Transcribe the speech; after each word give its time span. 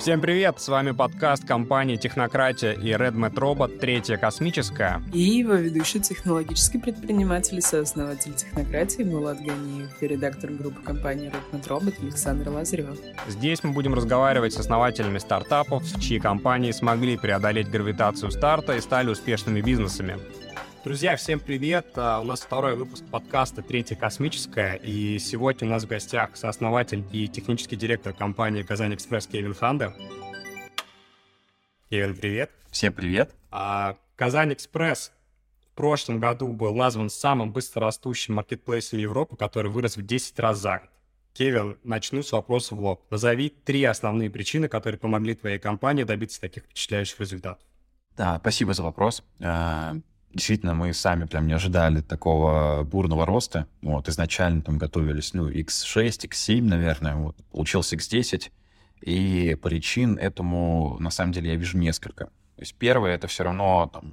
Всем 0.00 0.22
привет! 0.22 0.58
С 0.58 0.68
вами 0.68 0.92
подкаст 0.92 1.46
компании 1.46 1.96
«Технократия» 1.96 2.72
и 2.72 2.90
RedMet 2.92 3.34
Robot 3.34 3.80
«Третья 3.80 4.16
космическая». 4.16 5.02
И 5.12 5.20
его 5.20 5.52
ведущий 5.52 6.00
технологический 6.00 6.78
предприниматель 6.78 7.58
и 7.58 7.60
сооснователь 7.60 8.32
«Технократии» 8.32 9.02
Мулат 9.02 9.36
Ганиев 9.42 9.90
и 10.00 10.06
редактор 10.06 10.52
группы 10.52 10.80
компании 10.80 11.30
RedMet 11.30 11.68
Robot 11.68 12.02
Александр 12.02 12.48
Лазарев. 12.48 12.96
Здесь 13.28 13.62
мы 13.62 13.72
будем 13.72 13.92
разговаривать 13.92 14.54
с 14.54 14.58
основателями 14.58 15.18
стартапов, 15.18 15.82
чьи 16.00 16.18
компании 16.18 16.72
смогли 16.72 17.18
преодолеть 17.18 17.70
гравитацию 17.70 18.30
старта 18.30 18.76
и 18.76 18.80
стали 18.80 19.10
успешными 19.10 19.60
бизнесами. 19.60 20.16
Друзья, 20.82 21.14
всем 21.16 21.40
привет! 21.40 21.88
А, 21.96 22.20
у 22.20 22.24
нас 22.24 22.40
второй 22.40 22.74
выпуск 22.74 23.04
подкаста 23.10 23.60
«Третья 23.60 23.96
космическая», 23.96 24.76
и 24.76 25.18
сегодня 25.18 25.68
у 25.68 25.70
нас 25.70 25.84
в 25.84 25.86
гостях 25.86 26.38
сооснователь 26.38 27.04
и 27.12 27.28
технический 27.28 27.76
директор 27.76 28.14
компании 28.14 28.62
«Казань 28.62 28.94
Экспресс» 28.94 29.26
Кевин 29.26 29.52
Ханде. 29.52 29.92
Кевин, 31.90 32.16
привет! 32.16 32.50
Всем 32.70 32.94
привет! 32.94 33.34
А, 33.50 33.98
«Казань 34.16 34.54
Экспресс» 34.54 35.12
в 35.70 35.74
прошлом 35.74 36.18
году 36.18 36.48
был 36.48 36.74
назван 36.74 37.10
самым 37.10 37.52
быстрорастущим 37.52 38.36
маркетплейсом 38.36 39.00
Европы, 39.00 39.36
который 39.36 39.70
вырос 39.70 39.98
в 39.98 40.06
10 40.06 40.38
раз 40.38 40.60
за 40.60 40.78
год. 40.78 40.88
Кевин, 41.34 41.76
начну 41.84 42.22
с 42.22 42.32
вопроса 42.32 42.74
в 42.74 42.80
лоб. 42.80 43.04
Назови 43.10 43.50
три 43.50 43.84
основные 43.84 44.30
причины, 44.30 44.66
которые 44.66 44.98
помогли 44.98 45.34
твоей 45.34 45.58
компании 45.58 46.04
добиться 46.04 46.40
таких 46.40 46.64
впечатляющих 46.64 47.20
результатов. 47.20 47.62
Да, 48.16 48.38
спасибо 48.38 48.72
за 48.72 48.82
вопрос. 48.82 49.22
Действительно, 50.32 50.74
мы 50.74 50.92
сами 50.92 51.24
прям 51.24 51.46
не 51.48 51.54
ожидали 51.54 52.02
такого 52.02 52.84
бурного 52.84 53.26
роста. 53.26 53.66
Вот, 53.82 54.08
изначально 54.08 54.62
там 54.62 54.78
готовились, 54.78 55.34
ну, 55.34 55.50
X6, 55.50 56.28
X7, 56.28 56.62
наверное, 56.62 57.16
вот, 57.16 57.36
получился 57.50 57.96
X10. 57.96 58.50
И 59.02 59.56
причин 59.60 60.16
этому, 60.18 60.96
на 61.00 61.10
самом 61.10 61.32
деле, 61.32 61.50
я 61.50 61.56
вижу 61.56 61.78
несколько. 61.78 62.26
То 62.26 62.62
есть 62.62 62.74
первое— 62.74 63.14
это 63.14 63.26
все 63.26 63.42
равно 63.42 63.90
там 63.92 64.12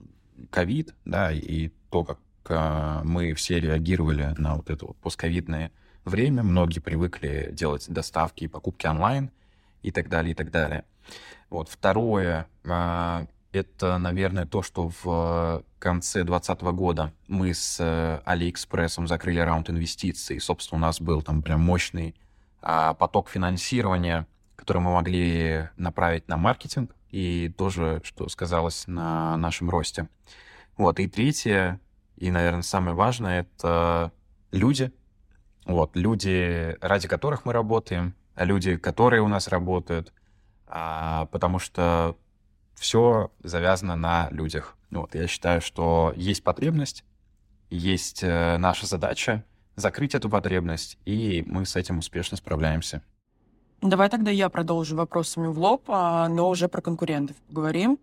ковид, 0.49 0.95
да, 1.05 1.31
и 1.31 1.69
то, 1.89 2.03
как 2.03 2.19
э, 2.49 3.01
мы 3.03 3.33
все 3.33 3.59
реагировали 3.59 4.33
на 4.37 4.55
вот 4.55 4.69
это 4.69 4.85
вот 4.85 4.97
постковидное 4.97 5.71
время. 6.05 6.43
Многие 6.43 6.79
привыкли 6.79 7.49
делать 7.51 7.85
доставки 7.89 8.45
и 8.45 8.47
покупки 8.47 8.87
онлайн 8.87 9.31
и 9.83 9.91
так 9.91 10.09
далее, 10.09 10.31
и 10.31 10.35
так 10.35 10.51
далее. 10.51 10.85
Вот. 11.49 11.69
Второе, 11.69 12.47
э, 12.63 13.27
это, 13.57 13.97
наверное, 13.97 14.45
то, 14.45 14.61
что 14.61 14.91
в 15.03 15.63
конце 15.79 16.23
2020 16.23 16.61
года 16.75 17.13
мы 17.27 17.53
с 17.53 17.77
э, 17.79 18.21
Алиэкспрессом 18.25 19.07
закрыли 19.07 19.39
раунд 19.39 19.69
инвестиций. 19.69 20.39
Собственно, 20.39 20.77
у 20.77 20.81
нас 20.81 21.01
был 21.01 21.21
там 21.21 21.41
прям 21.41 21.61
мощный 21.61 22.15
а, 22.61 22.93
поток 22.93 23.29
финансирования, 23.29 24.27
который 24.55 24.81
мы 24.81 24.93
могли 24.93 25.69
направить 25.77 26.27
на 26.27 26.37
маркетинг, 26.37 26.95
и 27.09 27.53
тоже, 27.57 28.01
что 28.03 28.27
сказалось 28.29 28.85
на 28.87 29.37
нашем 29.37 29.69
росте. 29.69 30.09
Вот, 30.77 30.99
и 30.99 31.07
третье, 31.07 31.79
и, 32.17 32.31
наверное, 32.31 32.61
самое 32.61 32.95
важное, 32.95 33.41
это 33.41 34.11
люди. 34.51 34.91
Вот, 35.65 35.95
люди, 35.95 36.75
ради 36.81 37.07
которых 37.07 37.45
мы 37.45 37.53
работаем, 37.53 38.15
люди, 38.35 38.77
которые 38.77 39.21
у 39.21 39.27
нас 39.27 39.47
работают, 39.47 40.13
а, 40.67 41.25
потому 41.27 41.59
что 41.59 42.17
все 42.77 43.31
завязано 43.43 43.95
на 43.95 44.29
людях. 44.31 44.75
Вот, 44.91 45.15
я 45.15 45.27
считаю, 45.27 45.61
что 45.61 46.13
есть 46.15 46.43
потребность, 46.43 47.03
есть 47.69 48.23
э, 48.23 48.57
наша 48.57 48.85
задача 48.85 49.43
закрыть 49.75 50.15
эту 50.15 50.29
потребность, 50.29 50.97
и 51.05 51.43
мы 51.45 51.65
с 51.65 51.75
этим 51.75 51.99
успешно 51.99 52.37
справляемся. 52.37 53.01
Давай 53.81 54.09
тогда 54.09 54.31
я 54.31 54.49
продолжу 54.49 54.95
вопросами 54.95 55.47
в 55.47 55.59
лоб, 55.59 55.83
а, 55.87 56.27
но 56.29 56.49
уже 56.49 56.67
про 56.67 56.81
конкурентов 56.81 57.35
поговорим. 57.47 57.99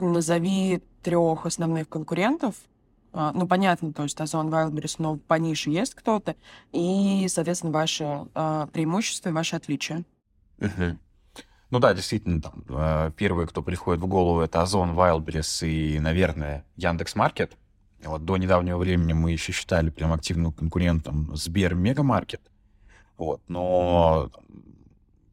Назови 0.00 0.82
трех 1.02 1.46
основных 1.46 1.88
конкурентов. 1.88 2.56
А, 3.12 3.30
ну, 3.32 3.46
понятно, 3.46 3.92
то 3.92 4.02
есть 4.02 4.20
Озон, 4.20 4.48
Wildberries, 4.52 4.96
но 4.98 5.16
по 5.16 5.34
нише 5.34 5.70
есть 5.70 5.94
кто-то. 5.94 6.34
И, 6.72 7.26
соответственно, 7.28 7.72
ваши 7.72 8.04
а, 8.34 8.66
преимущества 8.66 9.28
и 9.28 9.32
ваши 9.32 9.54
отличия. 9.54 10.02
Угу. 10.58 10.98
Ну 11.70 11.78
да, 11.78 11.94
действительно, 11.94 12.40
там, 12.40 12.64
э, 12.68 13.10
первые, 13.16 13.46
кто 13.46 13.62
приходит 13.62 14.02
в 14.02 14.06
голову, 14.06 14.40
это 14.40 14.62
Озон, 14.62 14.90
Wildberries 14.92 15.66
и, 15.68 15.98
наверное, 15.98 16.64
Яндекс 16.76 17.14
Маркет. 17.16 17.56
Вот 18.04 18.24
до 18.24 18.36
недавнего 18.36 18.78
времени 18.78 19.12
мы 19.12 19.32
еще 19.32 19.52
считали 19.52 19.90
прям 19.90 20.12
активным 20.12 20.52
конкурентом 20.52 21.34
Сбер 21.34 21.74
Мегамаркет. 21.74 22.42
Вот, 23.16 23.40
но 23.48 24.30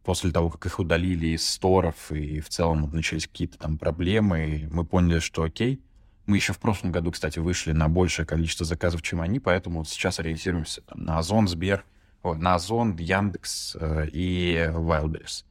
после 0.04 0.32
того, 0.32 0.50
как 0.50 0.66
их 0.66 0.80
удалили 0.80 1.28
из 1.28 1.48
сторов, 1.48 2.12
и 2.12 2.40
в 2.40 2.50
целом 2.50 2.90
начались 2.92 3.28
какие-то 3.28 3.58
там 3.58 3.78
проблемы, 3.78 4.70
мы 4.72 4.86
поняли, 4.86 5.20
что 5.20 5.44
окей. 5.44 5.82
Мы 6.28 6.38
еще 6.38 6.54
в 6.54 6.60
прошлом 6.60 6.92
году, 6.92 7.12
кстати, 7.12 7.40
вышли 7.40 7.72
на 7.72 7.90
большее 7.90 8.26
количество 8.26 8.66
заказов, 8.66 9.02
чем 9.02 9.22
они, 9.22 9.40
поэтому 9.40 9.80
вот 9.80 9.90
сейчас 9.90 10.20
ориентируемся 10.20 10.82
там, 10.82 11.04
на 11.04 11.18
Озон, 11.18 11.48
Сбер, 11.48 11.84
вот, 12.24 12.38
на 12.38 12.56
Озон, 12.56 12.96
Яндекс 12.96 13.76
э, 13.80 14.08
и 14.14 14.56
Wildberries. 14.72 15.44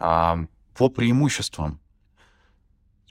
А, 0.00 0.38
по 0.74 0.88
преимуществам. 0.88 1.78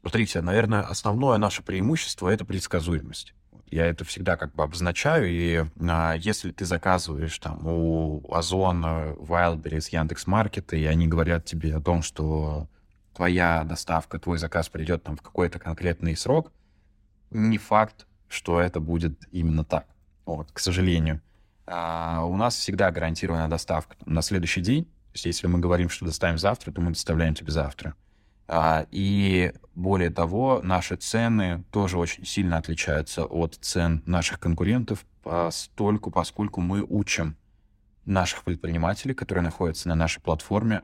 Смотрите, 0.02 0.42
наверное, 0.42 0.82
основное 0.82 1.38
наше 1.38 1.62
преимущество— 1.62 2.28
это 2.30 2.46
предсказуемость. 2.46 3.36
Я 3.68 3.86
это 3.86 4.04
всегда 4.04 4.36
как 4.38 4.56
бы 4.56 4.64
обозначаю, 4.64 5.30
и 5.30 5.66
а, 5.88 6.14
если 6.14 6.52
ты 6.52 6.66
заказываешь 6.66 7.38
там 7.38 7.68
у 7.68 8.26
Озона, 8.34 9.14
Wildberries, 9.20 9.90
Яндекс.Маркета, 9.92 10.76
и 10.76 10.86
они 10.86 11.08
говорят 11.08 11.46
тебе 11.46 11.76
о 11.76 11.82
том, 11.82 12.02
что 12.02 12.68
твоя 13.14 13.64
доставка, 13.64 14.18
твой 14.18 14.40
заказ 14.40 14.70
придет 14.70 15.04
там 15.04 15.16
в 15.16 15.22
какой-то 15.22 15.60
конкретный 15.60 16.16
срок, 16.16 16.52
не 17.30 17.60
факт, 17.60 18.08
что 18.28 18.60
это 18.60 18.80
будет 18.80 19.28
именно 19.32 19.64
так. 19.64 19.86
Вот, 20.26 20.52
к 20.52 20.58
сожалению. 20.58 21.22
А, 21.68 22.24
у 22.26 22.36
нас 22.36 22.56
всегда 22.56 22.90
гарантированная 22.90 23.48
доставка 23.48 23.96
на 24.08 24.24
следующий 24.24 24.62
день, 24.62 24.88
есть 25.20 25.40
если 25.40 25.48
мы 25.48 25.60
говорим, 25.60 25.90
что 25.90 26.06
доставим 26.06 26.38
завтра, 26.38 26.72
то 26.72 26.82
мы 26.82 26.92
доставляем 26.92 27.36
тебе 27.36 27.52
завтра. 27.52 27.96
А, 28.48 28.88
и 28.90 29.54
более 29.76 30.10
того, 30.10 30.62
наши 30.64 30.96
цены 30.96 31.64
тоже 31.72 31.98
очень 31.98 32.26
сильно 32.26 32.58
отличаются 32.58 33.24
от 33.24 33.56
цен 33.62 34.02
наших 34.06 34.40
конкурентов, 34.40 35.06
постольку, 35.22 36.10
поскольку 36.10 36.60
мы 36.62 36.82
учим 36.82 37.38
наших 38.06 38.44
предпринимателей, 38.44 39.14
которые 39.14 39.44
находятся 39.44 39.88
на 39.88 39.96
нашей 39.96 40.22
платформе, 40.22 40.82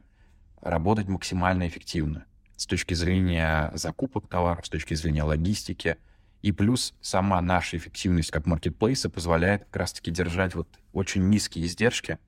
работать 0.62 1.08
максимально 1.08 1.68
эффективно 1.68 2.26
с 2.56 2.66
точки 2.66 2.94
зрения 2.94 3.72
закупок 3.74 4.28
товаров, 4.28 4.66
с 4.66 4.70
точки 4.70 4.94
зрения 4.94 5.24
логистики. 5.24 5.98
И 6.42 6.52
плюс 6.52 6.94
сама 7.02 7.42
наша 7.42 7.78
эффективность 7.78 8.32
как 8.32 8.46
маркетплейса 8.46 9.10
позволяет 9.10 9.66
как 9.66 9.78
раз-таки 9.78 10.12
держать 10.12 10.54
вот 10.54 10.68
очень 10.94 11.28
низкие 11.30 11.66
издержки, 11.66 12.20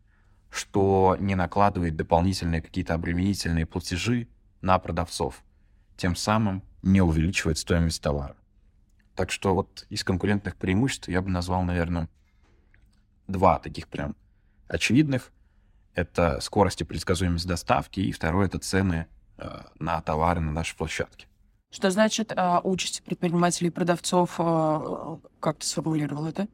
что 0.49 1.17
не 1.19 1.35
накладывает 1.35 1.95
дополнительные 1.95 2.61
какие-то 2.61 2.93
обременительные 2.93 3.65
платежи 3.65 4.27
на 4.61 4.79
продавцов, 4.79 5.43
тем 5.97 6.15
самым 6.15 6.63
не 6.81 7.01
увеличивает 7.01 7.57
стоимость 7.57 8.01
товара. 8.01 8.35
Так 9.15 9.31
что 9.31 9.55
вот 9.55 9.85
из 9.89 10.03
конкурентных 10.03 10.55
преимуществ 10.55 11.09
я 11.09 11.21
бы 11.21 11.29
назвал, 11.29 11.63
наверное, 11.63 12.07
два 13.27 13.59
таких 13.59 13.87
прям 13.87 14.15
очевидных. 14.67 15.31
Это 15.93 16.39
скорость 16.39 16.81
и 16.81 16.83
предсказуемость 16.83 17.47
доставки, 17.47 17.99
и 17.99 18.11
второе— 18.11 18.45
это 18.47 18.59
цены 18.59 19.07
э, 19.37 19.61
на 19.79 19.99
товары 20.01 20.39
на 20.39 20.51
нашей 20.51 20.77
площадке. 20.77 21.27
Что 21.71 21.89
значит 21.89 22.31
э, 22.31 22.59
участь 22.63 23.03
предпринимателей 23.03 23.69
и 23.69 23.71
продавцов? 23.71 24.35
Э, 24.37 25.17
как 25.39 25.57
ты 25.57 25.65
сформулировал 25.65 26.27
это? 26.27 26.47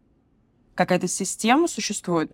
Какая-то 0.76 1.08
система 1.08 1.68
существует? 1.68 2.32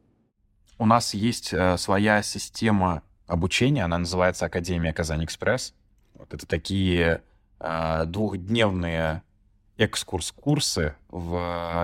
У 0.80 0.86
нас 0.86 1.14
есть 1.14 1.54
э, 1.54 1.78
своя 1.78 2.24
система 2.24 3.04
обучения, 3.28 3.84
она 3.84 3.98
называется 3.98 4.46
Академия 4.46 4.94
Казань 4.94 5.26
Экспресс. 5.26 5.74
Вот 6.14 6.34
это 6.34 6.48
такие 6.48 7.22
э, 7.60 8.06
двухдневные 8.06 9.24
экскурс-курсы 9.78 10.96
в 11.10 11.36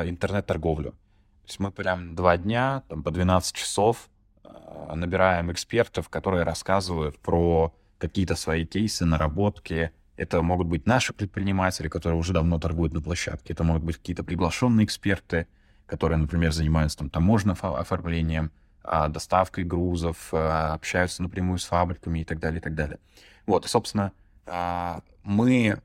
э, 0.02 0.10
интернет-торговлю. 0.10 0.92
То 0.92 1.48
есть 1.48 1.60
мы 1.60 1.72
прям 1.72 2.16
два 2.16 2.38
дня, 2.38 2.84
там, 2.88 3.04
по 3.04 3.12
12 3.12 3.54
часов 3.54 4.10
э, 4.46 4.96
набираем 4.96 5.52
экспертов, 5.52 6.08
которые 6.08 6.44
рассказывают 6.44 7.20
про 7.20 7.76
какие-то 7.98 8.38
свои 8.38 8.66
кейсы, 8.66 9.04
наработки. 9.04 9.92
Это 10.16 10.42
могут 10.42 10.68
быть 10.68 10.86
наши 10.86 11.12
предприниматели, 11.12 11.90
которые 11.90 12.18
уже 12.18 12.32
давно 12.32 12.60
торгуют 12.60 12.94
на 12.94 13.02
площадке. 13.02 13.52
Это 13.52 13.66
могут 13.66 13.84
быть 13.84 13.98
какие-то 13.98 14.24
приглашенные 14.24 14.86
эксперты, 14.86 15.48
которые, 15.86 16.18
например, 16.18 16.54
занимаются 16.54 17.00
там 17.00 17.10
таможенным 17.10 17.58
оформлением, 17.62 18.52
доставкой 19.10 19.64
грузов, 19.64 20.30
а, 20.32 20.74
общаются 20.74 21.24
напрямую 21.24 21.58
с 21.58 21.66
фабриками 21.66 22.20
и 22.20 22.24
так 22.24 22.40
далее, 22.40 22.60
и 22.60 22.64
так 22.64 22.76
далее. 22.76 23.00
Вот, 23.46 23.66
и, 23.66 23.68
собственно, 23.68 24.12
а, 24.46 25.02
мы 25.24 25.82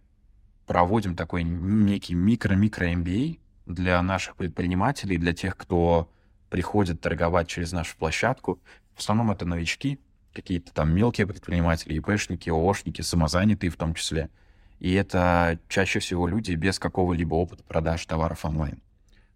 проводим 0.66 1.16
такой 1.16 1.42
некий 1.42 2.14
микро-микро 2.14 2.92
MBA 2.92 3.40
для 3.66 4.00
наших 4.02 4.36
предпринимателей, 4.36 5.18
для 5.18 5.32
тех, 5.32 5.56
кто 5.56 6.10
приходит 6.48 7.00
торговать 7.00 7.48
через 7.48 7.72
нашу 7.72 7.96
площадку. 7.96 8.60
В 8.94 9.00
основном 9.00 9.30
это 9.30 9.46
новички, 9.46 9.98
какие-то 10.32 10.72
там 10.72 10.94
мелкие 10.94 11.26
предприниматели, 11.26 11.94
ИПшники, 11.94 12.50
ООшники, 12.50 13.02
самозанятые 13.02 13.70
в 13.70 13.76
том 13.76 13.94
числе. 13.94 14.30
И 14.78 14.92
это 14.94 15.58
чаще 15.68 15.98
всего 15.98 16.26
люди 16.26 16.52
без 16.52 16.78
какого-либо 16.78 17.34
опыта 17.34 17.62
продаж 17.64 18.04
товаров 18.06 18.44
онлайн. 18.44 18.82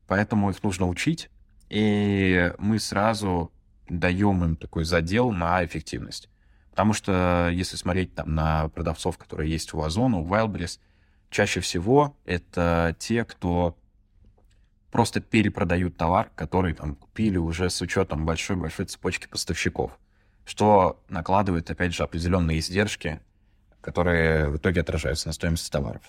Поэтому 0.06 0.50
их 0.50 0.62
нужно 0.62 0.88
учить, 0.88 1.30
и 1.68 2.52
мы 2.58 2.78
сразу 2.78 3.50
даем 3.88 4.44
им 4.44 4.56
такой 4.56 4.84
задел 4.84 5.30
на 5.30 5.64
эффективность. 5.64 6.28
Потому 6.70 6.92
что 6.92 7.50
если 7.52 7.76
смотреть 7.76 8.14
там 8.14 8.34
на 8.34 8.68
продавцов, 8.68 9.16
которые 9.16 9.50
есть 9.50 9.72
у 9.74 9.82
Озона, 9.82 10.18
у 10.18 10.26
Wildberries, 10.26 10.80
чаще 11.30 11.60
всего 11.60 12.16
это 12.24 12.96
те, 12.98 13.24
кто 13.24 13.76
просто 14.90 15.20
перепродают 15.20 15.96
товар, 15.96 16.30
который 16.34 16.74
там 16.74 16.94
купили 16.94 17.36
уже 17.36 17.70
с 17.70 17.80
учетом 17.80 18.26
большой-большой 18.26 18.86
цепочки 18.86 19.26
поставщиков, 19.26 19.98
что 20.44 21.02
накладывает, 21.08 21.70
опять 21.70 21.94
же, 21.94 22.02
определенные 22.02 22.58
издержки, 22.60 23.20
которые 23.80 24.48
в 24.48 24.56
итоге 24.56 24.80
отражаются 24.80 25.28
на 25.28 25.32
стоимости 25.32 25.70
товаров. 25.70 26.02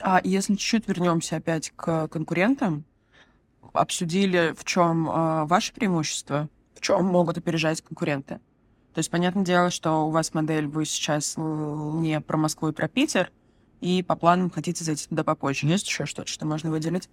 А 0.00 0.20
если 0.24 0.54
чуть-чуть 0.54 0.88
вернемся 0.88 1.36
опять 1.36 1.72
к 1.76 2.08
конкурентам, 2.08 2.84
обсудили, 3.74 4.54
в 4.56 4.64
чем 4.64 5.08
э, 5.08 5.44
ваше 5.44 5.72
преимущество, 5.72 6.48
в 6.74 6.80
чем 6.80 7.04
могут 7.04 7.38
опережать 7.38 7.82
конкуренты. 7.82 8.40
То 8.94 8.98
есть, 8.98 9.10
понятное 9.10 9.44
дело, 9.44 9.70
что 9.70 10.06
у 10.06 10.10
вас 10.10 10.34
модель, 10.34 10.66
вы 10.66 10.84
сейчас 10.84 11.34
не 11.36 12.20
про 12.20 12.36
Москву 12.36 12.68
и 12.68 12.72
про 12.72 12.88
Питер, 12.88 13.30
и 13.80 14.02
по 14.02 14.16
планам 14.16 14.50
хотите 14.50 14.84
зайти 14.84 15.08
туда 15.08 15.24
попозже. 15.24 15.66
Есть 15.66 15.86
еще 15.86 16.06
что-то, 16.06 16.28
что 16.28 16.46
можно 16.46 16.70
выделить? 16.70 17.10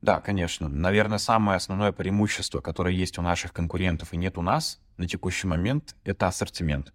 Да, 0.00 0.20
конечно. 0.20 0.68
Наверное, 0.68 1.18
самое 1.18 1.56
основное 1.56 1.92
преимущество, 1.92 2.60
которое 2.60 2.94
есть 2.94 3.18
у 3.18 3.22
наших 3.22 3.52
конкурентов 3.52 4.12
и 4.12 4.16
нет 4.16 4.38
у 4.38 4.42
нас 4.42 4.80
на 4.96 5.06
текущий 5.06 5.46
момент, 5.46 5.96
это 6.04 6.28
ассортимент. 6.28 6.92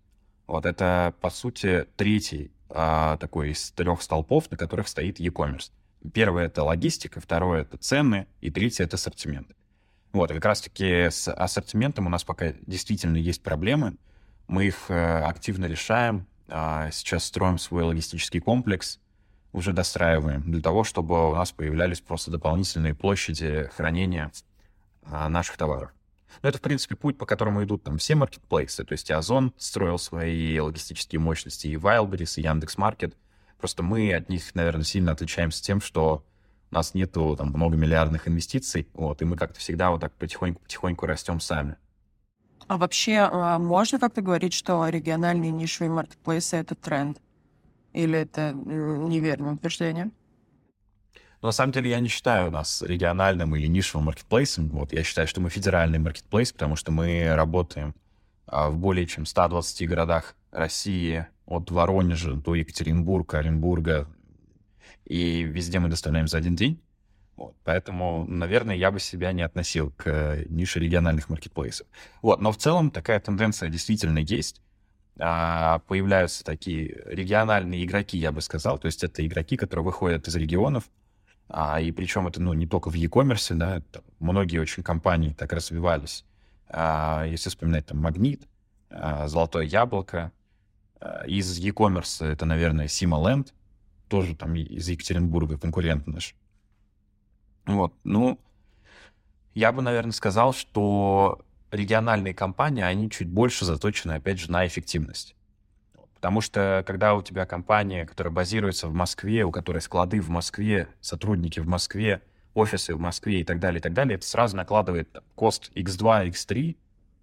Вот 0.47 0.65
это, 0.65 1.13
по 1.21 1.29
сути, 1.29 1.87
третий 1.95 2.51
а, 2.69 3.17
такой 3.17 3.51
из 3.51 3.71
трех 3.71 4.01
столпов, 4.01 4.49
на 4.51 4.57
которых 4.57 4.87
стоит 4.87 5.19
e-commerce. 5.19 5.71
Первое— 6.11 6.45
это 6.47 6.63
логистика, 6.63 7.21
второе— 7.21 7.61
это 7.63 7.77
цены, 7.77 8.27
и 8.41 8.51
третье— 8.51 8.83
это 8.85 8.95
ассортимент. 8.95 9.47
Вот, 10.11 10.31
и 10.31 10.33
как 10.35 10.45
раз-таки 10.45 11.09
с 11.09 11.31
ассортиментом 11.31 12.07
у 12.07 12.09
нас 12.09 12.23
пока 12.23 12.53
действительно 12.67 13.17
есть 13.17 13.41
проблемы. 13.41 13.95
Мы 14.47 14.65
их 14.65 14.89
э, 14.89 15.21
активно 15.23 15.65
решаем. 15.65 16.27
А, 16.49 16.91
сейчас 16.91 17.23
строим 17.23 17.57
свой 17.57 17.83
логистический 17.83 18.39
комплекс, 18.39 18.99
уже 19.53 19.71
достраиваем 19.71 20.41
для 20.51 20.61
того, 20.61 20.83
чтобы 20.83 21.31
у 21.31 21.35
нас 21.35 21.51
появлялись 21.51 22.01
просто 22.01 22.31
дополнительные 22.31 22.93
площади 22.93 23.69
хранения 23.75 24.31
а, 25.03 25.29
наших 25.29 25.57
товаров. 25.57 25.91
Но 26.41 26.49
это, 26.49 26.57
в 26.57 26.61
принципе, 26.61 26.95
путь, 26.95 27.17
по 27.17 27.25
которому 27.25 27.63
идут 27.63 27.83
там 27.83 27.97
все 27.99 28.15
маркетплейсы. 28.15 28.83
То 28.83 28.93
есть 28.93 29.09
Озон 29.11 29.53
строил 29.57 29.99
свои 29.99 30.59
логистические 30.59 31.19
мощности, 31.19 31.67
и 31.67 31.75
Wildberries, 31.75 32.39
и 32.39 32.41
Яндекс.Маркет. 32.41 33.15
Просто 33.63 33.81
мы 33.81 34.13
от 34.13 34.27
них, 34.27 34.53
наверное, 34.55 34.83
сильно 34.83 35.13
отличаемся 35.13 35.63
тем, 35.63 35.79
что 35.79 36.25
у 36.69 36.75
нас 36.75 36.93
нету 36.95 37.33
там 37.37 37.47
многомиллиардных 37.47 38.27
инвестиций, 38.27 38.89
вот, 38.93 39.21
и 39.21 39.25
мы 39.25 39.37
как-то 39.37 39.57
всегда 39.61 39.89
вот 39.89 40.01
так 40.01 40.11
потихоньку-потихоньку 40.17 41.05
растем 41.05 41.39
сами. 41.39 41.77
А 42.67 42.75
вообще, 42.75 43.19
а, 43.19 43.59
можно 43.59 43.99
как-то 43.99 44.21
говорить, 44.21 44.51
что 44.51 44.85
региональные 44.89 45.51
нишевые 45.51 45.91
маркетплейсы— 45.91 46.57
это 46.57 46.75
тренд? 46.75 47.21
Или 47.93 48.19
это 48.19 48.51
неверное 48.51 49.53
утверждение? 49.53 50.11
Но 51.41 51.47
на 51.47 51.53
самом 51.53 51.71
деле 51.71 51.89
я 51.89 52.01
не 52.01 52.09
считаю 52.09 52.51
нас 52.51 52.81
региональным 52.81 53.55
или 53.55 53.67
нишевым 53.67 54.07
маркетплейсом. 54.07 54.67
Вот, 54.71 54.91
я 54.91 55.05
считаю, 55.05 55.25
что 55.25 55.39
мы 55.39 55.49
федеральный 55.49 55.99
маркетплейс, 55.99 56.51
потому 56.51 56.75
что 56.75 56.91
мы 56.91 57.33
работаем 57.33 57.95
а, 58.45 58.69
в 58.69 58.77
более 58.77 59.07
чем 59.07 59.25
120 59.25 59.87
городах 59.87 60.35
России, 60.53 61.27
от 61.45 61.71
Воронежа 61.71 62.33
до 62.33 62.55
Екатеринбурга, 62.55 63.39
Оренбурга, 63.39 64.07
и 65.05 65.43
везде 65.43 65.79
мы 65.79 65.89
доставляем 65.89 66.27
за 66.27 66.37
один 66.37 66.55
день. 66.55 66.81
Вот, 67.35 67.55
поэтому, 67.63 68.25
наверное, 68.27 68.75
я 68.75 68.91
бы 68.91 68.99
себя 68.99 69.31
не 69.31 69.41
относил 69.41 69.91
к 69.97 70.07
э, 70.07 70.45
нише 70.49 70.79
региональных 70.79 71.29
маркетплейсов. 71.29 71.87
Вот, 72.21 72.39
но 72.39 72.51
в 72.51 72.57
целом 72.57 72.91
такая 72.91 73.19
тенденция 73.19 73.69
действительно 73.69 74.19
есть. 74.19 74.61
А, 75.19 75.79
появляются 75.87 76.43
такие 76.43 77.01
региональные 77.05 77.83
игроки, 77.85 78.17
я 78.17 78.31
бы 78.31 78.41
сказал. 78.41 78.77
То 78.77 78.85
есть 78.85 79.03
это 79.03 79.25
игроки, 79.25 79.57
которые 79.57 79.83
выходят 79.83 80.27
из 80.27 80.35
регионов. 80.35 80.85
А, 81.49 81.81
и 81.81 81.91
причем 81.91 82.27
это 82.27 82.39
ну, 82.39 82.53
не 82.53 82.67
только 82.67 82.89
в 82.89 82.93
e-commerce, 82.93 83.55
да, 83.55 83.81
многие 84.19 84.59
очень 84.59 84.83
компании 84.83 85.33
так 85.33 85.53
развивались. 85.53 86.25
А, 86.67 87.25
если 87.25 87.49
вспоминать 87.49 87.87
там 87.87 87.97
Магнит, 87.97 88.43
а, 88.89 89.27
Золотое 89.27 89.63
яблоко, 89.63 90.31
из 91.27 91.57
e-commerce 91.57 92.25
это, 92.25 92.45
наверное, 92.45 92.87
Сималенд, 92.87 93.53
тоже 94.07 94.35
там 94.35 94.55
из 94.55 94.87
Екатеринбурга, 94.87 95.57
конкурент 95.57 96.07
наш. 96.07 96.35
Вот, 97.65 97.93
ну, 98.03 98.39
я 99.53 99.71
бы, 99.71 99.81
наверное, 99.81 100.11
сказал, 100.11 100.53
что 100.53 101.45
региональные 101.71 102.33
компании, 102.33 102.83
они 102.83 103.09
чуть 103.09 103.29
больше 103.29 103.65
заточены, 103.65 104.13
опять 104.13 104.39
же, 104.39 104.51
на 104.51 104.65
эффективность. 104.67 105.35
Потому 106.15 106.41
что 106.41 106.83
когда 106.87 107.15
у 107.15 107.21
тебя 107.21 107.45
компания, 107.45 108.05
которая 108.05 108.33
базируется 108.33 108.87
в 108.87 108.93
Москве, 108.93 109.43
у 109.43 109.51
которой 109.51 109.81
склады 109.81 110.21
в 110.21 110.29
Москве, 110.29 110.87
сотрудники 111.01 111.59
в 111.59 111.67
Москве, 111.67 112.21
офисы 112.53 112.95
в 112.95 112.99
Москве 112.99 113.41
и 113.41 113.43
так 113.43 113.59
далее, 113.59 113.79
и 113.79 113.81
так 113.81 113.93
далее, 113.93 114.15
это 114.15 114.25
сразу 114.25 114.55
накладывает 114.55 115.09
кост 115.35 115.71
X2, 115.75 116.29
X3 116.29 116.77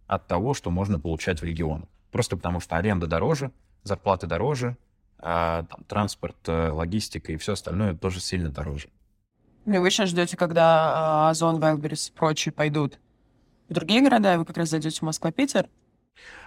от 0.07 0.27
того, 0.27 0.55
что 0.55 0.71
можно 0.71 0.99
получать 0.99 1.41
в 1.41 1.45
регионах. 1.45 1.89
Просто 2.11 2.37
потому 2.37 2.61
что 2.61 2.77
аренда 2.77 3.07
дороже, 3.07 3.53
зарплаты 3.83 4.27
дороже, 4.27 4.77
а 5.19 5.65
там, 5.65 5.85
транспорт, 5.85 6.37
э, 6.47 6.71
логистика 6.71 7.33
и 7.33 7.37
все 7.37 7.53
остальное 7.53 7.95
тоже 7.95 8.21
сильно 8.21 8.51
дороже. 8.51 8.89
И 9.67 9.79
вы 9.79 9.91
сейчас 9.91 10.09
ждете, 10.09 10.37
когда 10.37 11.27
а, 11.27 11.31
Озон, 11.31 11.63
Wildberries 11.63 12.11
и 12.11 12.15
прочие 12.15 12.53
пойдут 12.53 12.99
в 13.69 13.75
другие 13.75 14.01
города, 14.01 14.35
и 14.35 14.37
вы 14.39 14.45
как 14.45 14.57
раз 14.57 14.71
зайдете 14.71 14.99
в 14.99 15.03
Москва, 15.03 15.31
Питер? 15.31 15.69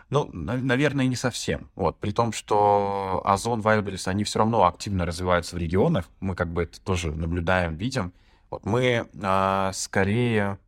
Ну, 0.09 0.29
наверное, 0.33 1.05
не 1.07 1.15
совсем. 1.15 1.69
Вот, 1.75 1.99
при 1.99 2.11
том, 2.11 2.33
что 2.33 3.21
Озон, 3.25 3.61
Wildberries, 3.61 4.07
они 4.07 4.23
все 4.23 4.39
равно 4.39 4.65
активно 4.65 5.05
развиваются 5.05 5.55
в 5.55 5.59
регионах. 5.59 6.09
Мы 6.19 6.35
как 6.35 6.51
бы 6.51 6.63
это 6.63 6.81
тоже 6.81 7.11
наблюдаем, 7.11 7.75
видим. 7.75 8.13
Вот 8.49 8.65
мы 8.65 9.07
а, 9.21 9.71
скорее 9.73 10.59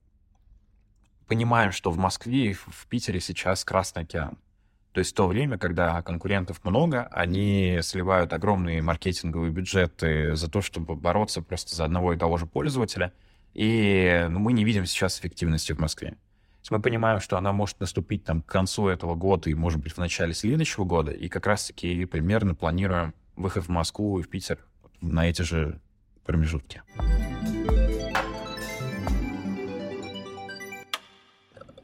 понимаем, 1.28 1.72
что 1.72 1.92
в 1.92 1.98
Москве 1.98 2.52
и 2.52 2.54
в 2.54 2.88
Питере 2.90 3.20
сейчас 3.20 3.64
Красный 3.64 4.04
океан. 4.04 4.38
То 4.96 5.00
есть 5.00 5.12
в 5.12 5.16
то 5.16 5.28
время, 5.28 5.58
когда 5.58 6.02
конкурентов 6.04 6.64
много, 6.64 7.10
они 7.12 7.80
сливают 7.82 8.32
огромные 8.32 8.82
маркетинговые 8.82 9.52
бюджеты 9.52 10.38
за 10.38 10.50
то, 10.50 10.62
чтобы 10.62 10.96
бороться 10.96 11.42
просто 11.42 11.76
за 11.76 11.84
одного 11.84 12.14
и 12.14 12.18
того 12.18 12.38
же 12.38 12.46
пользователя. 12.46 13.12
И 13.54 14.26
ну, 14.30 14.40
мы 14.40 14.54
не 14.54 14.64
видим 14.64 14.86
сейчас 14.86 15.20
эффективности 15.20 15.74
в 15.74 15.80
Москве. 15.80 16.16
Мы 16.70 16.82
понимаем, 16.82 17.20
что 17.20 17.38
она 17.38 17.52
может 17.52 17.78
наступить 17.82 18.24
там 18.24 18.42
к 18.42 18.46
концу 18.46 18.88
этого 18.88 19.16
года 19.16 19.50
и, 19.50 19.54
может 19.54 19.82
быть, 19.82 19.92
в 19.92 19.98
начале 19.98 20.34
следующего 20.34 20.86
года. 20.86 21.12
И 21.12 21.28
как 21.28 21.46
раз-таки 21.46 22.06
примерно 22.06 22.56
планируем 22.56 23.14
выход 23.36 23.66
в 23.66 23.70
Москву 23.70 24.20
и 24.20 24.24
в 24.24 24.30
Питер 24.30 24.60
на 25.02 25.30
эти 25.30 25.42
же 25.42 25.82
промежутки. 26.24 26.84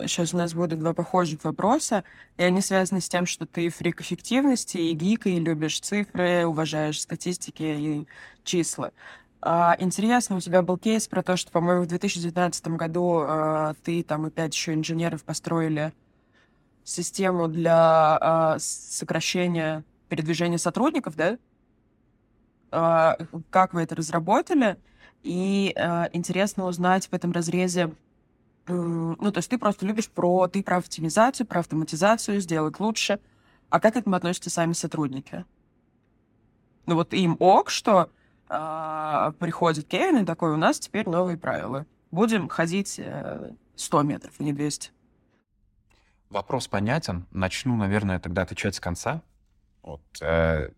Сейчас 0.07 0.33
у 0.33 0.37
нас 0.37 0.53
будут 0.53 0.79
два 0.79 0.93
похожих 0.93 1.43
вопроса, 1.43 2.03
и 2.37 2.43
они 2.43 2.61
связаны 2.61 3.01
с 3.01 3.09
тем, 3.09 3.25
что 3.25 3.45
ты 3.45 3.69
фрик 3.69 4.01
эффективности 4.01 4.77
и 4.77 4.93
гик, 4.93 5.27
и 5.27 5.39
любишь 5.39 5.79
цифры, 5.79 6.45
уважаешь 6.45 7.01
статистики 7.01 7.63
и 7.63 8.07
числа. 8.43 8.91
А, 9.41 9.75
интересно, 9.79 10.37
у 10.37 10.39
тебя 10.39 10.61
был 10.61 10.77
кейс 10.77 11.07
про 11.07 11.23
то, 11.23 11.35
что, 11.35 11.51
по-моему, 11.51 11.83
в 11.83 11.87
2019 11.87 12.67
году 12.69 13.23
а, 13.23 13.73
ты 13.83 14.03
там 14.03 14.27
и 14.27 14.29
пять 14.29 14.53
еще 14.53 14.73
инженеров 14.73 15.23
построили 15.23 15.93
систему 16.83 17.47
для 17.47 18.17
а, 18.19 18.57
сокращения 18.59 19.83
передвижения 20.09 20.57
сотрудников, 20.57 21.15
да? 21.15 21.37
А, 22.71 23.17
как 23.49 23.73
вы 23.73 23.81
это 23.81 23.95
разработали? 23.95 24.77
И 25.23 25.73
а, 25.75 26.09
интересно 26.13 26.65
узнать 26.65 27.07
в 27.07 27.13
этом 27.13 27.31
разрезе, 27.31 27.91
ну, 28.67 29.31
то 29.31 29.37
есть 29.37 29.49
ты 29.49 29.57
просто 29.57 29.85
любишь 29.85 30.09
про, 30.09 30.47
ты 30.47 30.63
про 30.63 30.77
оптимизацию, 30.77 31.47
про 31.47 31.59
автоматизацию, 31.59 32.39
сделать 32.41 32.79
лучше. 32.79 33.19
А 33.69 33.79
как 33.79 33.93
к 33.93 33.97
этому 33.97 34.15
относятся 34.15 34.49
сами 34.49 34.73
сотрудники? 34.73 35.45
Ну, 36.85 36.95
вот 36.95 37.13
им 37.13 37.37
ок, 37.39 37.69
что 37.69 38.09
а, 38.49 39.31
приходит 39.39 39.87
Кевин 39.87 40.23
и 40.23 40.25
такой, 40.25 40.51
у 40.51 40.57
нас 40.57 40.79
теперь 40.79 41.07
новые 41.07 41.37
правила. 41.37 41.85
Будем 42.11 42.49
ходить 42.49 42.99
э, 42.99 43.51
100 43.75 44.03
метров, 44.03 44.33
а 44.37 44.43
не 44.43 44.51
200. 44.51 44.91
Вопрос 46.29 46.67
понятен. 46.67 47.25
Начну, 47.31 47.77
наверное, 47.77 48.19
тогда 48.19 48.41
отвечать 48.41 48.75
с 48.75 48.81
конца. 48.81 49.21
Вот, 49.81 50.01
э, 50.21 50.69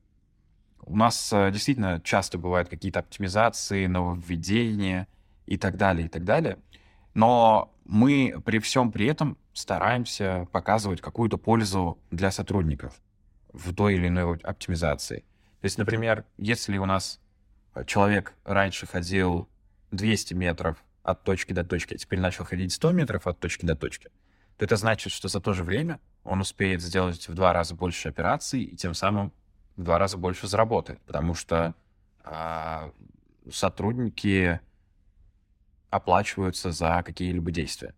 у 0.86 0.96
нас 0.96 1.34
э, 1.34 1.50
действительно 1.52 2.00
часто 2.02 2.38
бывают 2.38 2.70
какие-то 2.70 3.00
оптимизации, 3.00 3.88
нововведения 3.88 5.08
и 5.48 5.58
так 5.58 5.78
далее, 5.78 6.06
и 6.06 6.10
так 6.10 6.24
далее. 6.24 6.60
Но 7.16 7.73
мы 7.86 8.42
при 8.46 8.60
всем 8.60 8.92
при 8.92 9.08
этом 9.08 9.38
стараемся 9.54 10.48
показывать 10.52 11.02
какую-то 11.02 11.38
пользу 11.38 12.00
для 12.12 12.32
сотрудников 12.32 13.00
в 13.52 13.74
той 13.74 13.96
или 13.96 14.08
иной 14.08 14.38
оптимизации. 14.38 15.20
То 15.62 15.66
есть, 15.66 15.78
например, 15.78 16.26
если 16.38 16.78
у 16.78 16.86
нас 16.86 17.20
человек 17.86 18.34
раньше 18.44 18.86
ходил 18.88 19.48
200 19.92 20.34
метров 20.34 20.84
от 21.04 21.24
точки 21.24 21.54
до 21.54 21.64
точки, 21.64 21.94
а 21.94 21.98
теперь 21.98 22.20
начал 22.20 22.46
ходить 22.46 22.74
100 22.74 22.92
метров 22.92 23.28
от 23.28 23.40
точки 23.40 23.66
до 23.66 23.76
точки, 23.76 24.10
то 24.58 24.66
это 24.66 24.76
значит, 24.76 25.12
что 25.12 25.28
за 25.28 25.40
то 25.40 25.54
же 25.54 25.64
время 25.64 26.00
он 26.24 26.42
успеет 26.42 26.82
сделать 26.82 27.28
в 27.28 27.34
два 27.34 27.54
раза 27.54 27.76
больше 27.76 28.10
операций 28.10 28.64
и 28.64 28.76
тем 28.76 28.94
самым 28.94 29.32
в 29.76 29.84
два 29.84 29.98
раза 29.98 30.18
больше 30.18 30.48
заработает, 30.48 31.02
потому 31.02 31.34
что 31.34 31.74
а, 32.24 32.92
сотрудники 33.52 34.60
оплачиваются 35.94 36.72
за 36.72 37.04
какие-либо 37.06 37.52
действия 37.52 37.94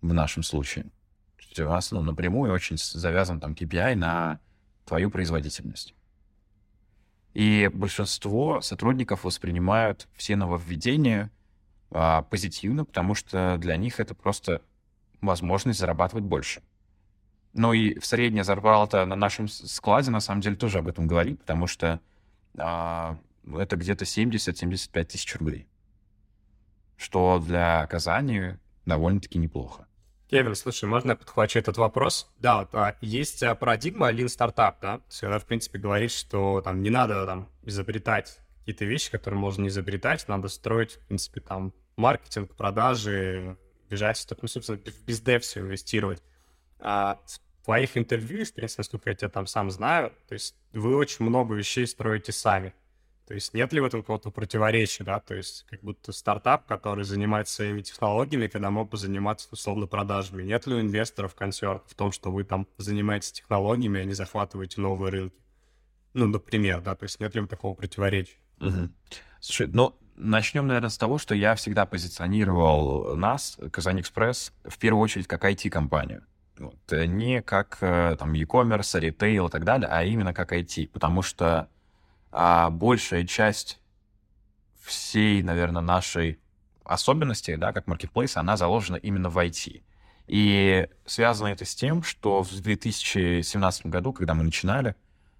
в 0.00 0.12
нашем 0.14 0.42
случае. 0.42 0.86
То 1.54 1.66
у 1.66 1.68
нас 1.70 1.90
ну, 1.90 2.02
напрямую 2.02 2.52
очень 2.52 2.76
завязан 2.78 3.40
там 3.40 3.52
KPI 3.52 3.94
на 3.96 4.40
твою 4.86 5.10
производительность. 5.10 5.94
И 7.34 7.70
большинство 7.72 8.60
сотрудников 8.60 9.24
воспринимают 9.24 10.08
все 10.14 10.36
нововведения 10.36 11.30
а, 11.90 12.22
позитивно, 12.22 12.84
потому 12.84 13.14
что 13.14 13.56
для 13.58 13.76
них 13.76 14.00
это 14.00 14.14
просто 14.14 14.62
возможность 15.20 15.80
зарабатывать 15.80 16.24
больше. 16.24 16.62
Ну 17.52 17.72
и 17.72 18.00
средняя 18.00 18.44
зарплата 18.44 19.04
на 19.04 19.16
нашем 19.16 19.48
складе, 19.48 20.10
на 20.10 20.20
самом 20.20 20.40
деле, 20.40 20.56
тоже 20.56 20.78
об 20.78 20.88
этом 20.88 21.06
говорит, 21.06 21.40
потому 21.40 21.66
что 21.66 22.00
а, 22.56 23.18
это 23.56 23.76
где-то 23.76 24.04
70-75 24.04 25.04
тысяч 25.04 25.36
рублей, 25.36 25.66
что 26.98 27.42
для 27.44 27.86
Казани 27.86 28.56
довольно-таки 28.84 29.38
неплохо. 29.38 29.86
Кевин, 30.30 30.54
слушай, 30.54 30.84
можно 30.84 31.12
я 31.12 31.16
подхвачу 31.16 31.58
этот 31.58 31.78
вопрос? 31.78 32.30
Да, 32.38 32.58
вот, 32.58 32.74
а, 32.74 32.96
есть 33.00 33.42
а, 33.42 33.54
парадигма 33.54 34.12
Lean 34.12 34.26
Startup, 34.26 34.74
да, 34.82 34.98
то 34.98 35.26
она, 35.26 35.38
в 35.38 35.46
принципе, 35.46 35.78
говорит, 35.78 36.10
что 36.10 36.60
там 36.60 36.82
не 36.82 36.90
надо 36.90 37.24
там 37.24 37.48
изобретать 37.62 38.38
какие-то 38.58 38.84
вещи, 38.84 39.10
которые 39.10 39.40
можно 39.40 39.62
не 39.62 39.68
изобретать, 39.68 40.28
надо 40.28 40.48
строить, 40.48 40.96
в 40.96 41.06
принципе, 41.06 41.40
там 41.40 41.72
маркетинг, 41.96 42.54
продажи, 42.54 43.56
бежать, 43.88 44.26
ну, 44.42 44.48
собственно, 44.48 44.78
в 44.78 45.04
бездев 45.06 45.42
все 45.42 45.60
инвестировать. 45.60 46.22
А 46.78 47.18
в 47.24 47.64
твоих 47.64 47.96
интервью, 47.96 48.44
в 48.44 48.52
принципе, 48.52 48.80
насколько 48.80 49.08
я 49.08 49.16
тебя 49.16 49.30
там 49.30 49.46
сам 49.46 49.70
знаю, 49.70 50.12
то 50.28 50.34
есть 50.34 50.54
вы 50.72 50.94
очень 50.94 51.24
много 51.24 51.54
вещей 51.54 51.86
строите 51.86 52.32
сами. 52.32 52.74
То 53.28 53.34
есть 53.34 53.52
нет 53.52 53.74
ли 53.74 53.80
в 53.80 53.84
этом 53.84 54.00
какого-то 54.00 54.30
противоречия, 54.30 55.04
да? 55.04 55.20
То 55.20 55.34
есть 55.34 55.66
как 55.68 55.82
будто 55.82 56.12
стартап, 56.12 56.66
который 56.66 57.04
занимается 57.04 57.56
своими 57.56 57.82
технологиями, 57.82 58.46
когда 58.46 58.70
мог 58.70 58.88
бы 58.88 58.96
заниматься 58.96 59.48
условно 59.50 59.86
продажами. 59.86 60.42
Нет 60.44 60.66
ли 60.66 60.74
у 60.74 60.80
инвесторов 60.80 61.34
консерн 61.34 61.82
в 61.86 61.94
том, 61.94 62.10
что 62.10 62.32
вы 62.32 62.44
там 62.44 62.66
занимаетесь 62.78 63.32
технологиями, 63.32 64.00
а 64.00 64.04
не 64.04 64.14
захватываете 64.14 64.80
новые 64.80 65.12
рынки? 65.12 65.36
Ну, 66.14 66.26
например, 66.26 66.80
да, 66.80 66.94
то 66.94 67.02
есть 67.02 67.20
нет 67.20 67.34
ли 67.34 67.46
такого 67.46 67.74
противоречия? 67.74 68.38
Угу. 68.60 68.88
Слушай, 69.40 69.66
ну, 69.74 69.94
начнем, 70.16 70.66
наверное, 70.66 70.88
с 70.88 70.96
того, 70.96 71.18
что 71.18 71.34
я 71.34 71.54
всегда 71.54 71.84
позиционировал 71.84 73.14
нас, 73.14 73.58
Казань 73.70 74.00
Экспресс, 74.00 74.54
в 74.64 74.78
первую 74.78 75.02
очередь 75.02 75.26
как 75.26 75.44
IT-компанию. 75.44 76.24
Вот. 76.56 76.78
Э, 76.92 77.04
не 77.04 77.42
как 77.42 77.76
э, 77.82 78.16
там 78.18 78.32
e-commerce, 78.32 78.98
ритейл 78.98 79.48
и 79.48 79.50
так 79.50 79.64
далее, 79.64 79.86
а 79.92 80.02
именно 80.02 80.32
как 80.32 80.54
IT, 80.54 80.88
потому 80.88 81.20
что 81.20 81.68
а 82.30 82.70
большая 82.70 83.24
часть 83.24 83.80
всей, 84.82 85.42
наверное, 85.42 85.82
нашей 85.82 86.38
особенности, 86.84 87.54
да, 87.56 87.72
как 87.72 87.86
marketplace, 87.86 88.32
она 88.36 88.56
заложена 88.56 88.96
именно 88.96 89.28
в 89.28 89.38
IT. 89.38 89.82
И 90.26 90.88
связано 91.06 91.48
это 91.48 91.64
с 91.64 91.74
тем, 91.74 92.02
что 92.02 92.42
в 92.42 92.60
2017 92.60 93.86
году, 93.86 94.12
когда 94.12 94.34
мы 94.34 94.44
начинали, 94.44 94.94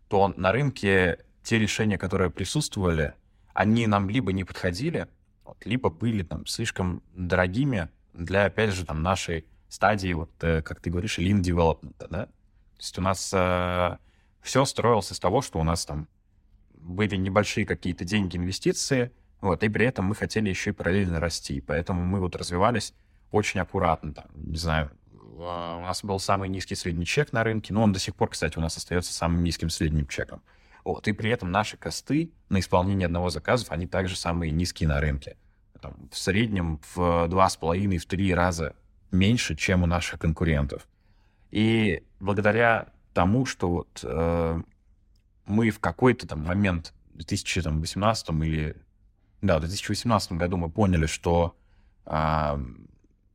то 0.08 0.32
на 0.36 0.52
рынке 0.52 1.18
те 1.42 1.58
решения, 1.58 1.98
которые 1.98 2.30
присутствовали, 2.30 3.14
они 3.54 3.86
нам 3.86 4.08
либо 4.08 4.32
не 4.32 4.44
подходили, 4.44 5.08
вот, 5.44 5.64
либо 5.64 5.90
были 5.90 6.22
там 6.22 6.46
слишком 6.46 7.02
дорогими 7.14 7.88
для, 8.12 8.46
опять 8.46 8.72
же, 8.72 8.84
там 8.84 9.02
нашей 9.02 9.46
стадии, 9.68 10.12
вот, 10.12 10.30
э, 10.42 10.62
как 10.62 10.80
ты 10.80 10.90
говоришь, 10.90 11.18
lean 11.18 11.40
development, 11.40 11.94
да? 12.08 12.26
То 12.26 12.80
есть 12.80 12.98
у 12.98 13.02
нас 13.02 13.30
э, 13.34 13.96
все 14.40 14.64
строилось 14.64 15.12
из 15.12 15.18
того, 15.18 15.42
что 15.42 15.58
у 15.58 15.64
нас 15.64 15.84
там 15.84 16.08
были 16.80 17.16
небольшие 17.16 17.66
какие-то 17.66 18.04
деньги, 18.04 18.36
инвестиции, 18.36 19.12
вот, 19.40 19.62
и 19.62 19.68
при 19.68 19.86
этом 19.86 20.06
мы 20.06 20.14
хотели 20.14 20.48
еще 20.48 20.70
и 20.70 20.72
параллельно 20.72 21.20
расти, 21.20 21.60
поэтому 21.60 22.04
мы 22.04 22.20
вот 22.20 22.36
развивались 22.36 22.94
очень 23.30 23.60
аккуратно, 23.60 24.14
там, 24.14 24.26
не 24.34 24.56
знаю, 24.56 24.90
а, 25.40 25.76
у 25.78 25.82
нас 25.82 26.02
был 26.02 26.18
самый 26.18 26.48
низкий 26.48 26.74
средний 26.74 27.06
чек 27.06 27.32
на 27.32 27.44
рынке, 27.44 27.72
но 27.72 27.82
он 27.82 27.92
до 27.92 27.98
сих 27.98 28.14
пор, 28.14 28.30
кстати, 28.30 28.58
у 28.58 28.60
нас 28.60 28.76
остается 28.76 29.12
самым 29.12 29.44
низким 29.44 29.70
средним 29.70 30.06
чеком. 30.06 30.42
Вот, 30.84 31.06
и 31.06 31.12
при 31.12 31.30
этом 31.30 31.50
наши 31.50 31.76
косты 31.76 32.32
на 32.48 32.60
исполнение 32.60 33.06
одного 33.06 33.30
заказа, 33.30 33.66
они 33.68 33.86
также 33.86 34.16
самые 34.16 34.50
низкие 34.50 34.88
на 34.88 35.00
рынке. 35.00 35.36
Там, 35.80 36.08
в 36.10 36.18
среднем 36.18 36.80
в 36.94 37.28
два 37.28 37.48
с 37.48 37.56
половиной, 37.56 37.98
в 37.98 38.06
три 38.06 38.34
раза 38.34 38.74
меньше, 39.10 39.54
чем 39.54 39.82
у 39.82 39.86
наших 39.86 40.18
конкурентов. 40.18 40.88
И 41.50 42.02
благодаря 42.20 42.88
тому, 43.12 43.46
что 43.46 43.70
вот 43.70 44.00
э, 44.02 44.62
мы 45.48 45.70
в 45.70 45.80
какой-то 45.80 46.26
там 46.26 46.44
момент 46.44 46.94
в 47.10 47.16
2018 47.18 48.30
или 48.30 48.76
да, 49.40 49.58
в 49.58 49.60
2018 49.60 50.32
году 50.32 50.56
мы 50.56 50.68
поняли, 50.68 51.06
что 51.06 51.56
а, 52.04 52.60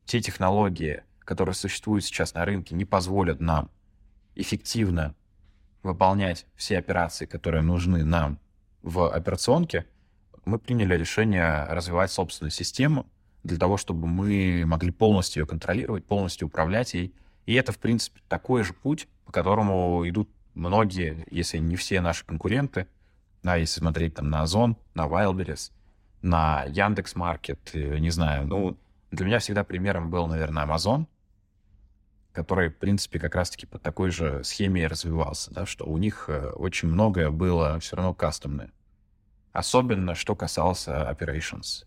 те 0.06 0.20
технологии, 0.20 1.04
которые 1.20 1.56
существуют 1.56 2.04
сейчас 2.04 2.34
на 2.34 2.44
рынке, 2.44 2.76
не 2.76 2.86
позволят 2.86 3.40
нам 3.40 3.70
эффективно 4.36 5.16
выполнять 5.82 6.46
все 6.56 6.78
операции, 6.78 7.26
которые 7.26 7.62
нужны 7.62 8.04
нам 8.04 8.40
в 8.82 9.10
операционке, 9.10 9.86
мы 10.46 10.60
приняли 10.60 10.98
решение 10.98 11.66
развивать 11.70 12.12
собственную 12.12 12.52
систему 12.52 13.06
для 13.44 13.58
того, 13.58 13.78
чтобы 13.78 14.08
мы 14.08 14.64
могли 14.66 14.92
полностью 14.92 15.44
ее 15.44 15.48
контролировать, 15.48 16.06
полностью 16.06 16.48
управлять 16.48 16.94
ей. 16.94 17.14
И 17.46 17.54
это, 17.54 17.72
в 17.72 17.80
принципе, 17.80 18.20
такой 18.28 18.64
же 18.64 18.74
путь, 18.74 19.08
по 19.26 19.32
которому 19.32 20.08
идут 20.08 20.30
многие, 20.54 21.26
если 21.30 21.58
не 21.58 21.76
все 21.76 22.02
наши 22.02 22.26
конкуренты, 22.26 22.88
да, 23.44 23.56
если 23.56 23.80
смотреть 23.80 24.16
там 24.16 24.30
на 24.30 24.42
Озон, 24.42 24.78
на 24.94 25.08
Wildberries, 25.08 25.72
на 26.22 26.64
Яндекс.Маркет, 26.64 27.72
э, 27.74 27.98
не 28.00 28.10
знаю, 28.10 28.48
ну, 28.48 28.78
для 29.12 29.26
меня 29.26 29.40
всегда 29.40 29.64
примером 29.64 30.10
был, 30.10 30.28
наверное, 30.28 30.66
Amazon, 30.66 31.06
который, 32.32 32.70
в 32.70 32.78
принципе, 32.78 33.20
как 33.20 33.36
раз-таки 33.36 33.66
по 33.66 33.78
такой 33.78 34.10
же 34.10 34.44
схеме 34.44 34.88
развивался, 34.88 35.54
да, 35.54 35.66
что 35.66 35.86
у 35.86 35.98
них 35.98 36.26
э, 36.30 36.50
очень 36.52 36.88
многое 36.88 37.30
было 37.30 37.80
все 37.80 37.96
равно 37.96 38.14
кастомное. 38.14 38.72
Особенно, 39.52 40.16
что 40.16 40.36
касался 40.36 41.08
operations. 41.12 41.86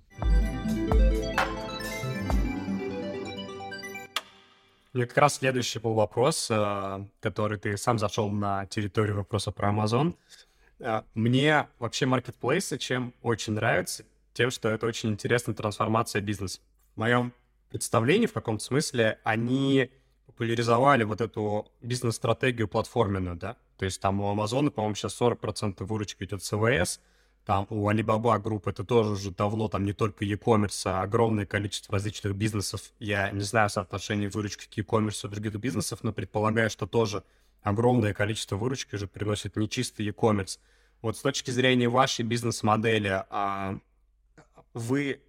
Меня 4.97 5.07
как 5.07 5.19
раз 5.19 5.37
следующий 5.37 5.79
был 5.79 5.95
вопрос, 5.95 6.49
э, 6.51 7.07
который 7.21 7.59
ты 7.59 7.77
сам 7.77 7.99
зашел 7.99 8.31
на 8.31 8.67
территорию 8.67 9.17
вопроса 9.17 9.53
про 9.53 9.71
Amazon. 9.71 10.15
Э, 10.79 11.03
мне 11.15 11.69
вообще 11.79 12.07
маркетплейсы 12.07 12.79
чем 12.79 13.15
очень 13.23 13.55
нравятся, 13.55 14.05
тем, 14.33 14.51
что 14.51 14.69
это 14.69 14.87
очень 14.87 15.11
интересная 15.11 15.55
трансформация 15.55 16.21
бизнеса. 16.21 16.61
В 16.95 17.01
моем 17.01 17.33
представлении, 17.71 18.27
в 18.27 18.33
каком-то 18.33 18.65
смысле, 18.65 19.19
они 19.25 19.91
популяризовали 20.27 21.05
вот 21.05 21.21
эту 21.21 21.67
бизнес-стратегию 21.81 22.69
платформенную, 22.69 23.37
да? 23.37 23.57
То 23.79 23.85
есть 23.85 24.01
там 24.01 24.21
у 24.21 24.29
Амазона, 24.29 24.71
по-моему, 24.71 24.95
сейчас 24.95 25.21
40% 25.21 25.85
выручки 25.85 26.25
идет 26.25 26.43
с 26.43 26.53
АВС, 26.53 27.01
там 27.47 27.67
у 27.71 27.89
Alibaba 27.89 28.43
Group 28.43 28.69
это 28.69 28.83
тоже 28.83 29.11
уже 29.11 29.31
давно, 29.31 29.69
там 29.69 29.85
не 29.85 29.93
только 29.93 30.25
e-commerce, 30.25 30.83
а 30.85 31.03
огромное 31.03 31.47
количество 31.47 31.93
различных 31.95 32.35
бизнесов. 32.35 32.93
Я 32.99 33.31
не 33.31 33.43
знаю 33.43 33.71
соотношение 33.71 34.29
выручки 34.29 34.67
к 34.67 34.77
e-commerce 34.77 35.29
других 35.29 35.55
бизнесов, 35.55 36.01
но 36.03 36.13
предполагаю, 36.13 36.71
что 36.71 36.89
тоже 36.89 37.23
огромное 37.63 38.13
количество 38.15 38.57
выручки 38.57 38.97
уже 38.97 39.07
приносит 39.07 39.55
не 39.55 39.69
чистый 39.69 40.07
e-commerce. 40.07 40.59
Вот 41.03 41.17
с 41.17 41.21
точки 41.21 41.53
зрения 41.53 41.89
вашей 41.89 42.25
бизнес-модели, 42.25 43.25
а 43.31 43.79
вы 44.75 45.21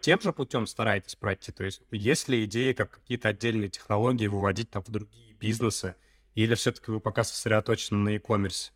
тем 0.00 0.20
же 0.22 0.32
путем 0.32 0.66
стараетесь 0.66 1.16
пройти? 1.16 1.52
То 1.52 1.64
есть 1.64 1.82
есть 1.90 2.28
ли 2.28 2.46
идеи, 2.46 2.72
как 2.72 2.92
какие-то 2.92 3.28
отдельные 3.28 3.68
технологии 3.68 4.26
выводить 4.26 4.70
там 4.70 4.82
в 4.82 4.90
другие 4.90 5.34
бизнесы? 5.34 5.96
Или 6.34 6.54
все-таки 6.54 6.90
вы 6.90 6.98
пока 6.98 7.24
сосредоточены 7.24 7.98
на 7.98 8.08
e-commerce? 8.10 8.70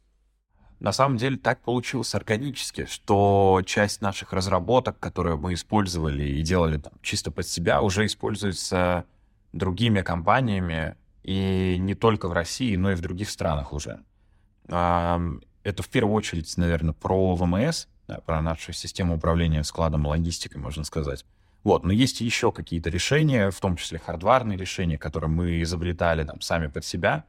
На 0.83 0.91
самом 0.91 1.17
деле 1.17 1.37
так 1.37 1.61
получилось 1.61 2.13
органически, 2.17 2.87
что 2.87 3.63
часть 3.65 4.03
наших 4.03 4.33
разработок, 4.33 4.99
которые 4.99 5.37
мы 5.37 5.55
использовали 5.55 6.25
и 6.25 6.43
делали 6.43 6.79
там, 6.79 6.93
чисто 7.03 7.31
под 7.31 7.47
себя, 7.47 7.81
уже 7.81 8.05
используются 8.05 9.05
другими 9.53 10.03
компаниями, 10.03 10.97
и 11.23 11.77
не 11.79 11.95
только 11.95 12.27
в 12.27 12.33
России, 12.33 12.75
но 12.75 12.91
и 12.91 12.97
в 12.97 13.01
других 13.01 13.31
странах 13.31 13.73
уже. 13.73 14.01
Это 14.67 15.83
в 15.85 15.89
первую 15.89 16.17
очередь, 16.17 16.53
наверное, 16.57 16.95
про 16.95 17.37
ВМС, 17.37 17.87
да, 18.09 18.19
про 18.19 18.43
нашу 18.43 18.73
систему 18.73 19.19
управления 19.19 19.63
складом 19.63 20.05
логистикой, 20.05 20.61
можно 20.61 20.83
сказать. 20.83 21.25
Вот, 21.63 21.85
но 21.85 21.93
есть 21.93 22.21
еще 22.21 22.51
какие-то 22.51 22.91
решения, 22.91 23.53
в 23.53 23.61
том 23.61 23.77
числе 23.77 24.01
хардварные 24.01 24.59
решения, 24.59 24.99
которые 24.99 25.31
мы 25.31 25.63
изобретали 25.63 26.25
там 26.25 26.41
сами 26.41 26.67
под 26.67 26.85
себя. 26.85 27.25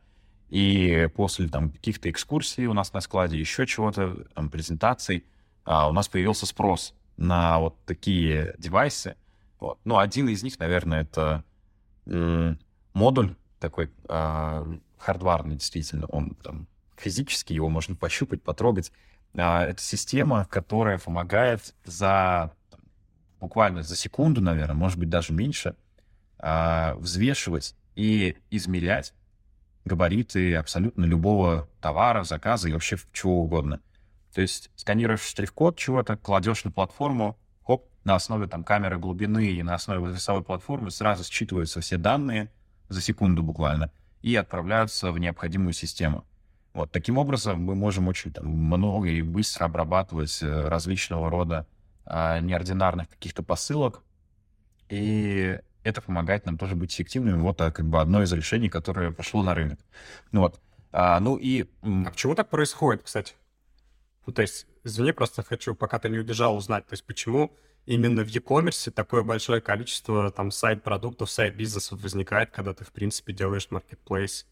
И 0.53 1.09
после 1.15 1.47
там 1.47 1.71
каких-то 1.71 2.11
экскурсий 2.11 2.67
у 2.67 2.73
нас 2.73 2.93
на 2.93 3.01
складе, 3.01 3.39
еще 3.39 3.65
чего-то, 3.65 4.23
там, 4.35 4.51
презентаций, 4.51 5.25
а, 5.65 5.89
у 5.89 5.93
нас 5.93 6.07
появился 6.07 6.45
спрос 6.45 6.93
на 7.17 7.57
вот 7.57 7.75
такие 7.87 8.53
девайсы. 8.59 9.15
Вот. 9.59 9.79
Ну, 9.83 9.97
один 9.97 10.29
из 10.29 10.43
них, 10.43 10.59
наверное, 10.59 11.01
это 11.01 11.43
модуль 12.93 13.33
такой 13.59 13.89
а, 14.07 14.63
хардварный, 14.99 15.55
действительно. 15.55 16.05
Он 16.05 16.35
там 16.43 16.67
физически, 16.97 17.53
его 17.53 17.69
можно 17.69 17.95
пощупать, 17.95 18.43
потрогать. 18.43 18.91
А, 19.35 19.65
это 19.65 19.81
система, 19.81 20.45
которая 20.45 20.99
помогает 20.99 21.73
за 21.83 22.53
буквально 23.39 23.81
за 23.81 23.95
секунду, 23.95 24.39
наверное, 24.39 24.75
может 24.75 24.99
быть, 24.99 25.09
даже 25.09 25.33
меньше, 25.33 25.75
а, 26.37 26.93
взвешивать 26.97 27.75
и 27.95 28.37
измерять 28.51 29.15
габариты 29.85 30.55
абсолютно 30.55 31.05
любого 31.05 31.67
товара, 31.81 32.23
заказа 32.23 32.69
и 32.69 32.73
вообще 32.73 32.97
чего 33.11 33.41
угодно. 33.41 33.81
То 34.33 34.41
есть 34.41 34.71
сканируешь 34.75 35.21
штрих-код 35.21 35.77
чего-то, 35.77 36.17
кладешь 36.17 36.63
на 36.63 36.71
платформу, 36.71 37.37
хоп, 37.65 37.85
на 38.03 38.15
основе 38.15 38.47
там 38.47 38.63
камеры 38.63 38.97
глубины 38.97 39.47
и 39.47 39.63
на 39.63 39.75
основе 39.75 40.11
весовой 40.11 40.43
платформы 40.43 40.91
сразу 40.91 41.23
считываются 41.23 41.81
все 41.81 41.97
данные 41.97 42.51
за 42.89 43.01
секунду 43.01 43.43
буквально 43.43 43.91
и 44.21 44.35
отправляются 44.35 45.11
в 45.11 45.19
необходимую 45.19 45.73
систему. 45.73 46.25
Вот 46.73 46.91
таким 46.91 47.17
образом 47.17 47.61
мы 47.61 47.75
можем 47.75 48.07
очень 48.07 48.31
там, 48.31 48.47
много 48.47 49.07
и 49.09 49.21
быстро 49.21 49.65
обрабатывать 49.65 50.41
э, 50.41 50.67
различного 50.67 51.29
рода 51.29 51.67
а, 52.05 52.39
неординарных 52.39 53.09
каких-то 53.09 53.43
посылок, 53.43 54.01
и 54.89 55.59
это 55.83 56.01
помогает 56.01 56.45
нам 56.45 56.57
тоже 56.57 56.75
быть 56.75 56.93
эффективными. 56.93 57.39
Вот 57.39 57.59
а, 57.61 57.71
как 57.71 57.87
бы 57.87 57.99
одно 57.99 58.23
из 58.23 58.31
решений, 58.31 58.69
которое 58.69 59.11
пошло 59.11 59.43
на 59.43 59.53
рынок. 59.53 59.79
Ну 60.31 60.41
вот. 60.41 60.59
А, 60.91 61.19
ну 61.19 61.37
и... 61.37 61.65
А 61.81 62.09
почему 62.09 62.35
так 62.35 62.49
происходит, 62.49 63.03
кстати? 63.03 63.33
Ну, 64.25 64.33
то 64.33 64.41
есть, 64.41 64.67
извини, 64.83 65.11
просто 65.11 65.43
хочу, 65.43 65.75
пока 65.75 65.99
ты 65.99 66.09
не 66.09 66.19
убежал, 66.19 66.55
узнать, 66.55 66.87
то 66.87 66.93
есть 66.93 67.05
почему 67.05 67.55
именно 67.85 68.23
в 68.23 68.27
e-commerce 68.27 68.91
такое 68.91 69.23
большое 69.23 69.59
количество 69.59 70.31
там 70.31 70.51
сайт-продуктов, 70.51 71.29
сайт-бизнесов 71.29 72.01
возникает, 72.01 72.51
когда 72.51 72.73
ты, 72.73 72.85
в 72.85 72.91
принципе, 72.91 73.33
делаешь 73.33 73.67
marketplace? 73.69 74.45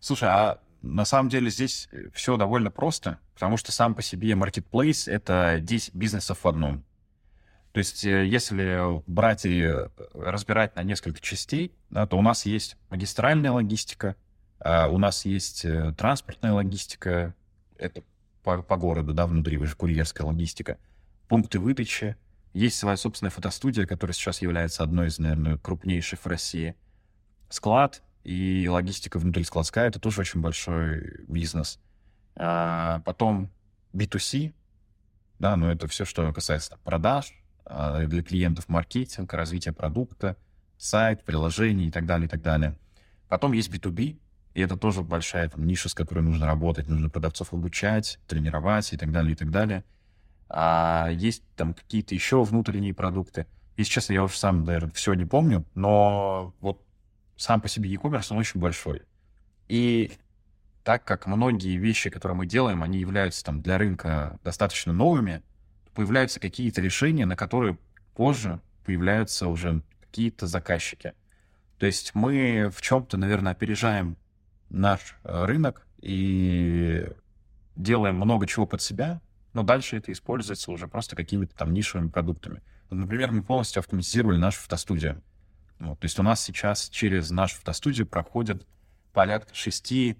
Слушай, 0.00 0.28
а 0.28 0.60
на 0.82 1.06
самом 1.06 1.30
деле 1.30 1.48
здесь 1.48 1.88
все 2.12 2.36
довольно 2.36 2.70
просто, 2.70 3.18
потому 3.32 3.56
что 3.56 3.72
сам 3.72 3.94
по 3.94 4.02
себе 4.02 4.32
marketplace— 4.32 5.04
это 5.10 5.58
10 5.60 5.94
бизнесов 5.94 6.44
в 6.44 6.48
одном. 6.48 6.84
То 7.74 7.78
есть 7.78 8.04
э, 8.04 8.24
если 8.24 9.02
брать 9.10 9.44
и 9.44 9.62
э, 9.62 9.88
разбирать 10.14 10.76
на 10.76 10.84
несколько 10.84 11.20
частей, 11.20 11.74
да, 11.90 12.06
то 12.06 12.16
у 12.16 12.22
нас 12.22 12.46
есть 12.46 12.76
магистральная 12.88 13.50
логистика, 13.50 14.14
а 14.60 14.86
у 14.86 14.96
нас 14.96 15.24
есть 15.24 15.64
э, 15.64 15.92
транспортная 15.98 16.52
логистика, 16.52 17.34
это 17.76 18.04
по, 18.44 18.62
по 18.62 18.76
городу, 18.76 19.12
да, 19.12 19.26
внутри, 19.26 19.58
же 19.66 19.74
курьерская 19.74 20.24
логистика, 20.24 20.78
пункты 21.26 21.58
выдачи, 21.58 22.16
есть 22.52 22.78
своя 22.78 22.96
собственная 22.96 23.32
фотостудия, 23.32 23.86
которая 23.86 24.14
сейчас 24.14 24.40
является 24.40 24.84
одной 24.84 25.08
из, 25.08 25.18
наверное, 25.18 25.58
крупнейших 25.58 26.20
в 26.20 26.26
России, 26.28 26.76
склад 27.48 28.04
и 28.22 28.68
логистика 28.70 29.18
внутри 29.18 29.42
складская— 29.42 29.86
это 29.88 29.98
тоже 29.98 30.20
очень 30.20 30.40
большой 30.40 31.24
бизнес. 31.26 31.80
А 32.36 33.00
потом 33.00 33.50
B2C, 33.92 34.54
да, 35.40 35.56
но 35.56 35.72
это 35.72 35.88
все, 35.88 36.04
что 36.04 36.32
касается 36.32 36.78
продаж, 36.84 37.34
для 37.66 38.22
клиентов 38.22 38.68
маркетинг, 38.68 39.32
развитие 39.32 39.72
продукта, 39.72 40.36
сайт, 40.76 41.24
приложение 41.24 41.88
и 41.88 41.90
так 41.90 42.06
далее, 42.06 42.26
и 42.26 42.28
так 42.28 42.42
далее. 42.42 42.76
Потом 43.28 43.52
есть 43.52 43.70
B2B, 43.70 44.18
и 44.54 44.60
это 44.60 44.76
тоже 44.76 45.02
большая 45.02 45.48
там, 45.48 45.66
ниша, 45.66 45.88
с 45.88 45.94
которой 45.94 46.20
нужно 46.20 46.46
работать, 46.46 46.88
нужно 46.88 47.08
продавцов 47.08 47.52
обучать, 47.52 48.18
тренировать 48.28 48.92
и 48.92 48.96
так 48.96 49.10
далее, 49.10 49.32
и 49.32 49.36
так 49.36 49.50
далее. 49.50 49.84
А 50.48 51.08
есть 51.10 51.42
там 51.56 51.74
какие-то 51.74 52.14
еще 52.14 52.42
внутренние 52.44 52.94
продукты. 52.94 53.46
Если 53.76 53.92
честно, 53.92 54.12
я 54.12 54.22
уже 54.22 54.36
сам, 54.36 54.64
наверное, 54.64 54.92
все 54.92 55.14
не 55.14 55.24
помню, 55.24 55.64
но 55.74 56.54
вот 56.60 56.84
сам 57.36 57.60
по 57.60 57.68
себе 57.68 57.90
e-commerce, 57.90 58.28
он 58.30 58.38
очень 58.38 58.60
большой. 58.60 59.02
И 59.66 60.12
так 60.84 61.04
как 61.04 61.26
многие 61.26 61.76
вещи, 61.76 62.10
которые 62.10 62.36
мы 62.36 62.46
делаем, 62.46 62.82
они 62.82 62.98
являются 63.00 63.42
там 63.44 63.62
для 63.62 63.78
рынка 63.78 64.38
достаточно 64.44 64.92
новыми, 64.92 65.42
появляются 65.94 66.40
какие-то 66.40 66.80
решения, 66.80 67.26
на 67.26 67.36
которые 67.36 67.78
позже 68.14 68.60
появляются 68.84 69.48
уже 69.48 69.82
какие-то 70.00 70.46
заказчики. 70.46 71.14
То 71.78 71.86
есть 71.86 72.14
мы 72.14 72.70
в 72.74 72.80
чем-то, 72.80 73.16
наверное, 73.16 73.52
опережаем 73.52 74.16
наш 74.70 75.16
э, 75.24 75.44
рынок 75.44 75.86
и 76.00 77.06
делаем 77.76 78.16
много 78.16 78.46
чего 78.46 78.66
под 78.66 78.82
себя, 78.82 79.20
но 79.52 79.62
дальше 79.62 79.96
это 79.96 80.12
используется 80.12 80.70
уже 80.70 80.88
просто 80.88 81.16
какими-то 81.16 81.54
там 81.56 81.72
нишевыми 81.72 82.08
продуктами. 82.08 82.62
Например, 82.90 83.32
мы 83.32 83.42
полностью 83.42 83.80
автоматизировали 83.80 84.36
нашу 84.36 84.60
фотостудию. 84.60 85.22
Вот, 85.78 85.98
то 85.98 86.04
есть 86.04 86.18
у 86.18 86.22
нас 86.22 86.40
сейчас 86.42 86.88
через 86.88 87.30
нашу 87.30 87.56
фотостудию 87.56 88.06
проходят 88.06 88.66
порядка 89.12 89.54
6 89.54 90.16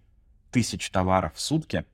тысяч 0.51 0.91
товаров 0.91 1.35
в 1.35 1.41
сутки, 1.41 1.85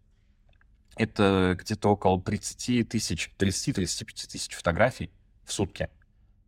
это 1.01 1.57
где-то 1.59 1.89
около 1.89 2.21
30 2.21 2.87
тысяч, 2.87 3.33
30-35 3.39 4.29
тысяч 4.29 4.55
фотографий 4.55 5.11
в 5.45 5.53
сутки. 5.53 5.89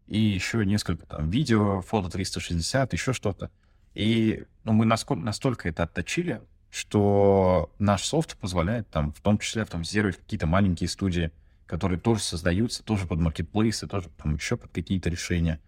И 0.07 0.19
еще 0.19 0.67
несколько 0.67 1.07
там 1.07 1.31
видео, 1.31 1.81
фото 1.81 2.11
360, 2.11 2.93
еще 2.93 3.15
что-то. 3.15 3.51
И 3.95 4.45
ну, 4.65 4.73
мы 4.73 4.85
насколько, 4.85 5.23
настолько 5.25 5.69
это 5.71 5.85
отточили, 5.85 6.43
что 6.71 7.73
наш 7.79 8.03
софт 8.05 8.37
позволяет 8.37 8.89
там, 8.91 9.15
в 9.15 9.23
том 9.23 9.39
числе, 9.39 9.63
автоматизировать 9.63 10.19
какие-то 10.19 10.47
маленькие 10.47 10.89
студии, 10.89 11.31
которые 11.67 11.99
тоже 11.99 12.23
создаются, 12.23 12.83
тоже 12.83 13.07
под 13.07 13.21
маркетплейсы, 13.21 13.87
тоже 13.87 14.11
там 14.23 14.35
еще 14.35 14.59
под 14.59 14.71
какие-то 14.71 15.09
решения. 15.09 15.61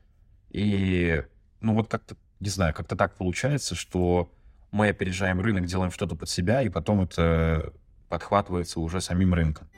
И, 0.50 1.24
ну, 1.60 1.74
вот 1.74 1.88
как-то, 1.88 2.16
не 2.40 2.50
знаю, 2.50 2.74
как-то 2.74 2.96
так 2.96 3.16
получается, 3.16 3.74
что 3.74 4.30
мы 4.72 4.88
опережаем 4.88 5.40
рынок, 5.40 5.64
делаем 5.64 5.90
что-то 5.90 6.16
под 6.16 6.28
себя, 6.28 6.60
и 6.60 6.68
потом 6.68 7.00
это 7.00 7.72
подхватывается 8.14 8.78
уже 8.78 9.00
самим 9.00 9.34
рынком. 9.34 9.68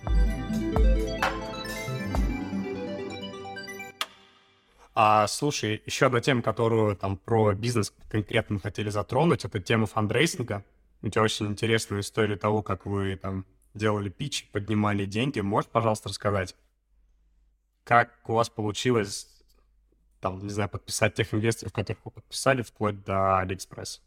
А, 4.95 5.27
слушай, 5.27 5.83
еще 5.87 6.07
одна 6.07 6.21
тема, 6.21 6.43
которую 6.43 6.97
там 6.97 7.17
про 7.17 7.55
бизнес 7.55 7.95
конкретно 8.11 8.59
хотели 8.59 8.91
затронуть, 8.91 9.47
это 9.47 9.59
тема 9.61 9.87
фандрейсинга. 9.87 10.65
У 11.01 11.09
тебя 11.09 11.23
очень 11.23 11.47
интересная 11.47 12.01
история 12.01 12.37
того, 12.37 12.63
как 12.63 12.85
вы 12.85 13.17
там 13.17 13.47
делали 13.73 14.11
пич, 14.11 14.51
поднимали 14.53 15.07
деньги. 15.07 15.41
Можешь, 15.41 15.71
пожалуйста, 15.71 16.11
рассказать, 16.11 16.55
как 17.85 18.11
у 18.29 18.35
вас 18.35 18.51
получилось 18.51 19.29
там, 20.21 20.43
не 20.43 20.51
знаю, 20.51 20.69
подписать 20.69 21.15
тех 21.15 21.33
инвесторов, 21.33 21.73
которых 21.73 22.05
вы 22.05 22.11
подписали, 22.11 22.61
вплоть 22.61 23.03
до 23.03 23.39
Алиэкспресс? 23.39 24.03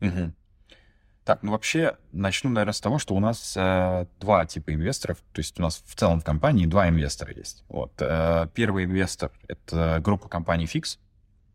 Угу. 0.00 0.32
Так, 1.24 1.42
ну 1.42 1.52
вообще 1.52 1.96
начну, 2.10 2.50
наверное, 2.50 2.72
с 2.72 2.80
того, 2.80 2.98
что 2.98 3.14
у 3.14 3.20
нас 3.20 3.54
э, 3.56 4.06
два 4.18 4.44
типа 4.44 4.74
инвесторов. 4.74 5.18
То 5.32 5.38
есть 5.38 5.58
у 5.60 5.62
нас 5.62 5.82
в 5.86 5.94
целом 5.94 6.20
в 6.20 6.24
компании 6.24 6.66
два 6.66 6.88
инвестора 6.88 7.32
есть. 7.32 7.64
Вот. 7.68 7.92
Э, 8.00 8.48
первый 8.54 8.84
инвестор— 8.84 9.30
это 9.48 10.00
группа 10.02 10.28
компаний 10.28 10.64
Fix. 10.64 10.98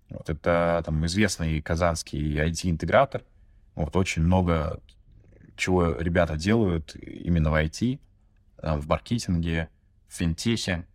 Вот, 0.09 0.29
это 0.29 0.81
там 0.85 1.05
известный 1.05 1.61
казанский 1.61 2.37
IT-интегратор. 2.39 3.23
Вот, 3.75 3.95
очень 3.97 4.21
много 4.21 4.79
чего 5.57 5.91
ребята 5.91 6.37
делают 6.37 6.95
именно 6.95 7.51
в 7.51 7.55
IT, 7.55 7.99
э, 8.59 8.77
в 8.77 8.87
маркетинге, 8.87 9.69
в 10.07 10.13
финтехе. 10.15 10.85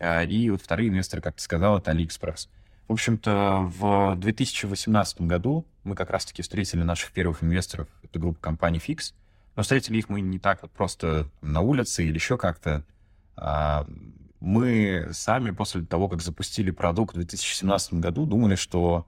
Э, 0.00 0.26
и 0.26 0.50
вот 0.50 0.60
вторые 0.60 0.88
инвесторы, 0.88 1.22
как 1.22 1.36
ты 1.36 1.42
сказал, 1.42 1.78
это 1.78 1.92
AliExpress. 1.92 2.48
В 2.88 2.92
общем-то, 2.92 3.70
в 3.78 4.16
2018 4.16 5.22
году 5.22 5.66
мы 5.84 5.94
как 5.94 6.10
раз-таки 6.10 6.42
встретили 6.42 6.82
наших 6.82 7.12
первых 7.12 7.42
инвесторов, 7.42 7.88
это 8.02 8.18
группа 8.18 8.40
компаний 8.40 8.80
Fix, 8.84 9.14
но 9.56 9.62
встретили 9.62 9.98
их 9.98 10.08
мы 10.08 10.20
не 10.20 10.38
так 10.38 10.62
вот 10.62 10.70
просто 10.72 11.28
на 11.40 11.60
улице 11.60 12.04
или 12.04 12.14
еще 12.14 12.36
как-то. 12.36 12.84
А, 13.36 13.86
мы 14.40 15.08
сами 15.12 15.50
после 15.52 15.84
того, 15.84 16.08
как 16.08 16.20
запустили 16.20 16.70
продукт 16.70 17.14
в 17.14 17.18
2017 17.18 17.94
году, 17.94 18.26
думали, 18.26 18.56
что 18.56 19.06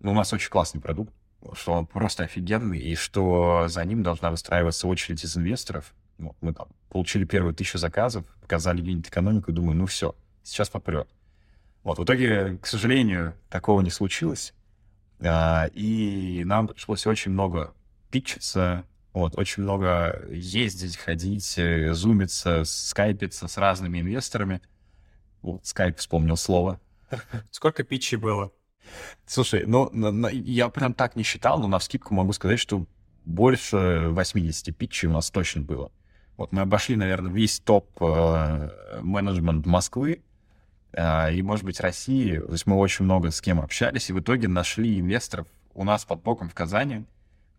ну, 0.00 0.12
у 0.12 0.14
нас 0.14 0.32
очень 0.32 0.50
классный 0.50 0.80
продукт, 0.80 1.12
что 1.54 1.72
он 1.72 1.86
просто 1.86 2.24
офигенный, 2.24 2.78
и 2.78 2.94
что 2.94 3.66
за 3.68 3.84
ним 3.84 4.02
должна 4.02 4.30
выстраиваться 4.30 4.88
очередь 4.88 5.24
из 5.24 5.36
инвесторов. 5.36 5.94
Мы 6.18 6.52
там 6.54 6.68
получили 6.88 7.24
первые 7.24 7.54
тысячу 7.54 7.78
заказов, 7.78 8.24
показали 8.40 8.80
юнит-экономику, 8.82 9.52
думаю, 9.52 9.76
ну 9.76 9.86
все, 9.86 10.14
сейчас 10.42 10.68
попрет. 10.68 11.08
Вот, 11.86 12.00
в 12.00 12.04
итоге, 12.04 12.58
к 12.60 12.66
сожалению, 12.66 13.34
такого 13.48 13.80
не 13.80 13.90
случилось. 13.90 14.54
А, 15.20 15.70
и 15.72 16.42
нам 16.44 16.66
пришлось 16.66 17.06
очень 17.06 17.30
много 17.30 17.74
питчиться, 18.10 18.84
вот, 19.12 19.38
очень 19.38 19.62
много 19.62 20.26
ездить, 20.28 20.96
ходить, 20.96 21.56
зумиться, 21.92 22.64
скайпиться 22.64 23.46
с 23.46 23.56
разными 23.56 24.00
инвесторами. 24.00 24.62
Вот, 25.42 25.64
скайп 25.64 25.98
вспомнил 25.98 26.36
слово. 26.36 26.80
Сколько 27.52 27.84
питчей 27.84 28.18
было? 28.18 28.50
Слушай, 29.24 29.62
ну, 29.64 29.88
я 30.32 30.68
прям 30.70 30.92
так 30.92 31.14
не 31.14 31.22
считал, 31.22 31.60
но 31.60 31.68
на 31.68 31.78
скидку 31.78 32.14
могу 32.14 32.32
сказать, 32.32 32.58
что 32.58 32.84
больше 33.24 34.08
80 34.08 34.76
питчей 34.76 35.08
у 35.08 35.12
нас 35.12 35.30
точно 35.30 35.62
было. 35.62 35.92
Вот 36.36 36.50
мы 36.50 36.62
обошли, 36.62 36.96
наверное, 36.96 37.30
весь 37.30 37.60
топ 37.60 37.88
э, 38.02 38.70
Москвы 39.02 40.12
э, 40.12 40.25
и, 40.96 41.42
может 41.42 41.64
быть, 41.64 41.80
России. 41.80 42.38
То 42.38 42.52
есть 42.52 42.66
мы 42.66 42.76
очень 42.76 43.04
много 43.04 43.30
с 43.30 43.40
кем 43.40 43.60
общались, 43.60 44.08
и 44.08 44.12
в 44.12 44.20
итоге 44.20 44.48
нашли 44.48 44.98
инвесторов 44.98 45.46
у 45.74 45.84
нас 45.84 46.04
под 46.04 46.22
боком 46.22 46.48
в 46.48 46.54
Казани. 46.54 47.04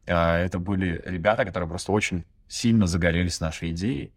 Э, 0.06 0.38
это 0.38 0.60
были 0.60 1.02
ребята, 1.06 1.46
которые 1.46 1.70
просто 1.70 1.92
очень 1.92 2.26
сильно 2.48 2.88
загорелись 2.88 3.40
нашей 3.40 3.72
идеей, 3.72 4.12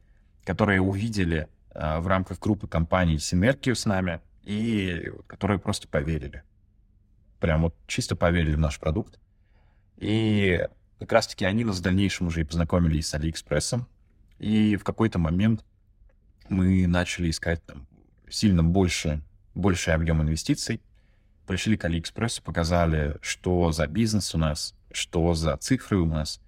которые 0.45 0.81
увидели 0.81 1.49
э, 1.75 1.99
в 1.99 2.07
рамках 2.07 2.39
группы 2.39 2.67
компаний 2.67 3.19
синергию 3.19 3.77
с 3.77 3.85
нами 3.85 4.21
и 4.43 5.13
которые 5.27 5.59
просто 5.59 5.87
поверили. 5.87 6.43
Прям 7.41 7.63
вот 7.63 7.75
чисто 7.87 8.17
поверили 8.17 8.55
в 8.55 8.59
наш 8.61 8.81
продукт. 8.81 9.19
И 9.99 10.67
как 10.99 11.13
раз-таки 11.13 11.45
они 11.45 11.65
нас 11.65 11.79
в 11.79 11.83
дальнейшем 11.83 12.29
уже 12.29 12.41
и 12.41 12.45
познакомились 12.45 13.09
с 13.09 13.15
Алиэкспрессом, 13.15 13.87
и 14.39 14.77
в 14.77 14.85
какой-то 14.85 15.19
момент 15.19 15.65
мы 16.49 16.87
начали 16.87 17.29
искать 17.29 17.63
там 17.65 17.87
сильно 18.31 18.63
больше, 18.63 19.23
больший 19.55 19.95
объем 19.95 20.23
инвестиций. 20.23 20.81
Пришли 21.47 21.77
к 21.77 21.85
Алиэкспрессу, 21.85 22.43
показали, 22.43 23.17
что 23.23 23.73
за 23.73 23.87
бизнес 23.87 24.35
у 24.35 24.39
нас, 24.39 24.75
что 24.93 25.35
за 25.35 25.57
цифры 25.57 25.99
у 25.99 26.07
нас. 26.07 26.41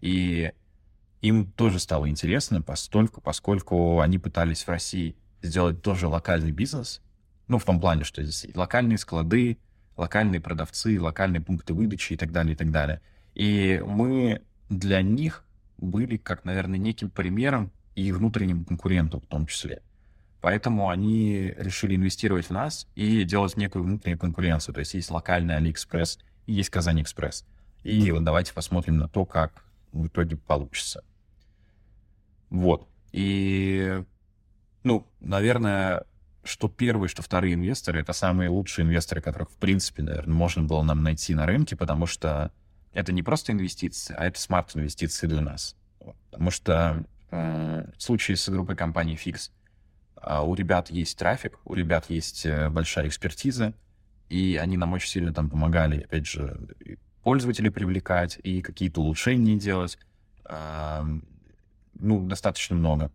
И 0.00 0.52
им 1.20 1.50
тоже 1.52 1.78
стало 1.78 2.08
интересно, 2.08 2.62
постольку, 2.62 3.20
поскольку 3.20 4.00
они 4.00 4.18
пытались 4.18 4.64
в 4.64 4.68
России 4.68 5.16
сделать 5.42 5.82
тоже 5.82 6.08
локальный 6.08 6.52
бизнес. 6.52 7.00
Ну, 7.46 7.58
в 7.58 7.64
том 7.64 7.80
плане, 7.80 8.04
что 8.04 8.22
здесь 8.22 8.54
локальные 8.54 8.98
склады, 8.98 9.58
локальные 9.96 10.40
продавцы, 10.40 11.00
локальные 11.00 11.40
пункты 11.40 11.74
выдачи 11.74 12.12
и 12.12 12.16
так 12.16 12.32
далее, 12.32 12.54
и 12.54 12.56
так 12.56 12.70
далее. 12.70 13.00
И 13.34 13.82
мы 13.86 14.42
для 14.68 15.02
них 15.02 15.44
были, 15.78 16.16
как, 16.16 16.44
наверное, 16.44 16.78
неким 16.78 17.10
примером 17.10 17.72
и 17.94 18.12
внутренним 18.12 18.64
конкурентом 18.64 19.20
в 19.20 19.26
том 19.26 19.46
числе. 19.46 19.82
Поэтому 20.40 20.88
они 20.88 21.52
решили 21.56 21.96
инвестировать 21.96 22.46
в 22.46 22.50
нас 22.50 22.86
и 22.94 23.24
делать 23.24 23.56
некую 23.56 23.84
внутреннюю 23.84 24.18
конкуренцию. 24.18 24.74
То 24.74 24.80
есть 24.80 24.94
есть 24.94 25.10
локальный 25.10 25.56
Алиэкспресс 25.56 26.18
и 26.46 26.52
есть 26.52 26.70
Kazan 26.70 27.02
Express. 27.02 27.44
И 27.82 28.10
вот 28.12 28.24
давайте 28.24 28.54
посмотрим 28.54 28.98
на 28.98 29.08
то, 29.08 29.24
как 29.24 29.64
в 29.92 30.06
итоге 30.06 30.36
получится. 30.36 31.02
Вот. 32.50 32.88
И, 33.12 34.02
ну, 34.84 35.06
наверное, 35.20 36.04
что 36.44 36.68
первые, 36.68 37.08
что 37.08 37.22
вторые 37.22 37.54
инвесторы— 37.54 38.00
это 38.00 38.12
самые 38.12 38.48
лучшие 38.48 38.84
инвесторы, 38.84 39.20
которых, 39.20 39.50
в 39.50 39.56
принципе, 39.56 40.02
наверное, 40.02 40.34
можно 40.34 40.62
было 40.62 40.82
нам 40.82 41.02
найти 41.02 41.34
на 41.34 41.46
рынке, 41.46 41.76
потому 41.76 42.06
что 42.06 42.52
это 42.92 43.12
не 43.12 43.22
просто 43.22 43.52
инвестиции, 43.52 44.14
а 44.16 44.26
это 44.26 44.40
смарт-инвестиции 44.40 45.26
для 45.26 45.40
нас. 45.40 45.76
Потому 46.30 46.50
что 46.50 47.04
э, 47.30 47.90
в 47.96 48.02
случае 48.02 48.36
с 48.36 48.48
группой 48.48 48.76
компаний 48.76 49.18
Fix 49.22 49.50
у 50.22 50.54
ребят 50.54 50.90
есть 50.90 51.18
трафик, 51.18 51.58
у 51.64 51.74
ребят 51.74 52.06
есть 52.08 52.44
э, 52.46 52.68
большая 52.70 53.08
экспертиза, 53.08 53.74
и 54.28 54.58
они 54.60 54.76
нам 54.76 54.92
очень 54.92 55.08
сильно 55.08 55.32
там 55.32 55.48
помогали, 55.48 56.02
опять 56.02 56.26
же, 56.26 56.58
пользователей 57.22 57.70
привлекать 57.70 58.38
и 58.42 58.60
какие-то 58.62 59.00
улучшения 59.00 59.56
делать. 59.56 59.98
Ну, 62.00 62.26
достаточно 62.26 62.76
много. 62.76 63.10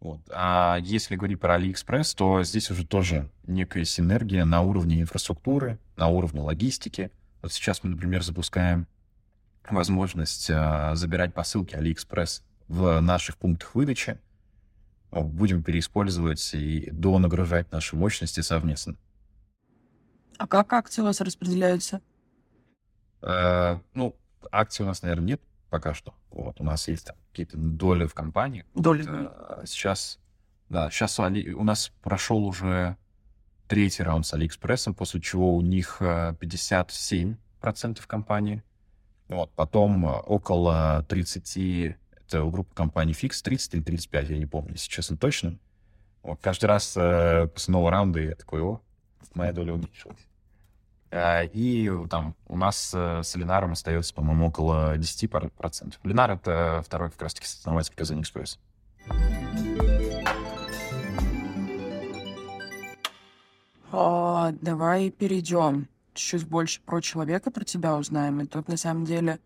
Вот. 0.00 0.20
А 0.32 0.78
если 0.80 1.16
говорить 1.16 1.40
про 1.40 1.58
AliExpress, 1.58 2.14
то 2.16 2.42
здесь 2.44 2.70
уже 2.70 2.86
тоже 2.86 3.30
некая 3.46 3.84
синергия 3.84 4.44
на 4.44 4.60
уровне 4.62 5.00
инфраструктуры, 5.00 5.78
на 5.96 6.08
уровне 6.08 6.40
логистики, 6.40 7.10
вот 7.42 7.52
сейчас 7.52 7.82
мы, 7.82 7.90
например, 7.90 8.22
запускаем 8.22 8.86
возможность 9.70 10.50
э, 10.50 10.92
забирать 10.94 11.34
посылки 11.34 11.74
AliExpress 11.74 12.42
в 12.68 13.00
наших 13.00 13.36
пунктах 13.36 13.74
выдачи. 13.74 14.18
Будем 15.22 15.62
переиспользовать 15.62 16.54
и 16.54 16.90
донагружать 16.90 17.72
наши 17.72 17.96
мощности 17.96 18.40
совместно. 18.40 18.96
А 20.38 20.46
как 20.46 20.72
акции 20.72 21.02
у 21.02 21.04
вас 21.04 21.20
распределяются? 21.20 22.00
Э, 23.22 23.78
ну, 23.94 24.14
акций 24.50 24.84
у 24.84 24.86
нас, 24.86 25.02
наверное, 25.02 25.26
нет 25.26 25.42
пока 25.70 25.94
что. 25.94 26.14
Вот, 26.30 26.60
у 26.60 26.64
нас 26.64 26.88
есть 26.88 27.06
там 27.06 27.16
какие-то 27.30 27.56
доли 27.56 28.06
в 28.06 28.14
компании. 28.14 28.64
Доли. 28.74 29.04
Э, 29.08 29.64
сейчас, 29.66 30.18
да, 30.68 30.90
сейчас 30.90 31.18
у, 31.18 31.22
Али, 31.22 31.52
у 31.52 31.64
нас 31.64 31.92
прошел 32.02 32.44
уже 32.44 32.96
третий 33.68 34.02
раунд 34.02 34.26
с 34.26 34.34
Алиэкспрессом, 34.34 34.94
после 34.94 35.20
чего 35.20 35.54
у 35.54 35.60
них 35.60 35.98
57% 36.00 37.36
э, 37.62 38.06
компании. 38.06 38.62
Вот, 39.28 39.50
потом 39.54 40.06
э, 40.06 40.12
около 40.12 41.04
30, 41.08 41.96
это 42.26 42.44
у 42.44 42.50
группы 42.50 42.74
компаний 42.74 43.12
Fix, 43.12 43.42
30 43.42 43.74
или 43.74 43.82
35, 43.82 44.30
я 44.30 44.38
не 44.38 44.46
помню, 44.46 44.72
если 44.72 44.88
честно, 44.88 45.16
точно. 45.16 45.58
Вот, 46.22 46.40
каждый 46.40 46.66
раз 46.66 46.96
э, 46.96 47.46
после 47.48 47.72
нового 47.72 47.90
раунда 47.90 48.20
я 48.20 48.34
такой, 48.34 48.60
о, 48.60 48.80
моя 49.34 49.52
доля 49.52 49.74
уменьшилась. 49.74 50.26
Э, 51.10 51.46
и 51.46 51.90
там 52.10 52.34
у 52.48 52.56
нас 52.56 52.92
э, 52.94 53.22
с 53.22 53.34
Ленаром 53.36 53.72
остается, 53.72 54.12
по-моему, 54.12 54.48
около 54.48 54.96
10%. 54.96 55.94
Ленар— 56.02 56.30
это 56.32 56.82
второй 56.84 57.10
как 57.10 57.22
раз-таки 57.22 57.46
основатель 57.46 57.94
Казань 57.94 58.20
Экспресс. 58.22 58.58
А, 63.92 64.52
давай 64.60 65.10
перейдем 65.10 65.88
чуть-чуть 66.12 66.48
больше 66.48 66.80
про 66.80 67.00
человека, 67.00 67.50
про 67.50 67.64
тебя 67.64 67.96
узнаем. 67.96 68.40
И 68.40 68.46
тут, 68.46 68.68
на 68.68 68.76
самом 68.76 69.04
деле, 69.04 69.38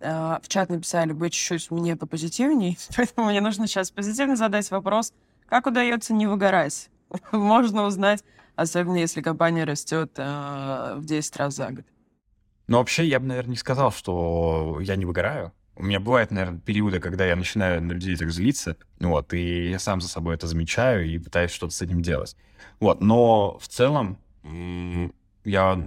в 0.00 0.42
чат 0.48 0.70
написали 0.70 1.12
быть 1.12 1.32
чуть-чуть 1.32 1.70
мне 1.70 1.96
попозитивней, 1.96 2.78
поэтому 2.96 3.28
мне 3.28 3.40
нужно 3.40 3.66
сейчас 3.66 3.90
позитивно 3.90 4.36
задать 4.36 4.70
вопрос, 4.70 5.12
как 5.48 5.66
удается 5.66 6.12
не 6.12 6.26
выгорать? 6.26 6.90
Можно 7.32 7.84
узнать, 7.84 8.22
особенно 8.54 8.96
если 8.96 9.22
компания 9.22 9.64
растет 9.64 10.12
э, 10.16 10.94
в 10.96 11.04
10 11.04 11.36
раз 11.36 11.56
за 11.56 11.70
год. 11.70 11.84
Ну, 12.66 12.78
вообще, 12.78 13.06
я 13.06 13.18
бы, 13.18 13.26
наверное, 13.26 13.52
не 13.52 13.56
сказал, 13.56 13.90
что 13.90 14.78
я 14.82 14.96
не 14.96 15.06
выгораю. 15.06 15.52
У 15.74 15.84
меня 15.84 16.00
бывают, 16.00 16.30
наверное, 16.30 16.60
периоды, 16.60 17.00
когда 17.00 17.24
я 17.24 17.36
начинаю 17.36 17.80
на 17.80 17.92
людей 17.92 18.16
так 18.16 18.30
злиться, 18.30 18.76
вот, 19.00 19.32
и 19.32 19.70
я 19.70 19.78
сам 19.78 20.00
за 20.00 20.08
собой 20.08 20.34
это 20.34 20.46
замечаю 20.46 21.06
и 21.06 21.18
пытаюсь 21.18 21.52
что-то 21.52 21.72
с 21.72 21.80
этим 21.80 22.02
делать. 22.02 22.36
Вот, 22.80 23.00
но 23.00 23.58
в 23.58 23.68
целом 23.68 24.18
я 25.44 25.82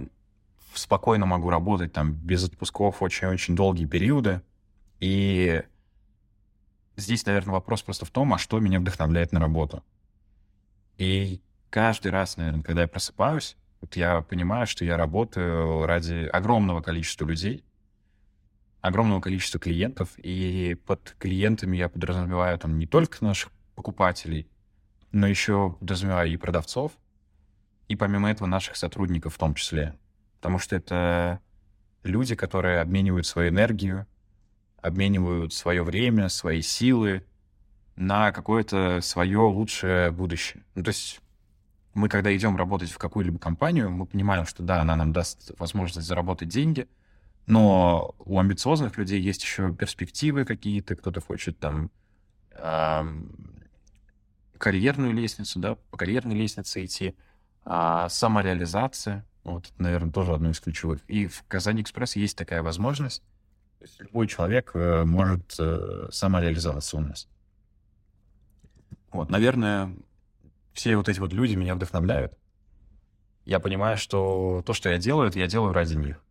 спокойно 0.74 1.26
могу 1.26 1.50
работать 1.50 1.92
там 1.92 2.12
без 2.14 2.44
отпусков 2.44 3.02
очень-очень 3.02 3.56
долгие 3.56 3.86
периоды. 3.86 4.42
И 5.00 5.62
здесь, 6.96 7.26
наверное, 7.26 7.52
вопрос 7.52 7.82
просто 7.82 8.04
в 8.04 8.10
том, 8.10 8.34
а 8.34 8.38
что 8.38 8.60
меня 8.60 8.80
вдохновляет 8.80 9.32
на 9.32 9.40
работу. 9.40 9.82
И 10.98 11.40
каждый 11.70 12.12
раз, 12.12 12.36
наверное, 12.36 12.62
когда 12.62 12.82
я 12.82 12.88
просыпаюсь, 12.88 13.56
вот 13.80 13.96
я 13.96 14.20
понимаю, 14.22 14.66
что 14.66 14.84
я 14.84 14.96
работаю 14.96 15.86
ради 15.86 16.28
огромного 16.32 16.82
количества 16.82 17.26
людей, 17.26 17.64
огромного 18.80 19.20
количества 19.20 19.58
клиентов, 19.58 20.10
и 20.18 20.76
под 20.86 21.16
клиентами 21.18 21.76
я 21.76 21.88
подразумеваю 21.88 22.58
там 22.58 22.78
не 22.78 22.86
только 22.86 23.24
наших 23.24 23.50
покупателей, 23.74 24.48
но 25.10 25.26
еще 25.26 25.76
подразумеваю 25.80 26.32
и 26.32 26.36
продавцов, 26.36 26.92
и 27.88 27.96
помимо 27.96 28.30
этого 28.30 28.46
наших 28.46 28.76
сотрудников 28.76 29.34
в 29.34 29.38
том 29.38 29.54
числе. 29.54 29.96
Потому 30.42 30.58
что 30.58 30.76
это 30.76 31.40
люди, 32.02 32.34
которые 32.34 32.80
обменивают 32.80 33.26
свою 33.26 33.48
энергию, 33.48 34.06
обменивают 34.82 35.54
свое 35.54 35.82
время, 35.82 36.28
свои 36.28 36.60
силы 36.60 37.24
на 37.96 38.32
какое-то 38.32 39.00
свое 39.00 39.38
лучшее 39.38 40.10
будущее. 40.10 40.64
Ну, 40.74 40.82
то 40.82 40.88
есть 40.88 41.22
мы, 41.94 42.10
когда 42.10 42.36
идем 42.36 42.58
работать 42.58 42.90
в 42.90 42.98
какую-либо 42.98 43.38
компанию, 43.38 43.90
мы 43.90 44.04
понимаем, 44.04 44.44
что 44.44 44.62
да, 44.62 44.82
она 44.82 44.96
нам 44.96 45.14
даст 45.14 45.52
возможность 45.58 46.06
заработать 46.06 46.48
деньги— 46.48 46.86
но 47.46 48.14
у 48.20 48.38
амбициозных 48.38 48.96
людей 48.98 49.20
есть 49.20 49.42
еще 49.42 49.74
перспективы 49.74 50.44
какие-то, 50.44 50.94
кто-то 50.96 51.20
хочет 51.20 51.58
там 51.58 51.90
карьерную 54.58 55.12
лестницу, 55.12 55.58
да, 55.58 55.74
по 55.90 55.96
карьерной 55.96 56.36
лестнице 56.36 56.84
идти, 56.84 57.16
а 57.64 58.08
самореализация, 58.08 59.26
вот 59.44 59.66
это, 59.66 59.82
наверное, 59.82 60.12
тоже 60.12 60.32
одно 60.32 60.50
из 60.50 60.60
ключевых. 60.60 61.00
И 61.08 61.26
в 61.26 61.44
Казани 61.48 61.82
Экспресс 61.82 62.16
есть 62.16 62.36
такая 62.36 62.62
возможность. 62.62 63.22
То 63.78 63.84
есть 63.84 64.00
любой 64.00 64.28
человек 64.28 64.70
э, 64.74 65.04
может 65.04 65.54
э, 65.58 66.08
самореализоваться 66.12 66.96
у 66.96 67.00
нас. 67.00 67.28
Вот, 69.10 69.30
наверное, 69.30 69.94
все 70.72 70.96
вот 70.96 71.08
эти 71.08 71.18
вот 71.18 71.32
люди 71.32 71.54
меня 71.56 71.74
вдохновляют. 71.74 72.32
Я 73.44 73.58
понимаю, 73.58 73.98
что 73.98 74.62
то, 74.64 74.72
что 74.72 74.88
я 74.88 74.98
делаю, 74.98 75.28
это 75.28 75.38
я 75.38 75.48
делаю 75.48 75.72
ради 75.72 75.94
них 75.94 76.22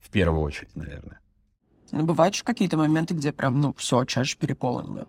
в 0.00 0.10
первую 0.10 0.42
очередь, 0.42 0.74
наверное. 0.74 1.20
Ну, 1.92 2.04
бывают 2.04 2.34
же 2.34 2.42
какие-то 2.42 2.76
моменты, 2.76 3.14
где 3.14 3.32
прям, 3.32 3.60
ну, 3.60 3.72
все, 3.74 4.04
чаша 4.04 4.36
переполнена. 4.36 5.06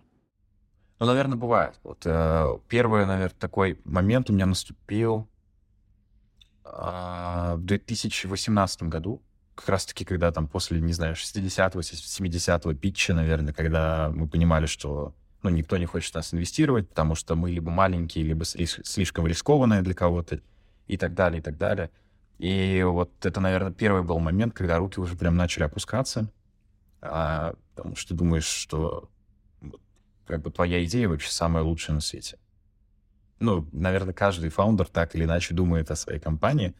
Ну, 0.99 1.05
наверное, 1.05 1.37
бывает. 1.37 1.79
Вот 1.83 2.05
э, 2.05 2.57
первый, 2.67 3.05
наверное, 3.05 3.35
такой 3.39 3.79
момент 3.83 4.29
у 4.29 4.33
меня 4.33 4.45
наступил 4.45 5.27
А, 6.73 7.55
в 7.55 7.63
2018 7.63 8.83
году, 8.83 9.21
как 9.55 9.69
раз-таки, 9.69 10.05
когда 10.05 10.31
там 10.31 10.47
после, 10.47 10.79
не 10.79 10.93
знаю, 10.93 11.15
60-го, 11.15 11.79
70-го 11.79 12.73
питча, 12.73 13.13
наверное, 13.13 13.53
когда 13.53 14.11
мы 14.13 14.27
понимали, 14.27 14.65
что 14.65 15.13
ну, 15.43 15.49
никто 15.49 15.77
не 15.77 15.85
хочет 15.85 16.13
нас 16.15 16.33
инвестировать, 16.33 16.89
потому 16.89 17.15
что 17.15 17.35
мы 17.35 17.51
либо 17.51 17.71
маленькие, 17.71 18.25
либо 18.25 18.43
слишком 18.45 19.27
рискованные 19.27 19.81
для 19.81 19.93
кого-то, 19.93 20.39
и 20.87 20.97
так 20.97 21.13
далее, 21.13 21.39
и 21.39 21.41
так 21.41 21.57
далее. 21.57 21.91
И 22.37 22.83
вот 22.85 23.11
это, 23.25 23.39
наверное, 23.39 23.71
первый 23.71 24.03
был 24.03 24.19
момент, 24.19 24.53
когда 24.53 24.77
руки 24.77 24.99
уже 24.99 25.15
прям 25.15 25.35
начали 25.35 25.63
опускаться, 25.63 26.31
а, 27.01 27.55
потому 27.75 27.95
что 27.95 28.13
думаешь, 28.13 28.45
что 28.45 29.09
как 30.25 30.41
бы 30.41 30.51
твоя 30.51 30.83
идея 30.85 31.07
вообще 31.07 31.31
самая 31.31 31.63
лучшая 31.63 31.95
на 31.95 32.01
свете. 32.01 32.37
Ну, 33.39 33.67
наверное, 33.71 34.13
каждый 34.13 34.49
фаундер 34.49 34.87
так 34.87 35.15
или 35.15 35.25
иначе 35.25 35.53
думает 35.53 35.91
о 35.91 35.95
своей 35.95 36.19
компании, 36.19 36.73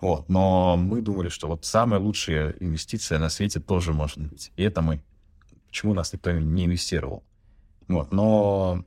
вот, 0.00 0.28
но 0.28 0.76
мы 0.76 1.02
думали, 1.02 1.28
что 1.28 1.48
вот 1.48 1.64
самая 1.64 2.00
лучшая 2.00 2.54
инвестиция 2.60 3.18
на 3.18 3.28
свете 3.28 3.60
тоже 3.60 3.92
может 3.92 4.18
быть, 4.18 4.52
и 4.56 4.62
это 4.62 4.80
мы. 4.80 5.02
Почему 5.66 5.92
нас 5.92 6.12
никто 6.12 6.32
не 6.32 6.64
инвестировал? 6.64 7.22
Вот, 7.88 8.10
но 8.12 8.84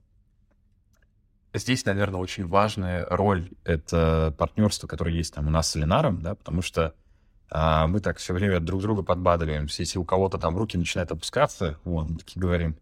здесь, 1.54 1.86
наверное, 1.86 2.20
очень 2.20 2.48
важная 2.48 3.06
роль— 3.10 3.52
это 3.64 4.34
партнерство, 4.38 4.88
которое 4.88 5.14
есть 5.14 5.34
там 5.34 5.48
у 5.48 5.52
нас 5.52 5.70
с 5.70 5.76
Ленаром, 5.76 6.22
да, 6.22 6.36
потому 6.36 6.62
что 6.62 6.96
а, 7.52 7.86
мы 7.88 8.00
так 8.00 8.18
все 8.18 8.34
время 8.34 8.60
друг 8.60 8.82
друга 8.82 9.04
подбадриваем. 9.04 9.68
Если 9.78 10.00
у 10.00 10.06
кого-то 10.06 10.38
там 10.38 10.58
руки 10.58 10.78
начинают 10.78 11.12
опускаться, 11.12 11.78
вот, 11.84 12.10
мы 12.10 12.18
такие 12.18 12.40
говорим, 12.40 12.78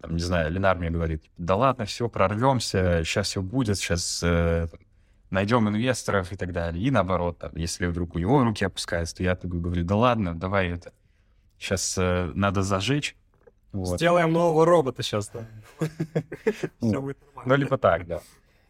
там, 0.00 0.14
не 0.14 0.22
знаю, 0.22 0.50
Ленар 0.52 0.78
мне 0.78 0.90
говорит, 0.90 1.24
да 1.36 1.56
ладно, 1.56 1.84
все, 1.84 2.08
прорвемся, 2.08 3.02
сейчас 3.04 3.28
все 3.28 3.42
будет, 3.42 3.78
сейчас 3.78 4.20
э, 4.22 4.68
найдем 5.30 5.68
инвесторов 5.68 6.32
и 6.32 6.36
так 6.36 6.52
далее. 6.52 6.84
И 6.84 6.90
наоборот, 6.90 7.38
там, 7.38 7.50
если 7.54 7.86
вдруг 7.86 8.14
у 8.14 8.18
него 8.18 8.42
руки 8.44 8.64
опускаются, 8.64 9.16
то 9.16 9.22
я 9.22 9.34
такой 9.36 9.60
говорю, 9.60 9.84
да 9.84 9.96
ладно, 9.96 10.34
давай 10.34 10.68
это, 10.68 10.92
сейчас 11.58 11.96
э, 11.98 12.30
надо 12.34 12.62
зажечь, 12.62 13.16
вот. 13.72 13.96
Сделаем 13.98 14.32
нового 14.32 14.64
робота 14.64 15.02
сейчас, 15.02 15.28
да. 15.28 15.46
Ну, 16.80 17.56
либо 17.56 17.76
так, 17.78 18.06
да. 18.06 18.20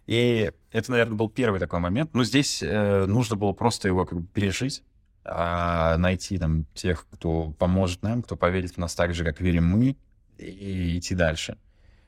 И 0.07 0.51
это, 0.73 0.91
наверное, 0.91 1.17
был 1.17 1.29
первый 1.29 1.61
такой 1.61 1.81
момент. 1.81 2.15
Но 2.15 2.25
здесь 2.25 2.63
э, 2.63 3.05
нужно 3.07 3.37
было 3.37 3.53
просто 3.53 3.89
его 3.89 4.05
как 4.05 4.21
бы 4.21 4.27
пережить, 4.27 4.83
а 5.25 5.97
найти 5.99 6.39
там 6.39 6.65
тех, 6.75 7.07
кто 7.11 7.51
поможет 7.59 8.03
нам, 8.03 8.23
кто 8.23 8.35
поверит 8.35 8.73
в 8.73 8.79
нас 8.79 8.95
так 8.95 9.15
же, 9.15 9.25
как 9.25 9.41
верим 9.41 9.67
мы, 9.67 9.97
и 10.39 10.99
идти 10.99 11.15
дальше. 11.15 11.59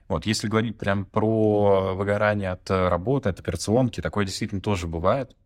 Вот, 0.08 0.26
если 0.26 0.48
говорить 0.48 0.78
прям 0.78 1.04
про 1.04 1.94
выгорание 1.94 2.50
от 2.50 2.68
работы, 2.70 3.28
от 3.28 3.38
операционки, 3.38 4.00
такое 4.00 4.24
действительно 4.24 4.60
тоже 4.60 4.88
бывает. 4.88 5.36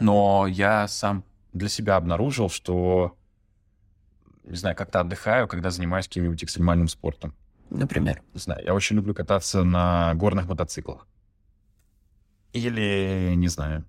Но 0.00 0.46
я 0.46 0.88
сам 0.88 1.24
для 1.52 1.68
себя 1.68 1.96
обнаружил, 1.96 2.48
что 2.48 3.16
не 4.48 4.56
знаю, 4.56 4.76
как-то 4.76 5.00
отдыхаю, 5.00 5.46
когда 5.46 5.70
занимаюсь 5.70 6.08
каким-нибудь 6.08 6.42
экстремальным 6.42 6.88
спортом. 6.88 7.34
Например? 7.70 8.22
Не 8.32 8.40
знаю, 8.40 8.64
я 8.64 8.74
очень 8.74 8.96
люблю 8.96 9.14
кататься 9.14 9.62
на 9.62 10.14
горных 10.14 10.46
мотоциклах. 10.46 11.06
Или, 12.54 13.34
не 13.36 13.48
знаю, 13.48 13.84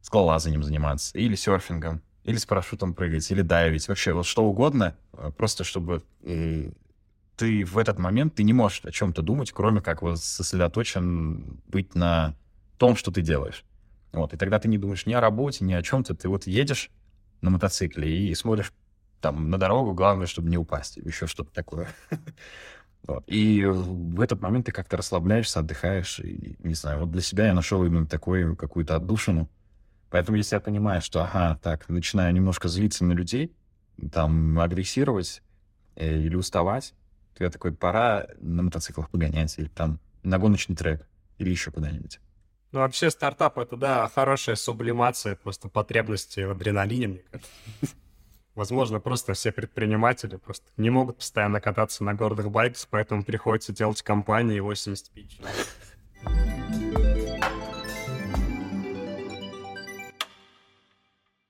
скалолазанием 0.00 0.64
заниматься, 0.64 1.16
или 1.16 1.36
серфингом, 1.36 2.02
или 2.24 2.36
с 2.36 2.44
парашютом 2.44 2.92
прыгать, 2.92 3.30
или 3.30 3.42
дайвить, 3.42 3.86
вообще 3.88 4.12
вот 4.12 4.26
что 4.26 4.44
угодно, 4.44 4.96
э, 5.12 5.30
просто 5.36 5.62
чтобы 5.62 6.02
э, 6.22 6.70
ты 7.40 7.64
в 7.64 7.78
этот 7.78 7.98
момент, 7.98 8.34
ты 8.34 8.42
не 8.42 8.52
можешь 8.52 8.84
о 8.84 8.90
чем-то 8.90 9.22
думать, 9.22 9.50
кроме 9.50 9.80
как 9.80 10.02
вот 10.02 10.18
сосредоточен 10.18 11.58
быть 11.68 11.94
на 11.94 12.36
том, 12.76 12.96
что 12.96 13.10
ты 13.10 13.22
делаешь. 13.22 13.64
Вот, 14.12 14.34
и 14.34 14.36
тогда 14.36 14.58
ты 14.58 14.68
не 14.68 14.76
думаешь 14.76 15.06
ни 15.06 15.14
о 15.14 15.22
работе, 15.22 15.64
ни 15.64 15.72
о 15.72 15.82
чем-то, 15.82 16.14
ты 16.14 16.28
вот 16.28 16.46
едешь 16.46 16.90
на 17.40 17.48
мотоцикле 17.48 18.28
и 18.28 18.34
смотришь 18.34 18.74
там 19.22 19.48
на 19.48 19.56
дорогу, 19.56 19.94
главное, 19.94 20.26
чтобы 20.26 20.50
не 20.50 20.58
упасть, 20.58 20.98
еще 20.98 21.26
что-то 21.26 21.52
такое. 21.52 21.88
Вот. 23.08 23.24
И 23.28 23.64
в 23.64 24.20
этот 24.20 24.42
момент 24.42 24.66
ты 24.66 24.72
как-то 24.72 24.98
расслабляешься, 24.98 25.60
отдыхаешь, 25.60 26.20
и, 26.20 26.56
не 26.58 26.74
знаю, 26.74 27.00
вот 27.00 27.10
для 27.10 27.22
себя 27.22 27.46
я 27.46 27.54
нашел 27.54 27.82
именно 27.82 28.06
такую 28.06 28.56
какую-то 28.56 28.94
отдушину. 28.94 29.48
Поэтому 30.10 30.36
если 30.36 30.56
я 30.56 30.60
понимаю, 30.60 31.00
что, 31.00 31.22
ага, 31.24 31.58
так, 31.62 31.88
начинаю 31.88 32.34
немножко 32.34 32.68
злиться 32.68 33.06
на 33.06 33.12
людей, 33.12 33.54
там, 34.12 34.60
агрессировать 34.60 35.42
э, 35.96 36.14
или 36.14 36.36
уставать, 36.36 36.92
я 37.44 37.50
такой, 37.50 37.72
пора 37.72 38.26
на 38.38 38.62
мотоциклах 38.62 39.10
погонять, 39.10 39.58
или 39.58 39.68
там 39.68 39.98
на 40.22 40.38
гоночный 40.38 40.76
трек, 40.76 41.06
или 41.38 41.50
еще 41.50 41.70
куда-нибудь. 41.70 42.20
Ну, 42.72 42.80
вообще, 42.80 43.10
стартап— 43.10 43.58
это, 43.58 43.76
да, 43.76 44.08
хорошая 44.08 44.54
сублимация 44.54 45.34
просто 45.36 45.68
потребности 45.68 46.40
в 46.40 46.52
адреналине, 46.52 47.08
мне 47.08 47.22
кажется. 47.30 47.52
Возможно, 48.54 49.00
просто 49.00 49.32
все 49.32 49.52
предприниматели 49.52 50.36
просто 50.36 50.66
не 50.76 50.90
могут 50.90 51.18
постоянно 51.18 51.60
кататься 51.60 52.04
на 52.04 52.14
гордых 52.14 52.50
байках, 52.50 52.86
поэтому 52.90 53.24
приходится 53.24 53.72
делать 53.72 54.02
компании 54.02 54.60
80 54.60 55.10
пич. 55.10 55.40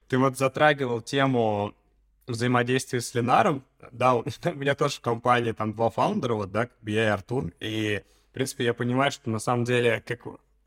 Ты 0.09 0.19
вот 0.19 0.37
затрагивал 0.37 1.01
тему 1.01 1.75
взаимодействия 2.33 3.01
с 3.01 3.15
Ленаром. 3.15 3.65
Да, 3.93 4.15
у 4.15 4.25
меня 4.55 4.75
тоже 4.75 4.97
в 4.97 5.01
компании 5.01 5.53
там 5.53 5.73
два 5.73 5.91
фаундера, 5.91 6.35
вот, 6.35 6.53
да, 6.53 6.69
я 6.83 7.05
и 7.05 7.09
Артур. 7.09 7.53
И, 7.61 8.03
в 8.31 8.35
принципе, 8.35 8.65
я 8.65 8.75
понимаю, 8.75 9.11
что 9.13 9.31
на 9.31 9.39
самом 9.39 9.65
деле 9.65 10.03
как 10.07 10.21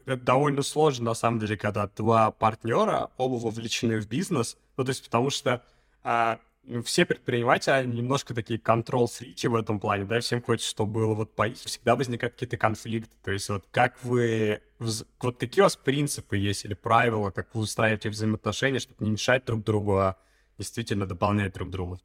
это 0.06 0.18
довольно 0.18 0.62
сложно, 0.62 1.06
на 1.06 1.14
самом 1.14 1.40
деле, 1.40 1.58
когда 1.58 1.88
два 1.88 2.32
партнера 2.32 3.10
оба 3.18 3.36
вовлечены 3.36 4.00
в 4.00 4.08
бизнес. 4.08 4.58
Ну, 4.78 4.84
то 4.84 4.90
есть, 4.90 5.04
потому 5.04 5.30
что 5.30 5.64
а, 6.04 6.40
все 6.84 7.06
предприниматели 7.06 7.86
немножко 7.86 8.34
такие 8.34 8.60
контрол-фрики 8.60 9.48
в 9.48 9.56
этом 9.56 9.80
плане, 9.80 10.06
да, 10.06 10.20
всем 10.20 10.42
хочется, 10.42 10.70
чтобы 10.70 10.94
было 10.94 11.14
вот 11.14 11.36
по 11.36 11.50
всегда 11.52 11.96
возникают 11.96 12.34
какие-то 12.34 12.58
конфликты, 12.58 13.16
то 13.24 13.32
есть 13.32 13.50
вот 13.50 13.66
как 13.72 14.02
вы, 14.04 14.62
вот 14.80 15.38
какие 15.38 15.62
у 15.62 15.66
вас 15.66 15.76
принципы 15.76 16.38
есть 16.38 16.66
или 16.66 16.74
правила, 16.74 17.32
как 17.32 17.54
вы 17.54 17.62
устраиваете 17.62 18.10
взаимоотношения, 18.10 18.80
чтобы 18.80 19.04
не 19.04 19.12
мешать 19.12 19.46
друг 19.46 19.64
другу, 19.64 19.98
а 19.98 20.18
действительно 20.64 21.06
дополнять 21.06 21.54
друг 21.54 21.70
друга? 21.70 22.00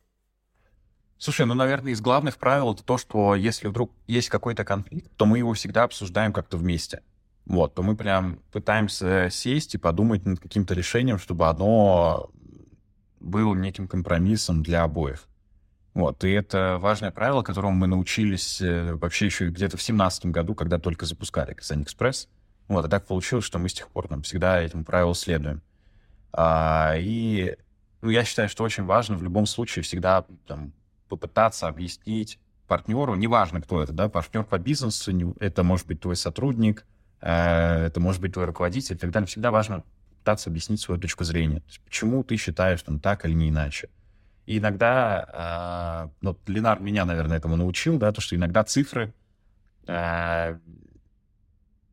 Слушай, 1.17 1.47
ну, 1.47 1.55
наверное, 1.55 1.93
из 1.93 2.01
главных 2.01 2.37
правил 2.37 2.73
это 2.73 2.85
то, 2.85 2.99
что 2.99 3.35
если 3.35 3.67
вдруг 3.67 3.91
есть 4.07 4.29
какой-то 4.29 4.65
конфликт, 4.65 5.11
то 5.17 5.27
мы 5.27 5.39
его 5.39 5.53
всегда 5.55 5.85
обсуждаем 5.85 6.33
как-то 6.33 6.57
вместе. 6.57 7.03
Вот, 7.45 7.75
то 7.75 7.83
мы 7.83 7.97
прям 7.97 8.41
пытаемся 8.53 9.29
сесть 9.31 9.75
и 9.75 9.79
подумать 9.79 10.27
над 10.27 10.39
каким-то 10.39 10.75
решением, 10.75 11.19
чтобы 11.19 11.49
оно 11.49 12.31
был 13.21 13.55
неким 13.55 13.89
компромиссом 13.89 14.63
для 14.63 14.83
обоих. 14.85 15.27
Вот, 15.95 16.23
и 16.23 16.31
это 16.31 16.79
важное 16.81 17.11
правило, 17.11 17.43
которому 17.43 17.75
мы 17.75 17.87
научились 17.89 18.61
э, 18.61 18.95
вообще 18.95 19.27
еще 19.27 19.49
где-то 19.49 19.77
в 19.77 19.83
семнадцатом 19.83 20.31
году, 20.31 20.55
когда 20.55 20.79
только 20.79 21.07
запускали 21.07 21.55
Казань 21.55 21.83
Экспресс. 21.83 22.29
Вот, 22.69 22.85
и 22.87 22.89
так 22.89 23.07
получилось, 23.07 23.45
что 23.45 23.59
мы 23.59 23.69
с 23.69 23.75
тех 23.75 23.89
пор 23.89 24.07
там, 24.07 24.23
всегда 24.23 24.61
этому 24.61 24.85
правилу 24.85 25.15
следуем. 25.15 25.63
А, 26.33 26.95
и 26.99 27.57
ну, 28.01 28.11
я 28.11 28.25
считаю, 28.25 28.49
что 28.49 28.65
очень 28.65 28.85
важно 28.85 29.17
в 29.17 29.23
любом 29.23 29.47
случае 29.47 29.83
всегда 29.83 30.25
там, 30.47 30.73
попытаться 31.09 31.69
объяснить 31.69 32.39
партнеру, 32.67 33.15
неважно, 33.15 33.61
кто 33.61 33.83
это, 33.83 33.93
да, 33.93 34.09
партнер 34.09 34.45
по 34.45 34.59
бизнесу, 34.59 35.35
это 35.41 35.63
может 35.63 35.87
быть 35.87 36.01
твой 36.01 36.17
сотрудник, 36.17 36.87
э, 37.21 37.87
это 37.87 37.99
может 37.99 38.21
быть 38.21 38.35
твой 38.35 38.45
руководитель 38.45 38.97
и 38.97 38.99
так 38.99 39.11
далее. 39.11 39.27
Всегда 39.27 39.51
важно 39.51 39.83
пытаться 40.19 40.51
объяснить 40.51 40.81
свою 40.81 41.01
точку 41.01 41.25
зрения. 41.25 41.63
есть, 41.67 41.81
почему 41.81 42.23
ты 42.23 42.37
считаешь 42.37 42.83
там 42.83 43.01
так 43.01 43.25
или 43.25 43.33
не 43.33 43.49
иначе. 43.49 43.89
И 44.47 44.59
иногда, 44.59 46.09
э, 46.09 46.11
ну, 46.21 46.39
Ленар 46.47 46.81
меня, 46.81 47.05
наверное, 47.05 47.39
этому 47.39 47.57
научил, 47.57 47.99
да, 47.99 48.13
то, 48.13 48.21
что 48.21 48.37
иногда 48.37 48.63
цифры, 48.65 49.13
э, 49.87 50.59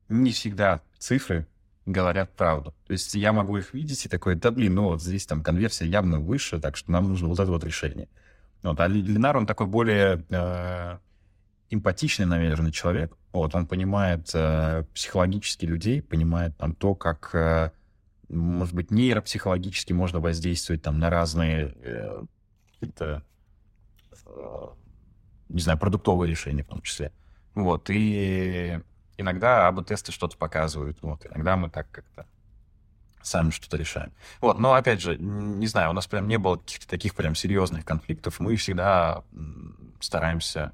не 0.09 0.31
всегда 0.31 0.81
цифры 0.97 1.47
говорят 1.85 2.35
правду. 2.35 2.73
То 2.87 2.93
есть 2.93 3.13
я 3.15 3.31
могу 3.33 3.57
их 3.57 3.73
видеть 3.73 4.05
и 4.05 4.09
такой, 4.09 4.35
да 4.35 4.51
блин, 4.51 4.75
ну 4.75 4.83
вот 4.85 5.01
здесь 5.01 5.25
там 5.25 5.43
конверсия 5.43 5.85
явно 5.85 6.19
выше, 6.19 6.59
так 6.59 6.77
что 6.77 6.91
нам 6.91 7.07
нужно 7.07 7.27
вот 7.27 7.39
это 7.39 7.51
вот 7.51 7.63
решение. 7.63 8.07
Вот, 8.63 8.79
а 8.79 8.87
Ленар, 8.87 9.37
он 9.37 9.45
такой 9.45 9.67
более 9.67 10.25
э, 10.29 10.97
эмпатичный, 11.69 12.25
наверное, 12.25 12.71
человек. 12.71 13.15
Вот, 13.31 13.53
он 13.53 13.67
понимает 13.67 14.31
э, 14.33 14.85
психологически 14.93 15.65
людей, 15.65 16.01
понимает 16.01 16.57
там 16.57 16.73
то, 16.73 16.95
как 16.95 17.29
э, 17.35 17.69
может 18.29 18.73
быть, 18.73 18.91
нейропсихологически 18.91 19.93
можно 19.93 20.19
воздействовать 20.19 20.81
там 20.81 20.99
на 20.99 21.09
разные 21.09 21.75
э, 21.81 22.23
какие-то, 22.73 23.23
э, 24.25 24.67
не 25.49 25.61
знаю, 25.61 25.79
продуктовые 25.79 26.29
решения 26.29 26.63
в 26.63 26.67
том 26.67 26.81
числе. 26.81 27.11
Вот, 27.53 27.89
и 27.89 28.79
иногда 29.17 29.67
АБ-тесты 29.67 30.11
что-то 30.11 30.37
показывают, 30.37 30.97
вот, 31.01 31.25
иногда 31.25 31.55
мы 31.55 31.69
так 31.69 31.89
как-то 31.91 32.25
сами 33.21 33.49
что-то 33.49 33.77
решаем. 33.77 34.11
Вот, 34.39 34.59
но 34.59 34.73
опять 34.73 35.01
же, 35.01 35.17
не 35.17 35.67
знаю, 35.67 35.89
у 35.89 35.93
нас 35.93 36.07
прям 36.07 36.27
не 36.27 36.37
было 36.37 36.57
каких-то 36.57 36.87
таких 36.87 37.15
прям 37.15 37.35
серьезных 37.35 37.83
конфликтов. 37.83 38.39
Мы 38.39 38.55
всегда 38.55 39.23
стараемся 39.99 40.73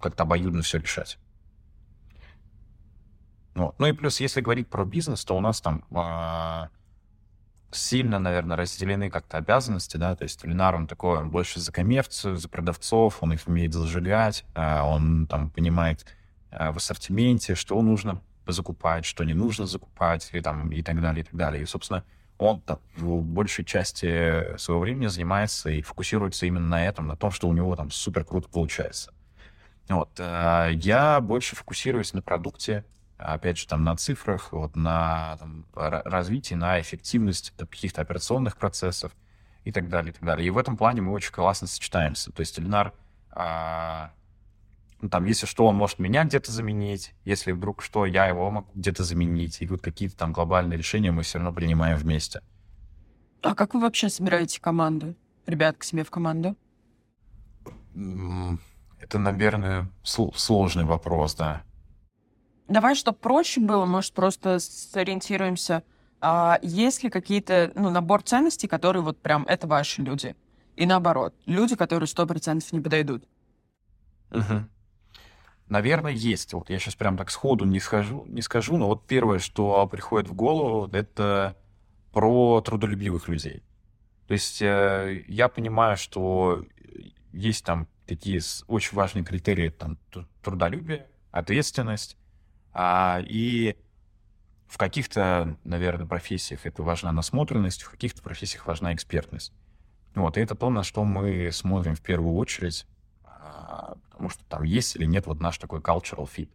как-то 0.00 0.24
обоюдно 0.24 0.62
все 0.62 0.78
решать. 0.78 1.18
Вот. 3.54 3.78
Ну 3.78 3.86
и 3.86 3.92
плюс, 3.92 4.20
если 4.20 4.40
говорить 4.40 4.68
про 4.68 4.84
бизнес, 4.84 5.24
то 5.24 5.36
у 5.36 5.40
нас 5.40 5.60
там 5.60 5.84
э, 5.90 6.68
сильно, 7.72 8.18
наверное, 8.18 8.56
разделены 8.56 9.10
как-то 9.10 9.38
обязанности, 9.38 9.96
да, 9.96 10.14
то 10.14 10.22
есть 10.24 10.44
Ленар, 10.44 10.76
он 10.76 10.86
такой, 10.86 11.18
он 11.18 11.30
больше 11.30 11.60
за 11.60 11.72
коммерцию, 11.72 12.36
за 12.36 12.48
продавцов, 12.48 13.22
он 13.22 13.32
их 13.32 13.46
умеет 13.46 13.74
зажигать, 13.74 14.44
э, 14.54 14.80
он 14.80 15.26
там 15.26 15.50
понимает 15.50 16.06
в 16.50 16.76
ассортименте, 16.76 17.54
что 17.54 17.80
нужно 17.82 18.20
закупать, 18.46 19.04
что 19.04 19.24
не 19.24 19.34
нужно 19.34 19.66
закупать, 19.66 20.30
и, 20.32 20.40
там, 20.40 20.70
и 20.72 20.82
так 20.82 21.00
далее, 21.00 21.22
и 21.22 21.24
так 21.24 21.34
далее. 21.34 21.62
И, 21.62 21.66
собственно, 21.66 22.04
он 22.38 22.60
там, 22.62 22.78
в 22.96 23.20
большей 23.22 23.64
части 23.64 24.56
своего 24.56 24.80
времени 24.80 25.08
занимается 25.08 25.70
и 25.70 25.82
фокусируется 25.82 26.46
именно 26.46 26.66
на 26.66 26.86
этом, 26.86 27.06
на 27.06 27.16
том, 27.16 27.30
что 27.30 27.48
у 27.48 27.52
него 27.52 27.76
там 27.76 27.90
супер 27.90 28.24
круто 28.24 28.48
получается. 28.48 29.12
Вот. 29.88 30.10
Э, 30.18 30.70
я 30.72 31.20
больше 31.20 31.54
фокусируюсь 31.54 32.14
на 32.14 32.22
продукте, 32.22 32.84
опять 33.18 33.58
же, 33.58 33.66
там, 33.66 33.84
на 33.84 33.94
цифрах, 33.96 34.52
вот, 34.52 34.74
на 34.74 35.36
там, 35.38 35.66
развитии, 35.74 36.54
на 36.54 36.80
эффективность 36.80 37.52
каких-то 37.58 38.00
операционных 38.00 38.56
процессов 38.56 39.12
и 39.64 39.72
так 39.72 39.88
далее, 39.90 40.12
и 40.12 40.14
так 40.14 40.24
далее. 40.24 40.46
И 40.46 40.50
в 40.50 40.56
этом 40.56 40.76
плане 40.76 41.02
мы 41.02 41.12
очень 41.12 41.32
классно 41.32 41.66
сочетаемся. 41.66 42.32
То 42.32 42.40
есть 42.40 42.58
Ильнар, 42.58 42.94
а, 43.32 44.12
ну, 45.00 45.08
там, 45.08 45.24
если 45.24 45.46
что, 45.46 45.66
он 45.66 45.76
может 45.76 45.98
меня 45.98 46.24
где-то 46.24 46.52
заменить, 46.52 47.14
если 47.24 47.52
вдруг 47.52 47.82
что, 47.82 48.06
я 48.06 48.26
его 48.26 48.50
могу 48.50 48.68
где-то 48.74 49.02
заменить, 49.04 49.62
и 49.62 49.66
вот 49.66 49.80
какие-то 49.80 50.16
там 50.16 50.32
глобальные 50.32 50.76
решения 50.76 51.10
мы 51.10 51.22
все 51.22 51.38
равно 51.38 51.52
принимаем 51.52 51.96
вместе. 51.96 52.42
А 53.42 53.54
как 53.54 53.74
вы 53.74 53.80
вообще 53.80 54.08
собираете 54.08 54.60
команду? 54.60 55.14
Ребят 55.46 55.76
к 55.78 55.84
себе 55.84 56.04
в 56.04 56.10
команду? 56.10 56.56
Это, 57.94 59.18
наверное, 59.18 59.90
сложный 60.02 60.84
вопрос, 60.84 61.34
да. 61.34 61.62
Давай, 62.68 62.94
чтобы 62.94 63.18
проще 63.18 63.60
было, 63.60 63.86
может, 63.86 64.12
просто 64.12 64.58
сориентируемся. 64.60 65.82
А 66.20 66.58
есть 66.62 67.02
ли 67.02 67.10
какие-то, 67.10 67.72
ну, 67.74 67.90
набор 67.90 68.22
ценностей, 68.22 68.68
которые 68.68 69.02
вот 69.02 69.20
прям 69.20 69.44
это 69.48 69.66
ваши 69.66 70.02
люди? 70.02 70.36
И 70.76 70.86
наоборот, 70.86 71.34
люди, 71.46 71.74
которые 71.74 72.06
сто 72.06 72.26
процентов 72.26 72.72
не 72.72 72.80
подойдут. 72.80 73.24
Угу. 74.30 74.66
Наверное, 75.70 76.10
есть. 76.10 76.52
Вот 76.52 76.68
я 76.68 76.80
сейчас 76.80 76.96
прям 76.96 77.16
так 77.16 77.30
сходу 77.30 77.64
не 77.64 77.78
скажу, 77.78 78.24
не 78.26 78.42
скажу, 78.42 78.76
но 78.76 78.88
вот 78.88 79.06
первое, 79.06 79.38
что 79.38 79.86
приходит 79.86 80.28
в 80.28 80.34
голову, 80.34 80.90
это 80.92 81.56
про 82.12 82.60
трудолюбивых 82.60 83.28
людей. 83.28 83.62
То 84.26 84.32
есть 84.32 84.60
э, 84.60 85.24
я 85.28 85.48
понимаю, 85.48 85.96
что 85.96 86.64
есть 87.32 87.64
там 87.64 87.86
такие 88.04 88.40
очень 88.66 88.96
важные 88.96 89.24
критерии, 89.24 89.68
там, 89.68 89.96
трудолюбие, 90.42 91.06
ответственность, 91.30 92.16
а, 92.72 93.22
и 93.24 93.76
в 94.66 94.76
каких-то, 94.76 95.56
наверное, 95.62 96.06
профессиях 96.06 96.66
это 96.66 96.82
важна 96.82 97.12
насмотренность, 97.12 97.82
в 97.82 97.90
каких-то 97.92 98.22
профессиях 98.22 98.66
важна 98.66 98.92
экспертность. 98.92 99.52
Вот, 100.16 100.36
и 100.36 100.40
это 100.40 100.56
то, 100.56 100.68
на 100.68 100.82
что 100.82 101.04
мы 101.04 101.52
смотрим 101.52 101.94
в 101.94 102.00
первую 102.00 102.34
очередь, 102.34 102.86
потому 104.10 104.28
что 104.28 104.44
там 104.44 104.62
есть 104.62 104.96
или 104.96 105.06
нет 105.06 105.26
вот 105.26 105.40
наш 105.40 105.58
такой 105.58 105.80
cultural 105.80 106.28
fit. 106.28 106.48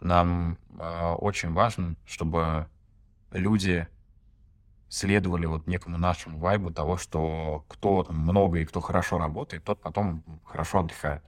Нам 0.00 0.58
а, 0.78 1.14
очень 1.14 1.52
важно, 1.52 1.96
чтобы 2.06 2.68
люди 3.30 3.86
следовали 4.88 5.46
вот 5.46 5.66
некому 5.66 5.98
нашему 5.98 6.38
вайбу 6.38 6.70
того, 6.70 6.96
что 6.96 7.64
кто 7.68 8.04
там 8.04 8.18
много 8.18 8.58
и 8.58 8.64
кто 8.64 8.80
хорошо 8.80 9.18
работает, 9.18 9.64
тот 9.64 9.80
потом 9.80 10.22
хорошо 10.44 10.80
отдыхает. 10.80 11.22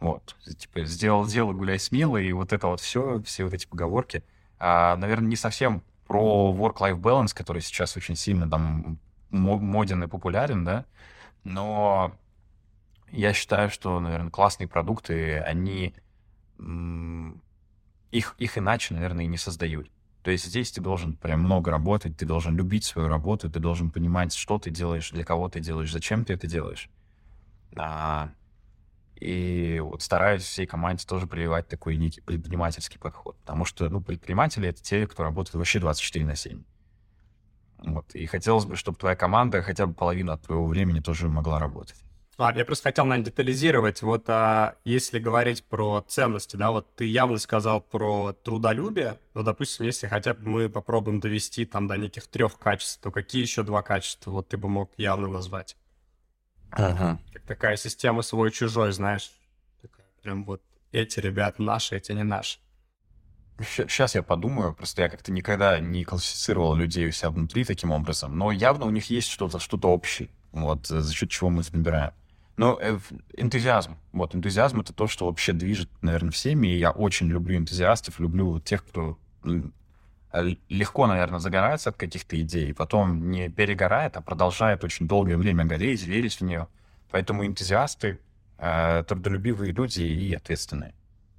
Вот, 0.00 0.34
типа, 0.58 0.84
сделал 0.84 1.26
дело, 1.26 1.52
гуляй 1.52 1.78
смело, 1.78 2.16
и 2.16 2.32
вот 2.32 2.52
это 2.52 2.68
вот 2.68 2.80
все, 2.80 3.22
все 3.22 3.44
вот 3.44 3.52
эти 3.52 3.66
поговорки. 3.66 4.24
А, 4.58 4.96
наверное, 4.96 5.28
не 5.28 5.36
совсем 5.36 5.82
про 6.06 6.52
work-life 6.52 6.98
balance, 6.98 7.34
который 7.34 7.62
сейчас 7.62 7.96
очень 7.96 8.16
сильно 8.16 8.48
там 8.50 8.98
моден 9.30 10.02
и 10.02 10.06
популярен, 10.06 10.64
да, 10.64 10.84
но 11.44 12.12
я 13.12 13.32
считаю, 13.32 13.70
что, 13.70 14.00
наверное, 14.00 14.30
классные 14.30 14.68
продукты, 14.68 15.38
они 15.38 15.94
их, 18.10 18.34
их 18.38 18.58
иначе, 18.58 18.94
наверное, 18.94 19.24
и 19.24 19.28
не 19.28 19.36
создают. 19.36 19.90
То 20.22 20.30
есть 20.30 20.44
здесь 20.44 20.70
ты 20.70 20.80
должен 20.80 21.16
прям 21.16 21.40
много 21.40 21.70
работать, 21.70 22.16
ты 22.16 22.26
должен 22.26 22.56
любить 22.56 22.84
свою 22.84 23.08
работу, 23.08 23.50
ты 23.50 23.58
должен 23.58 23.90
понимать, 23.90 24.34
что 24.34 24.58
ты 24.58 24.70
делаешь, 24.70 25.10
для 25.10 25.24
кого 25.24 25.48
ты 25.48 25.60
делаешь, 25.60 25.90
зачем 25.90 26.24
ты 26.24 26.34
это 26.34 26.46
делаешь. 26.46 26.90
А, 27.76 28.30
и 29.14 29.80
вот 29.82 30.02
стараюсь 30.02 30.42
всей 30.42 30.66
команде 30.66 31.06
тоже 31.06 31.26
прививать 31.26 31.68
такой 31.68 31.96
некий 31.96 32.20
предпринимательский 32.20 32.98
подход. 32.98 33.38
Потому 33.38 33.64
что, 33.64 33.88
ну, 33.88 34.02
предприниматели— 34.02 34.68
это 34.70 34.82
те, 34.82 35.06
кто 35.06 35.22
работает 35.22 35.54
вообще 35.54 35.78
24 35.78 36.26
на 36.26 36.36
7. 36.36 36.62
Вот. 37.78 38.14
И 38.14 38.26
хотелось 38.26 38.66
бы, 38.66 38.76
чтобы 38.76 38.98
твоя 38.98 39.16
команда 39.16 39.62
хотя 39.62 39.86
бы 39.86 39.94
половину 39.94 40.32
от 40.32 40.42
твоего 40.42 40.66
времени 40.66 41.00
тоже 41.00 41.28
могла 41.28 41.58
работать. 41.58 42.02
Ладно, 42.40 42.60
я 42.60 42.64
просто 42.64 42.84
хотел, 42.84 43.04
наверное, 43.04 43.26
детализировать. 43.26 44.00
Вот 44.00 44.24
а, 44.28 44.76
если 44.82 45.18
говорить 45.18 45.62
про 45.62 46.02
ценности, 46.08 46.56
да, 46.56 46.70
вот 46.70 46.96
ты 46.96 47.04
явно 47.04 47.36
сказал 47.36 47.82
про 47.82 48.32
трудолюбие, 48.32 49.18
но, 49.34 49.42
допустим, 49.42 49.84
если 49.84 50.06
хотя 50.06 50.32
бы 50.32 50.48
мы 50.48 50.70
попробуем 50.70 51.20
довести 51.20 51.66
там 51.66 51.86
до 51.86 51.98
неких 51.98 52.26
трех 52.28 52.58
качеств, 52.58 52.98
то 53.02 53.10
какие 53.10 53.42
еще 53.42 53.62
два 53.62 53.82
качества 53.82 54.30
вот 54.30 54.48
ты 54.48 54.56
бы 54.56 54.70
мог 54.70 54.90
явно 54.96 55.28
назвать? 55.28 55.76
Ага. 56.70 57.20
Как 57.30 57.42
такая 57.42 57.76
система 57.76 58.22
свой-чужой, 58.22 58.92
знаешь. 58.92 59.32
Такая, 59.82 60.06
прям 60.22 60.46
вот 60.46 60.62
эти 60.92 61.20
ребята 61.20 61.60
наши, 61.60 61.94
эти 61.94 62.12
не 62.12 62.24
наши. 62.24 62.58
Сейчас 63.58 64.14
я 64.14 64.22
подумаю, 64.22 64.72
просто 64.72 65.02
я 65.02 65.10
как-то 65.10 65.30
никогда 65.30 65.78
не 65.78 66.04
классифицировал 66.04 66.74
людей 66.74 67.06
у 67.06 67.12
себя 67.12 67.28
внутри 67.28 67.66
таким 67.66 67.90
образом, 67.90 68.38
но 68.38 68.50
явно 68.50 68.86
у 68.86 68.90
них 68.90 69.10
есть 69.10 69.28
что-то, 69.28 69.58
что-то 69.58 69.88
общее, 69.88 70.30
вот, 70.52 70.86
за 70.86 71.12
счет 71.12 71.28
чего 71.28 71.50
мы 71.50 71.60
это 71.60 71.76
набираем. 71.76 72.12
Но 72.60 72.78
э, 72.80 72.98
энтузиазм, 73.36 73.96
вот, 74.12 74.34
энтузиазм— 74.34 74.80
это 74.82 74.92
то, 74.92 75.06
что 75.06 75.26
вообще 75.26 75.52
движет, 75.52 75.88
наверное, 76.02 76.30
всеми, 76.30 76.68
и 76.68 76.78
я 76.78 76.90
очень 76.90 77.26
люблю 77.26 77.56
энтузиастов, 77.56 78.20
люблю 78.20 78.60
тех, 78.60 78.84
кто 78.84 79.18
Э, 80.32 80.44
легко, 80.68 81.06
наверное, 81.06 81.40
загорается 81.40 81.90
от 81.90 81.96
каких-то 81.96 82.40
идей, 82.40 82.72
потом 82.72 83.30
не 83.30 83.48
перегорает, 83.48 84.16
а 84.16 84.20
продолжает 84.20 84.84
очень 84.84 85.08
долгое 85.08 85.36
время 85.36 85.64
гореть, 85.64 86.04
верить 86.04 86.34
в 86.36 86.42
нее. 86.42 86.68
Поэтому 87.10 87.44
энтузиасты, 87.44 88.20
э, 88.58 89.02
трудолюбивые 89.04 89.72
люди 89.72 90.02
и 90.02 90.32
ответственные. 90.34 90.94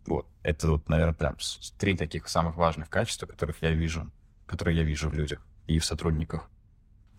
Вот. 0.07 0.27
Это 0.43 0.71
вот, 0.71 0.89
наверное, 0.89 1.13
прям 1.13 1.38
три 1.77 1.95
таких 1.95 2.27
самых 2.27 2.57
важных 2.57 2.89
качества, 2.89 3.27
которых 3.27 3.62
я 3.62 3.71
вижу, 3.71 4.12
которые 4.45 4.77
я 4.77 4.84
вижу 4.84 5.10
в 5.10 5.13
людях 5.13 5.41
и 5.67 5.79
в 5.79 5.86
сотрудниках. 5.86 6.49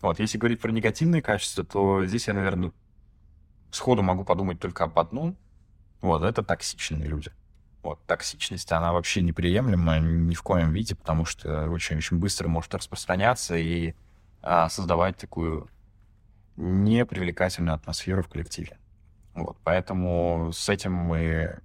Вот, 0.01 0.19
если 0.19 0.37
говорить 0.37 0.59
про 0.59 0.69
негативные 0.69 1.21
качества, 1.21 1.63
то 1.63 2.05
здесь 2.05 2.27
я, 2.27 2.33
наверное, 2.33 2.71
сходу 3.75 4.01
могу 4.01 4.23
подумать 4.23 4.59
только 4.59 4.85
об 4.85 4.97
одном. 4.99 5.37
Вот, 6.01 6.23
это 6.23 6.43
токсичные 6.43 7.05
люди. 7.05 7.31
Вот, 7.81 7.99
токсичность, 8.05 8.71
она 8.71 8.93
вообще 8.93 9.21
неприемлема 9.21 9.99
ни 9.99 10.35
в 10.35 10.41
коем 10.41 10.71
виде, 10.71 10.95
потому 10.95 11.25
что 11.25 11.69
очень-очень 11.69 12.17
быстро 12.17 12.47
может 12.47 12.73
распространяться 12.73 13.55
и 13.55 13.93
а, 14.41 14.69
создавать 14.69 15.17
такую 15.17 15.69
непривлекательную 16.55 17.75
атмосферу 17.75 18.23
в 18.23 18.29
коллективе. 18.29 18.77
Вот, 19.33 19.57
поэтому 19.63 20.51
с 20.53 20.69
этим 20.69 20.93
мы 20.93 21.59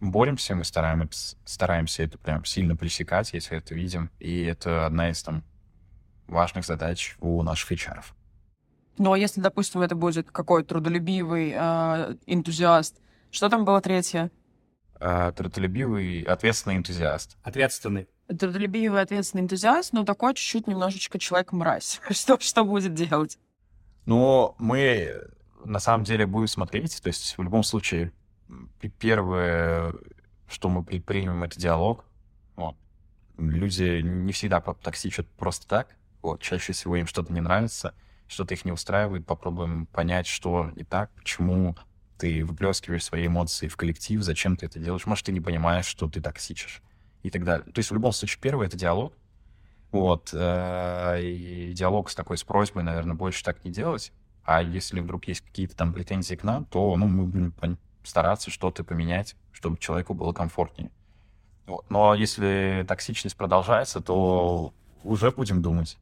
боремся, 0.00 0.54
мы 0.54 0.64
стараемся, 0.64 1.36
стараемся 1.44 2.02
это 2.02 2.18
прям 2.18 2.44
сильно 2.44 2.76
пресекать, 2.76 3.32
если 3.32 3.58
это 3.58 3.74
видим, 3.74 4.10
и 4.18 4.42
это 4.42 4.86
одна 4.86 5.10
из 5.10 5.22
там 5.22 5.44
важных 6.26 6.64
задач 6.64 7.16
у 7.20 7.42
наших 7.42 7.72
HR. 7.72 8.02
Ну, 8.02 8.23
а 8.98 9.18
если, 9.18 9.40
допустим, 9.40 9.80
это 9.80 9.94
будет 9.94 10.30
какой-то 10.30 10.70
трудолюбивый 10.70 11.52
э, 11.54 12.16
энтузиаст, 12.26 12.96
что 13.30 13.48
там 13.48 13.64
было 13.64 13.80
третье? 13.80 14.30
э, 15.04 15.32
трудолюбивый, 15.36 16.22
ответственный 16.22 16.76
энтузиаст. 16.76 17.36
Ответственный. 17.42 18.08
Трудолюбивый, 18.26 19.02
ответственный 19.02 19.42
энтузиаст, 19.42 19.92
но 19.92 20.04
такой 20.04 20.34
чуть-чуть 20.34 20.66
немножечко 20.66 21.18
человек-мразь. 21.18 22.00
что, 22.10 22.38
что 22.40 22.64
будет 22.64 22.94
делать? 22.94 23.38
Ну, 24.06 24.54
мы 24.58 25.14
на 25.64 25.78
самом 25.78 26.04
деле 26.04 26.26
будем 26.26 26.48
смотреть. 26.48 27.02
То 27.02 27.08
есть 27.08 27.36
в 27.36 27.42
любом 27.42 27.62
случае 27.62 28.12
первое, 28.98 29.94
что 30.48 30.68
мы 30.68 30.82
предпримем, 30.82 31.42
это 31.44 31.58
диалог. 31.58 32.04
Вот. 32.56 32.76
Люди 33.36 34.00
не 34.00 34.32
всегда 34.32 34.60
токсичат 34.60 35.28
просто 35.28 35.66
так. 35.66 35.96
Вот. 36.22 36.40
Чаще 36.40 36.72
всего 36.72 36.96
им 36.96 37.06
что-то 37.06 37.32
не 37.32 37.40
нравится, 37.40 37.94
что-то 38.26 38.54
их 38.54 38.64
не 38.64 38.72
устраивает. 38.72 39.26
Попробуем 39.26 39.86
понять, 39.86 40.26
что 40.26 40.70
не 40.76 40.84
так, 40.84 41.10
почему 41.12 41.76
ты 42.18 42.44
выплескиваешь 42.44 43.04
свои 43.04 43.26
эмоции 43.26 43.68
в 43.68 43.76
коллектив, 43.76 44.22
зачем 44.22 44.56
ты 44.56 44.66
это 44.66 44.78
делаешь, 44.78 45.06
может, 45.06 45.26
ты 45.26 45.32
не 45.32 45.40
понимаешь, 45.40 45.86
что 45.86 46.08
ты 46.08 46.20
токсичишь 46.20 46.82
и 47.22 47.30
так 47.30 47.44
далее. 47.44 47.64
То 47.72 47.78
есть 47.78 47.90
в 47.90 47.94
любом 47.94 48.12
случае 48.12 48.40
первый— 48.40 48.66
это 48.68 48.76
диалог, 48.76 49.12
вот, 49.90 50.30
э, 50.32 51.22
и 51.22 51.72
диалог 51.72 52.10
с 52.10 52.14
такой, 52.14 52.38
с 52.38 52.44
просьбой, 52.44 52.82
наверное, 52.82 53.14
больше 53.14 53.44
так 53.44 53.64
не 53.64 53.70
делать, 53.70 54.12
а 54.44 54.62
если 54.62 55.00
вдруг 55.00 55.26
есть 55.26 55.40
какие-то 55.40 55.76
там 55.76 55.92
претензии 55.92 56.34
к 56.34 56.44
нам, 56.44 56.64
то, 56.66 56.96
ну, 56.96 57.06
мы 57.08 57.26
будем 57.26 57.78
стараться 58.02 58.50
что-то 58.50 58.84
поменять, 58.84 59.36
чтобы 59.52 59.78
человеку 59.78 60.14
было 60.14 60.32
комфортнее. 60.32 60.90
Вот. 61.66 61.88
Но 61.90 62.14
если 62.14 62.84
токсичность 62.86 63.36
продолжается, 63.36 64.00
то 64.00 64.74
уже 65.02 65.30
будем 65.30 65.62
думать. 65.62 65.98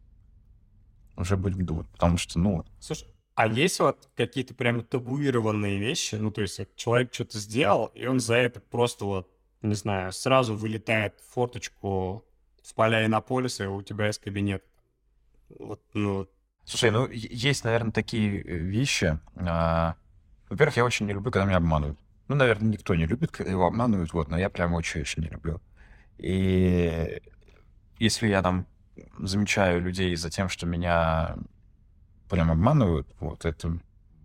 Уже 1.17 1.37
будем 1.37 1.65
думать, 1.67 1.89
потому 1.91 2.17
что, 2.17 2.39
ну... 2.39 2.65
Слушай, 2.81 3.09
а 3.35 3.47
есть 3.47 3.81
вот 3.81 4.09
какие-то 4.15 4.55
прям 4.55 4.83
табуированные 4.83 5.79
вещи? 5.79 6.17
Ну, 6.17 6.31
то 6.31 6.43
есть 6.43 6.61
человек 6.77 7.13
что-то 7.15 7.39
сделал, 7.39 7.87
и 7.95 8.07
он 8.07 8.21
за 8.21 8.35
это 8.35 8.61
просто 8.61 9.05
вот, 9.05 9.31
не 9.63 9.75
знаю, 9.75 10.13
сразу 10.13 10.55
вылетает 10.55 11.19
в 11.21 11.35
форточку 11.35 12.25
с 12.63 12.73
поля 12.73 13.07
Иннополиса, 13.07 13.65
и 13.65 13.67
у 13.67 13.83
тебя 13.83 14.11
из 14.11 14.19
кабинета. 14.19 14.65
Вот, 15.59 15.81
ну... 15.95 16.29
Слушай, 16.65 16.91
ну, 16.91 17.09
есть, 17.11 17.65
наверное, 17.65 17.91
такие 17.91 18.41
э, 18.41 18.57
вещи. 18.59 19.19
А, 19.37 19.97
во-первых, 20.49 20.77
я 20.77 20.85
очень 20.85 21.07
не 21.07 21.13
люблю, 21.13 21.33
когда 21.33 21.45
меня 21.45 21.57
обманывают. 21.57 21.99
Ну, 22.29 22.37
наверное, 22.37 22.69
никто 22.69 22.95
не 22.95 23.07
любит, 23.07 23.33
когда 23.33 23.51
его 23.51 23.67
обманывают, 23.67 24.13
вот, 24.13 24.29
но 24.29 24.39
я 24.39 24.49
прям 24.49 24.75
очень-очень 24.75 25.23
не 25.23 25.29
люблю. 25.29 25.61
И 26.19 27.21
если 27.99 28.29
я 28.29 28.43
там 28.43 28.67
замечаю 29.18 29.80
людей 29.80 30.14
за 30.16 30.30
тем, 30.30 30.49
что 30.49 30.66
меня 30.66 31.36
прям 32.28 32.51
обманывают, 32.51 33.09
вот 33.20 33.45
это 33.45 33.78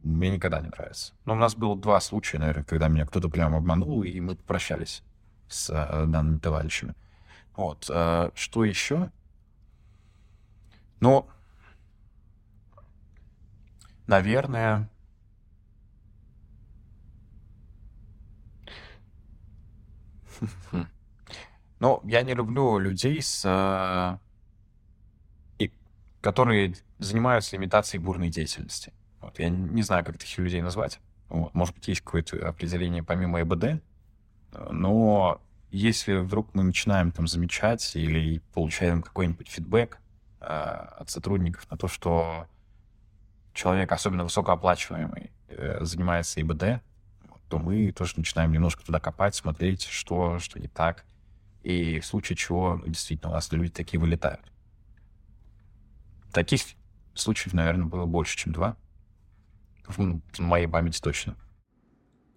мне 0.03 0.29
никогда 0.29 0.61
не 0.61 0.69
нравится. 0.69 1.13
Но 1.25 1.33
у 1.33 1.37
нас 1.37 1.55
было 1.55 1.77
два 1.77 1.99
случая, 1.99 2.39
наверное, 2.39 2.63
когда 2.63 2.87
меня 2.87 3.05
кто-то 3.05 3.29
прям 3.29 3.55
обманул, 3.55 4.03
и 4.03 4.19
мы 4.19 4.35
попрощались 4.35 5.03
с 5.47 5.69
э, 5.69 6.05
данными 6.05 6.39
товарищами. 6.39 6.95
Вот. 7.55 7.89
Э, 7.89 8.31
что 8.35 8.63
еще? 8.63 9.11
Ну, 10.99 11.27
наверное, 14.07 14.89
Ну, 21.79 22.01
я 22.05 22.23
не 22.23 22.33
люблю 22.33 22.79
людей, 22.79 23.21
с, 23.21 23.43
э, 23.45 24.17
которые 26.27 26.75
занимаются 26.99 27.55
имитацией 27.55 28.03
бурной 28.03 28.27
деятельности. 28.27 28.91
Вот, 29.21 29.39
я 29.39 29.47
не 29.47 29.81
знаю, 29.81 30.03
как 30.03 30.17
таких 30.17 30.37
людей 30.39 30.61
назвать. 30.61 30.99
Вот, 31.29 31.55
может 31.55 31.73
быть, 31.73 31.87
есть 31.87 32.01
какое-то 32.01 32.49
определение 32.49 33.01
помимо 33.01 33.41
ЭБД, 33.41 33.81
но 34.69 35.39
если 35.71 36.17
вдруг 36.17 36.53
мы 36.53 36.63
начинаем 36.63 37.13
там 37.13 37.27
замечать 37.27 37.95
или 37.95 38.41
получаем 38.53 39.03
какой-нибудь 39.03 39.47
фидбэк 39.47 39.99
э, 40.41 40.43
от 40.43 41.09
сотрудников 41.09 41.65
на 41.71 41.77
то, 41.77 41.87
что 41.87 42.45
человек, 43.53 43.89
особенно 43.93 44.25
высокооплачиваемый, 44.25 45.31
э, 45.47 45.77
занимается 45.85 46.41
ИБД, 46.41 46.81
то 47.47 47.57
мы 47.57 47.93
тоже 47.93 48.15
начинаем 48.17 48.51
немножко 48.51 48.83
туда 48.83 48.99
копать, 48.99 49.33
смотреть, 49.33 49.83
что, 49.83 50.39
что 50.39 50.59
не 50.59 50.67
так. 50.67 51.05
И 51.63 52.01
в 52.01 52.05
случае 52.05 52.35
чего, 52.35 52.75
ну, 52.75 52.85
действительно, 52.87 53.29
у 53.29 53.33
нас 53.33 53.49
люди 53.53 53.71
такие 53.71 53.97
вылетают. 53.97 54.41
Таких 56.33 56.61
случаев, 57.13 57.53
наверное, 57.53 57.85
было 57.85 58.05
больше, 58.05 58.37
чем 58.37 58.53
два. 58.53 58.75
В 59.87 60.19
моей 60.39 60.67
памяти 60.67 61.01
точно. 61.01 61.35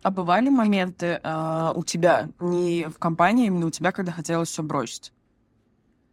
А 0.03 0.11
бывали 0.11 0.49
моменты 0.49 1.21
э, 1.23 1.73
у 1.75 1.85
тебя, 1.85 2.31
не 2.39 2.87
в 2.87 2.99
компании, 2.99 3.47
именно 3.47 3.67
у 3.67 3.71
тебя, 3.71 3.93
когда 3.93 4.13
хотелось 4.13 4.49
все 4.49 4.63
бросить? 4.63 5.13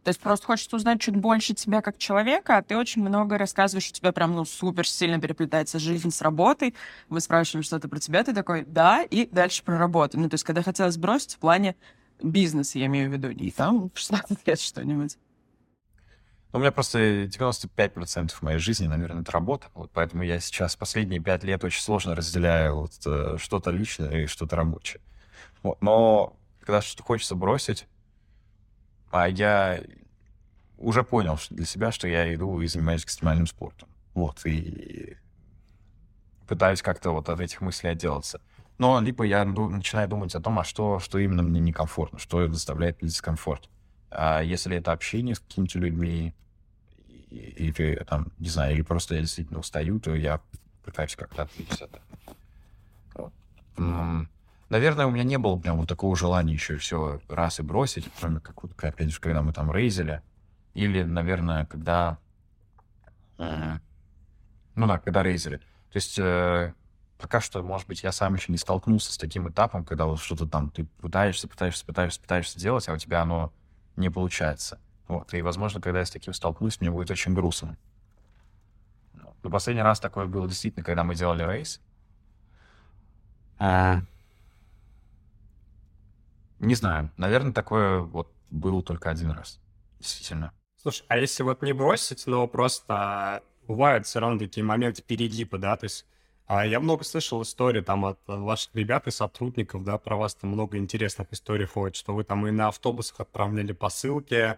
То 0.04 0.10
есть 0.10 0.20
просто 0.20 0.46
хочется 0.46 0.76
узнать 0.76 1.00
чуть 1.00 1.16
больше 1.16 1.54
тебя 1.54 1.82
как 1.82 1.98
человека, 1.98 2.58
а 2.58 2.62
ты 2.62 2.76
очень 2.76 3.02
много 3.02 3.36
рассказываешь, 3.36 3.90
у 3.90 3.92
тебя 3.92 4.12
прям, 4.12 4.34
ну, 4.34 4.44
супер 4.44 4.86
сильно 4.86 5.20
переплетается 5.20 5.78
жизнь 5.78 6.10
с 6.10 6.22
работой. 6.22 6.74
Мы 7.08 7.20
спрашиваем 7.20 7.62
что-то 7.62 7.88
про 7.88 7.98
тебя, 7.98 8.24
ты 8.24 8.34
такой, 8.34 8.64
да, 8.64 9.02
и 9.02 9.26
дальше 9.26 9.62
про 9.62 9.78
работу. 9.78 10.18
Ну, 10.18 10.28
то 10.28 10.34
есть 10.34 10.44
когда 10.44 10.62
хотелось 10.62 10.96
бросить 10.96 11.34
в 11.34 11.38
плане 11.38 11.76
бизнеса, 12.22 12.78
я 12.78 12.86
имею 12.86 13.10
в 13.10 13.12
виду, 13.12 13.30
не 13.32 13.50
там 13.50 13.90
16 13.94 14.46
лет 14.46 14.60
что-нибудь. 14.60 15.18
У 16.58 16.60
меня 16.60 16.72
просто 16.72 17.26
95% 17.26 18.32
моей 18.40 18.58
жизни, 18.58 18.88
наверное, 18.88 19.22
это 19.22 19.30
работа. 19.30 19.68
Вот 19.74 19.92
поэтому 19.94 20.24
я 20.24 20.40
сейчас 20.40 20.74
последние 20.74 21.20
пять 21.20 21.44
лет 21.44 21.62
очень 21.62 21.80
сложно 21.80 22.16
разделяю 22.16 22.78
вот, 22.78 22.94
э, 23.06 23.36
что-то 23.38 23.70
личное 23.70 24.24
и 24.24 24.26
что-то 24.26 24.56
рабочее. 24.56 25.00
Вот. 25.62 25.80
Но 25.82 26.36
когда 26.58 26.82
что-то 26.82 27.04
хочется 27.04 27.36
бросить, 27.36 27.86
а 29.12 29.28
я 29.28 29.80
уже 30.78 31.04
понял 31.04 31.38
для 31.50 31.64
себя, 31.64 31.92
что 31.92 32.08
я 32.08 32.34
иду 32.34 32.60
и 32.60 32.66
занимаюсь 32.66 33.04
экстремальным 33.04 33.46
спортом. 33.46 33.88
Вот, 34.14 34.44
и 34.44 35.16
пытаюсь 36.48 36.82
как-то 36.82 37.12
вот 37.12 37.28
от 37.28 37.38
этих 37.38 37.60
мыслей 37.60 37.90
отделаться. 37.90 38.40
Но 38.78 39.00
либо 39.00 39.22
я 39.22 39.44
начинаю 39.44 40.08
думать 40.08 40.34
о 40.34 40.40
том, 40.40 40.58
а 40.58 40.64
что, 40.64 40.98
что 40.98 41.18
именно 41.18 41.44
мне 41.44 41.60
некомфортно, 41.60 42.18
что 42.18 42.44
доставляет 42.48 43.00
мне 43.00 43.10
дискомфорт. 43.10 43.70
А 44.10 44.40
если 44.40 44.76
это 44.76 44.90
общение 44.90 45.36
с 45.36 45.38
какими-то 45.38 45.78
людьми, 45.78 46.34
или 47.30 48.04
там, 48.04 48.28
не 48.38 48.48
знаю, 48.48 48.74
или 48.74 48.82
просто 48.82 49.14
я 49.14 49.20
действительно 49.20 49.60
устаю, 49.60 50.00
то 50.00 50.14
я 50.14 50.40
пытаюсь 50.84 51.16
как-то 51.16 51.42
отвлечься 51.42 51.84
от 51.84 52.00
этого. 53.76 54.28
Наверное, 54.68 55.06
у 55.06 55.10
меня 55.10 55.24
не 55.24 55.38
было 55.38 55.56
прям 55.56 55.78
вот 55.78 55.88
такого 55.88 56.14
желания 56.14 56.52
еще 56.52 56.76
все 56.76 57.20
раз 57.28 57.58
и 57.58 57.62
бросить, 57.62 58.06
кроме 58.20 58.40
как 58.40 58.62
вот, 58.62 58.72
опять 58.82 59.10
же, 59.10 59.20
когда 59.20 59.40
мы 59.42 59.52
там 59.52 59.72
рейзили. 59.72 60.22
Или, 60.74 61.02
наверное, 61.02 61.64
когда... 61.64 62.18
Э, 63.38 63.78
ну 64.74 64.86
да, 64.86 64.98
когда 64.98 65.22
рейзили. 65.22 65.56
То 65.56 65.96
есть 65.96 66.18
э, 66.18 66.74
пока 67.18 67.40
что, 67.40 67.62
может 67.62 67.88
быть, 67.88 68.02
я 68.02 68.12
сам 68.12 68.34
еще 68.34 68.52
не 68.52 68.58
столкнулся 68.58 69.10
с 69.12 69.16
таким 69.16 69.48
этапом, 69.48 69.84
когда 69.84 70.04
вот 70.04 70.20
что-то 70.20 70.46
там 70.46 70.70
ты 70.70 70.84
пытаешься, 71.00 71.48
пытаешься, 71.48 71.86
пытаешься, 71.86 72.20
пытаешься 72.20 72.60
делать, 72.60 72.88
а 72.88 72.92
у 72.92 72.98
тебя 72.98 73.22
оно 73.22 73.52
не 73.96 74.10
получается. 74.10 74.78
Вот. 75.08 75.32
И, 75.34 75.42
возможно, 75.42 75.80
когда 75.80 76.00
я 76.00 76.04
с 76.04 76.10
таким 76.10 76.32
столкнусь, 76.32 76.80
мне 76.80 76.90
будет 76.90 77.10
очень 77.10 77.34
грустно. 77.34 77.76
Но 79.42 79.50
последний 79.50 79.82
раз 79.82 80.00
такое 80.00 80.26
было 80.26 80.46
действительно, 80.46 80.84
когда 80.84 81.02
мы 81.02 81.14
делали 81.14 81.42
рейс. 81.42 81.80
А... 83.58 84.02
Не 86.58 86.74
знаю. 86.74 87.10
Наверное, 87.16 87.52
такое 87.52 88.00
вот 88.00 88.32
было 88.50 88.82
только 88.82 89.10
один 89.10 89.30
раз. 89.30 89.60
Действительно. 89.98 90.52
Слушай, 90.76 91.04
а 91.08 91.16
если 91.16 91.42
вот 91.42 91.62
не 91.62 91.72
бросить, 91.72 92.26
но 92.26 92.46
просто 92.46 93.42
бывают 93.66 94.06
все 94.06 94.20
равно 94.20 94.38
такие 94.38 94.64
моменты 94.64 95.02
перегиба, 95.02 95.58
да, 95.58 95.76
то 95.76 95.84
есть 95.84 96.06
а 96.46 96.64
я 96.64 96.80
много 96.80 97.04
слышал 97.04 97.42
истории 97.42 97.82
там 97.82 98.06
от 98.06 98.18
ваших 98.26 98.74
ребят 98.74 99.06
и 99.06 99.10
сотрудников, 99.10 99.84
да, 99.84 99.98
про 99.98 100.16
вас 100.16 100.34
там 100.34 100.50
много 100.50 100.78
интересных 100.78 101.30
историй 101.30 101.66
ходит, 101.66 101.94
что 101.96 102.14
вы 102.14 102.24
там 102.24 102.46
и 102.46 102.50
на 102.50 102.68
автобусах 102.68 103.20
отправляли 103.20 103.72
посылки 103.72 104.56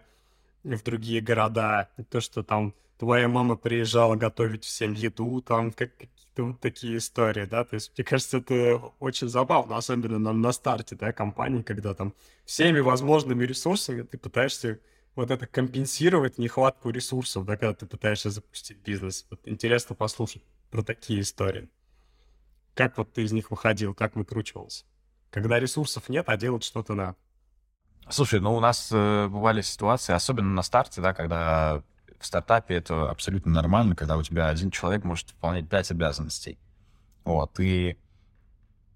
в 0.63 0.83
другие 0.83 1.21
города, 1.21 1.89
то, 2.09 2.21
что 2.21 2.43
там 2.43 2.73
твоя 2.97 3.27
мама 3.27 3.55
приезжала 3.55 4.15
готовить 4.15 4.63
всем 4.63 4.93
еду, 4.93 5.41
там 5.41 5.71
как, 5.71 5.95
какие-то 5.97 6.43
вот 6.43 6.59
такие 6.59 6.97
истории, 6.97 7.45
да, 7.45 7.63
то 7.63 7.75
есть 7.75 7.91
мне 7.97 8.05
кажется, 8.05 8.37
это 8.37 8.77
очень 8.99 9.27
забавно, 9.27 9.77
особенно 9.77 10.19
на, 10.19 10.33
на 10.33 10.51
старте, 10.51 10.95
да, 10.95 11.11
компании, 11.11 11.61
когда 11.61 11.93
там 11.93 12.13
всеми 12.45 12.79
возможными 12.79 13.43
ресурсами 13.43 14.03
ты 14.03 14.17
пытаешься 14.17 14.79
вот 15.15 15.31
это 15.31 15.45
компенсировать 15.47 16.37
нехватку 16.37 16.89
ресурсов, 16.89 17.45
да, 17.45 17.57
когда 17.57 17.73
ты 17.73 17.85
пытаешься 17.85 18.29
запустить 18.29 18.77
бизнес. 18.77 19.25
Вот 19.29 19.41
интересно 19.45 19.95
послушать 19.95 20.43
про 20.69 20.83
такие 20.83 21.21
истории. 21.21 21.69
Как 22.75 22.97
вот 22.97 23.11
ты 23.13 23.23
из 23.23 23.31
них 23.31 23.51
выходил, 23.51 23.93
как 23.93 24.15
выкручивался? 24.15 24.85
Когда 25.29 25.59
ресурсов 25.59 26.07
нет, 26.07 26.25
а 26.27 26.37
делать 26.37 26.63
что-то 26.63 26.93
надо. 26.93 27.17
Слушай, 28.09 28.39
ну 28.39 28.55
у 28.55 28.59
нас 28.59 28.89
э, 28.91 29.27
бывали 29.27 29.61
ситуации, 29.61 30.13
особенно 30.13 30.49
на 30.49 30.63
старте, 30.63 31.01
да, 31.01 31.13
когда 31.13 31.81
в 32.19 32.25
стартапе 32.25 32.75
это 32.75 33.09
абсолютно 33.09 33.51
нормально, 33.51 33.95
когда 33.95 34.17
у 34.17 34.23
тебя 34.23 34.47
один 34.49 34.69
человек 34.71 35.03
может 35.03 35.31
выполнять 35.31 35.67
пять 35.69 35.91
обязанностей. 35.91 36.57
Вот, 37.23 37.59
и 37.59 37.97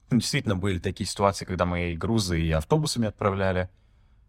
ну, 0.09 0.17
действительно 0.19 0.55
были 0.55 0.79
такие 0.79 1.07
ситуации, 1.07 1.45
когда 1.45 1.65
мы 1.65 1.91
и 1.91 1.97
грузы, 1.97 2.41
и 2.41 2.51
автобусами 2.51 3.07
отправляли, 3.07 3.69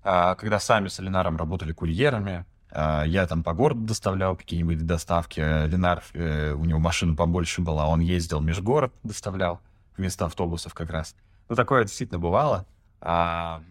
а, 0.03 0.35
когда 0.37 0.59
сами 0.61 0.89
с 0.89 0.99
Ленаром 0.99 1.37
работали 1.37 1.73
курьерами, 1.73 2.47
а, 2.71 3.05
я 3.05 3.27
там 3.27 3.43
по 3.43 3.53
городу 3.53 3.81
доставлял 3.83 4.37
какие-нибудь 4.37 4.87
доставки. 4.87 5.41
Ленар, 5.41 6.03
э, 6.15 6.53
у 6.53 6.65
него 6.65 6.79
машина 6.79 7.15
побольше 7.15 7.61
была, 7.61 7.87
он 7.89 8.01
ездил 8.01 8.41
межгород, 8.41 8.93
доставлял 9.03 9.61
вместо 9.97 10.27
автобусов 10.27 10.75
как 10.75 10.91
раз. 10.91 11.15
Ну, 11.49 11.57
такое 11.57 11.85
действительно 11.85 12.19
бывало. 12.19 12.67
А, 13.01 13.63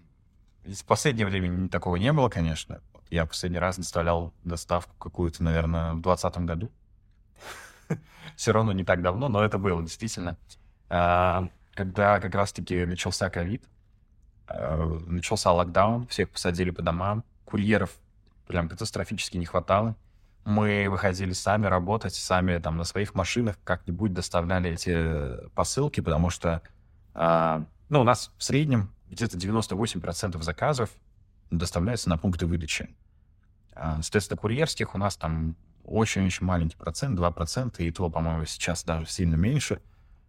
в 0.66 0.86
последнее 0.86 1.28
время 1.28 1.70
такого 1.70 1.95
не 1.97 2.11
было, 2.11 2.30
конечно. 2.30 2.82
Я 3.09 3.26
последний 3.26 3.59
раз 3.59 3.78
доставлял 3.78 4.34
доставку 4.43 4.95
какую-то, 4.97 5.43
наверное, 5.43 5.91
в 5.93 6.01
2020 6.01 6.38
году. 6.39 6.72
Все 8.36 8.51
равно 8.51 8.72
не 8.72 8.84
так 8.84 9.01
давно, 9.01 9.30
но 9.30 9.43
это 9.43 9.57
было 9.57 9.82
действительно. 9.82 10.38
А, 10.89 11.47
когда 11.74 12.20
как 12.20 12.34
раз-таки 12.34 12.86
начался 12.86 13.30
ковид, 13.30 13.63
а, 14.47 14.99
начался 15.05 15.51
локдаун, 15.51 16.07
всех 16.07 16.30
посадили 16.30 16.72
по 16.72 16.82
домам, 16.82 17.24
курьеров 17.45 17.91
прям 18.47 18.68
катастрофически 18.68 19.38
не 19.38 19.45
хватало. 19.45 19.95
Мы 20.45 20.88
выходили 20.89 21.34
сами 21.34 21.66
работать, 21.68 22.13
сами 22.16 22.57
там 22.59 22.78
на 22.78 22.84
своих 22.84 23.16
машинах 23.16 23.57
как-нибудь 23.63 24.13
доставляли 24.13 24.72
эти 24.72 25.49
посылки, 25.55 26.01
потому 26.01 26.30
что, 26.30 26.61
ну, 27.16 28.01
у 28.01 28.03
нас 28.03 28.32
в 28.38 28.43
среднем 28.43 28.91
где-то 29.10 29.38
98% 29.38 30.41
заказов 30.41 30.89
доставляется 31.51 32.10
на 32.10 32.18
пункты 32.18 32.45
выдачи. 32.45 32.89
А, 33.74 34.01
соответственно, 34.01 34.38
курьерских 34.38 34.95
у 34.95 34.97
нас 34.97 35.16
там 35.18 35.56
очень-очень 35.84 36.45
маленький 36.45 36.78
процент, 36.78 37.20
2%, 37.20 37.76
и 37.80 37.91
то, 37.91 38.10
по-моему, 38.10 38.45
сейчас 38.45 38.84
даже 38.84 39.06
сильно 39.06 39.36
меньше. 39.36 39.82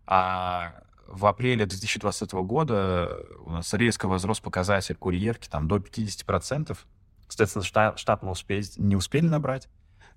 А 0.06 0.82
в 1.06 1.26
апреле 1.26 1.66
2020 1.66 2.32
года 2.32 3.24
у 3.44 3.50
нас 3.50 3.72
резко 3.72 4.08
возрос 4.08 4.40
показатель 4.40 4.96
курьерки 4.96 5.48
там 5.48 5.68
до 5.68 5.76
50%. 5.76 6.76
Соответственно, 7.28 7.96
штат, 7.96 8.22
мы 8.22 8.30
успели, 8.32 8.64
не 8.76 8.96
успели 8.96 9.26
набрать. 9.26 9.68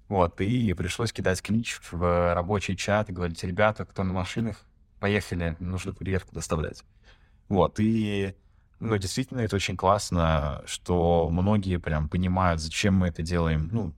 Вот, 0.07 0.41
и 0.41 0.73
пришлось 0.73 1.13
кидать 1.13 1.41
клич 1.41 1.79
в 1.91 2.33
рабочий 2.33 2.75
чат 2.75 3.09
и 3.09 3.13
говорить, 3.13 3.43
ребята, 3.43 3.85
кто 3.85 4.03
на 4.03 4.11
машинах, 4.11 4.57
поехали, 4.99 5.55
нужно 5.59 5.93
курьерку 5.93 6.33
доставлять. 6.33 6.83
Вот, 7.47 7.79
и, 7.79 8.35
ну, 8.79 8.97
действительно, 8.97 9.41
это 9.41 9.55
очень 9.57 9.75
классно, 9.75 10.63
что 10.65 11.29
многие 11.29 11.77
прям 11.77 12.07
понимают, 12.07 12.61
зачем 12.61 12.95
мы 12.95 13.07
это 13.07 13.21
делаем. 13.21 13.69
Ну, 13.71 13.93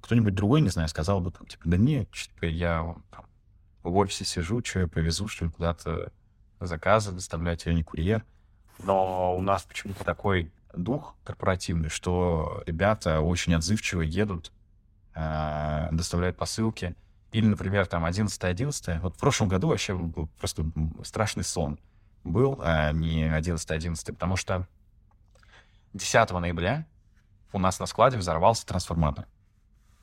кто-нибудь 0.00 0.34
другой, 0.34 0.62
не 0.62 0.70
знаю, 0.70 0.88
сказал 0.88 1.20
бы, 1.20 1.30
там, 1.30 1.46
типа, 1.46 1.62
да 1.66 1.76
нет, 1.76 2.10
типа, 2.10 2.46
я 2.46 2.96
там, 3.10 3.26
в 3.82 3.94
офисе 3.96 4.24
сижу, 4.24 4.64
что 4.64 4.80
я 4.80 4.88
повезу, 4.88 5.28
что 5.28 5.44
ли, 5.44 5.50
куда-то 5.50 6.12
заказы 6.60 7.12
доставлять, 7.12 7.66
я 7.66 7.74
не 7.74 7.82
курьер. 7.82 8.24
Но 8.82 9.36
у 9.36 9.42
нас 9.42 9.64
почему-то 9.64 10.02
такой 10.02 10.50
дух 10.74 11.14
корпоративный, 11.24 11.90
что 11.90 12.62
ребята 12.66 13.20
очень 13.20 13.54
отзывчиво 13.54 14.00
едут, 14.00 14.50
э, 15.14 15.88
доставляют 15.92 16.36
посылки. 16.36 16.96
Или, 17.32 17.46
например, 17.46 17.86
там 17.86 18.04
11-11. 18.04 19.00
Вот 19.00 19.16
в 19.16 19.18
прошлом 19.18 19.48
году 19.48 19.68
вообще 19.68 19.94
был 19.94 20.28
просто 20.38 20.64
страшный 21.04 21.44
сон 21.44 21.78
был, 22.24 22.58
а 22.62 22.92
не 22.92 23.24
11-11, 23.24 24.12
потому 24.12 24.36
что 24.36 24.66
10 25.94 26.30
ноября 26.30 26.86
у 27.52 27.58
нас 27.58 27.78
на 27.78 27.86
складе 27.86 28.18
взорвался 28.18 28.66
трансформатор. 28.66 29.26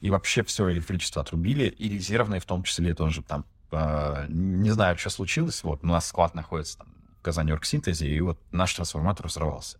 И 0.01 0.09
вообще 0.09 0.43
все 0.43 0.71
электричество 0.71 1.21
отрубили, 1.21 1.65
и 1.65 1.89
резервные 1.89 2.39
в 2.39 2.45
том 2.45 2.63
числе 2.63 2.93
тоже 2.93 3.21
там. 3.21 3.45
Э, 3.71 4.25
не 4.29 4.69
знаю, 4.71 4.97
что 4.97 5.09
случилось. 5.09 5.63
Вот 5.63 5.83
у 5.83 5.87
нас 5.87 6.07
склад 6.07 6.35
находится 6.35 6.77
там, 6.77 6.87
в 7.19 7.21
Казани 7.21 7.51
Оргсинтезе, 7.51 8.07
и 8.07 8.21
вот 8.21 8.39
наш 8.51 8.73
трансформатор 8.73 9.27
взорвался. 9.27 9.77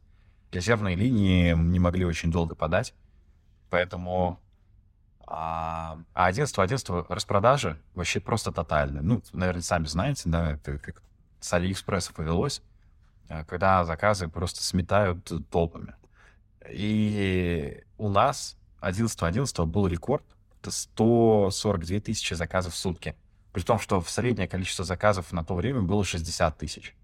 Резервные 0.52 0.96
линии 0.96 1.54
не 1.54 1.80
могли 1.80 2.06
очень 2.06 2.32
долго 2.32 2.56
подать, 2.56 2.94
поэтому 3.70 4.40
а 5.32 6.00
11 6.16 6.58
11 6.58 6.90
распродажи 7.08 7.80
вообще 7.94 8.20
просто 8.20 8.52
тотальные. 8.52 9.04
Ну, 9.04 9.22
наверное, 9.32 9.62
сами 9.62 9.86
знаете, 9.86 10.24
да, 10.26 10.54
это 10.54 10.80
как 10.80 11.04
с 11.40 11.54
Алиэкспресса 11.54 12.14
повелось, 12.14 12.62
э, 13.30 13.44
когда 13.46 13.84
заказы 13.86 14.28
просто 14.28 14.64
сметают 14.64 15.32
толпами. 15.50 15.96
И 16.70 17.84
у 17.98 18.10
нас 18.10 18.58
11 18.82 19.22
11 19.22 19.60
был 19.60 19.88
рекорд. 19.88 20.24
Это 20.62 20.72
142 20.72 22.00
тысячи 22.00 22.34
заказов 22.34 22.74
в 22.74 22.78
сутки. 22.78 23.16
При 23.54 23.62
том, 23.62 23.80
что 23.80 24.02
в 24.02 24.10
среднее 24.10 24.48
количество 24.48 24.86
заказов 24.86 25.32
на 25.32 25.44
то 25.44 25.56
время 25.56 25.82
было 25.82 26.04
60 26.04 26.58
тысяч. 26.58 26.96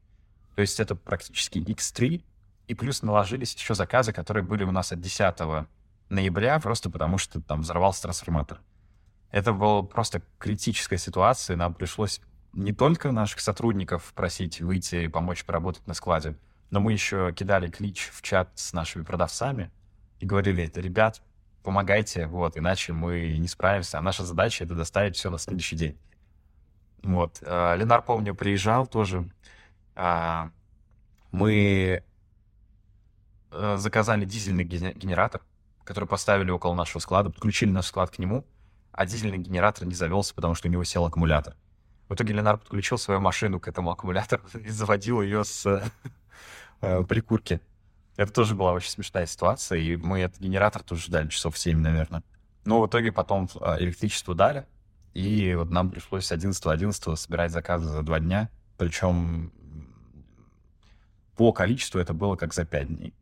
То 0.55 0.61
есть 0.61 0.79
это 0.79 0.95
практически 0.95 1.59
x3. 1.59 2.23
И 2.67 2.73
плюс 2.73 3.01
наложились 3.01 3.53
еще 3.55 3.75
заказы, 3.75 4.11
которые 4.11 4.43
были 4.43 4.63
у 4.63 4.71
нас 4.71 4.91
от 4.91 4.99
10 4.99 5.67
ноября, 6.09 6.59
просто 6.59 6.89
потому 6.89 7.17
что 7.17 7.41
там 7.41 7.61
взорвался 7.61 8.03
трансформатор. 8.03 8.59
Это 9.31 9.53
была 9.53 9.83
просто 9.83 10.21
критическая 10.37 10.97
ситуация. 10.97 11.57
Нам 11.57 11.73
пришлось 11.73 12.21
не 12.55 12.71
только 12.71 13.11
наших 13.11 13.41
сотрудников 13.41 14.13
просить 14.15 14.61
выйти 14.61 14.95
и 15.03 15.07
помочь 15.07 15.43
поработать 15.43 15.85
на 15.85 15.93
складе, 15.93 16.35
но 16.71 16.79
мы 16.79 16.93
еще 16.93 17.33
кидали 17.33 17.69
клич 17.69 18.09
в 18.11 18.21
чат 18.21 18.49
с 18.55 18.73
нашими 18.73 19.03
продавцами 19.03 19.71
и 20.19 20.25
говорили, 20.25 20.71
ребят, 20.75 21.21
помогайте, 21.63 22.27
вот, 22.27 22.57
иначе 22.57 22.93
мы 22.93 23.37
не 23.37 23.47
справимся. 23.47 23.99
А 23.99 24.01
наша 24.01 24.23
задача— 24.23 24.63
это 24.65 24.73
доставить 24.73 25.15
все 25.15 25.29
на 25.29 25.37
следующий 25.37 25.75
день. 25.75 25.97
Вот. 27.03 27.43
А, 27.45 27.75
Ленар, 27.75 28.01
помню, 28.01 28.33
приезжал 28.33 28.87
тоже. 28.87 29.29
А, 29.95 30.49
мы 31.31 32.03
э, 33.51 33.77
заказали 33.77 34.25
дизельный 34.25 34.63
генератор, 34.63 35.41
который 35.83 36.07
поставили 36.07 36.51
около 36.51 36.73
нашего 36.73 36.99
склада, 36.99 37.29
подключили 37.29 37.69
наш 37.69 37.87
склад 37.87 38.11
к 38.11 38.19
нему, 38.19 38.45
а 38.91 39.05
дизельный 39.05 39.37
генератор 39.37 39.85
не 39.85 39.93
завелся, 39.93 40.33
потому 40.33 40.55
что 40.55 40.69
у 40.69 40.71
него 40.71 40.83
сел 40.85 41.05
аккумулятор. 41.05 41.55
В 42.07 42.13
итоге 42.13 42.33
Ленар 42.33 42.57
подключил 42.57 42.97
свою 42.97 43.19
машину 43.19 43.59
к 43.59 43.67
этому 43.67 43.91
аккумулятору 43.91 44.43
и 44.53 44.69
заводил 44.69 45.21
ее 45.21 45.43
с 45.43 45.65
э, 46.81 47.03
прикурки. 47.03 47.61
Это 48.15 48.31
тоже 48.31 48.55
была 48.55 48.71
очень 48.73 48.91
смешная 48.91 49.25
ситуация, 49.25 49.79
и 49.79 49.95
мы 49.97 50.19
этот 50.19 50.39
генератор 50.39 50.83
тоже 50.83 51.03
ждали 51.03 51.27
часов 51.27 51.57
7, 51.57 51.77
наверное. 51.77 52.23
Но 52.63 52.81
в 52.81 52.87
итоге 52.87 53.11
потом 53.11 53.49
а, 53.59 53.77
электричество 53.79 54.33
дали, 54.33 54.65
и 55.13 55.53
вот 55.55 55.69
нам 55.69 55.91
пришлось 55.91 56.31
11-11 56.31 57.15
собирать 57.15 57.51
заказы 57.51 57.87
за 57.87 58.03
два 58.03 58.19
дня. 58.19 58.49
Причем 58.77 59.51
по 61.35 61.51
количеству 61.51 61.99
это 61.99 62.13
было 62.13 62.35
как 62.35 62.53
за 62.53 62.65
пять 62.65 62.87
дней. 62.87 63.13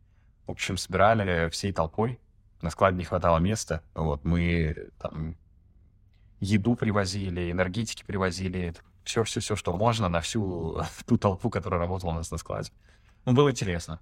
В 0.45 0.51
общем, 0.51 0.77
собирали 0.77 1.49
всей 1.49 1.71
толпой. 1.71 2.19
На 2.61 2.69
складе 2.69 2.97
не 2.97 3.03
хватало 3.03 3.39
места. 3.39 3.83
Вот 3.93 4.23
мы 4.23 4.89
там 4.99 5.35
еду 6.43 6.75
привозили, 6.75 7.51
энергетики 7.51 8.03
привозили. 8.05 8.73
Все-все-все, 9.03 9.55
что 9.55 9.75
можно 9.75 10.09
на 10.09 10.21
всю 10.21 10.81
ту 11.05 11.17
толпу, 11.17 11.49
которая 11.49 11.79
работала 11.79 12.11
у 12.11 12.15
нас 12.15 12.31
на 12.31 12.37
складе. 12.37 12.71
Ну, 13.25 13.33
было 13.33 13.49
интересно 13.49 13.99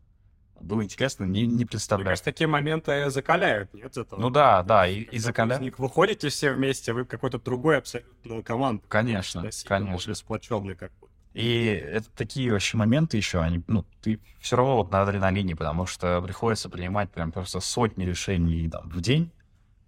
было 0.61 0.83
интересно, 0.83 1.25
не, 1.25 1.45
не 1.45 1.65
представляю. 1.65 2.05
Мне 2.05 2.09
кажется, 2.11 2.25
такие 2.25 2.47
моменты 2.47 3.09
закаляют, 3.09 3.73
нет? 3.73 3.97
Это 3.97 4.15
ну 4.17 4.29
да, 4.29 4.63
да, 4.63 4.87
и, 4.87 5.01
и 5.01 5.17
закаляют. 5.17 5.77
Вы 5.77 5.89
ходите 5.89 6.29
все 6.29 6.53
вместе, 6.53 6.93
вы 6.93 7.05
какой-то 7.05 7.39
другой 7.39 7.77
абсолютно 7.77 8.41
команду. 8.43 8.83
Конечно, 8.87 9.43
конечно. 9.65 10.15
Сплоченный 10.15 10.75
как 10.75 10.91
бы. 10.99 11.07
И 11.33 11.63
это 11.65 12.09
такие 12.11 12.51
вообще 12.51 12.75
моменты 12.75 13.15
еще, 13.15 13.39
они, 13.39 13.63
ну, 13.67 13.85
ты 14.01 14.19
все 14.41 14.57
равно 14.57 14.75
вот 14.77 14.91
на 14.91 15.01
адреналине, 15.01 15.55
потому 15.55 15.85
что 15.85 16.21
приходится 16.21 16.69
принимать 16.69 17.09
прям 17.09 17.31
просто 17.31 17.61
сотни 17.61 18.03
решений 18.03 18.69
там, 18.69 18.89
в 18.89 18.99
день, 18.99 19.31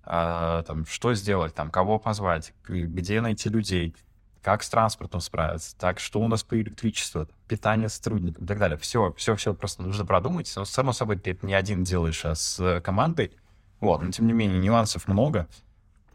а, 0.03 0.63
там, 0.63 0.85
что 0.85 1.13
сделать, 1.13 1.53
там, 1.53 1.71
кого 1.71 1.99
позвать, 1.99 2.53
где 2.67 3.21
найти 3.21 3.49
людей, 3.49 3.95
как 4.41 4.61
с 4.61 4.69
транспортом 4.69 5.21
справиться, 5.21 5.75
так 5.77 5.99
что 5.99 6.19
у 6.19 6.27
нас 6.27 6.43
по 6.43 6.59
электричеству, 6.59 7.27
питание 7.47 7.87
сотрудников 7.87 8.43
и 8.43 8.45
так 8.45 8.59
далее. 8.59 8.77
Все, 8.77 9.13
все, 9.17 9.35
все 9.35 9.53
просто 9.53 9.81
нужно 9.81 10.05
продумать. 10.05 10.51
Но, 10.57 10.65
само 10.65 10.91
собой, 10.91 11.17
ты 11.17 11.31
это 11.31 11.45
не 11.45 11.53
один 11.53 11.83
делаешь, 11.83 12.25
а 12.25 12.35
с 12.35 12.81
командой. 12.81 13.31
Вот, 13.79 14.01
но 14.01 14.11
тем 14.11 14.27
не 14.27 14.33
менее, 14.33 14.59
нюансов 14.59 15.07
много. 15.07 15.47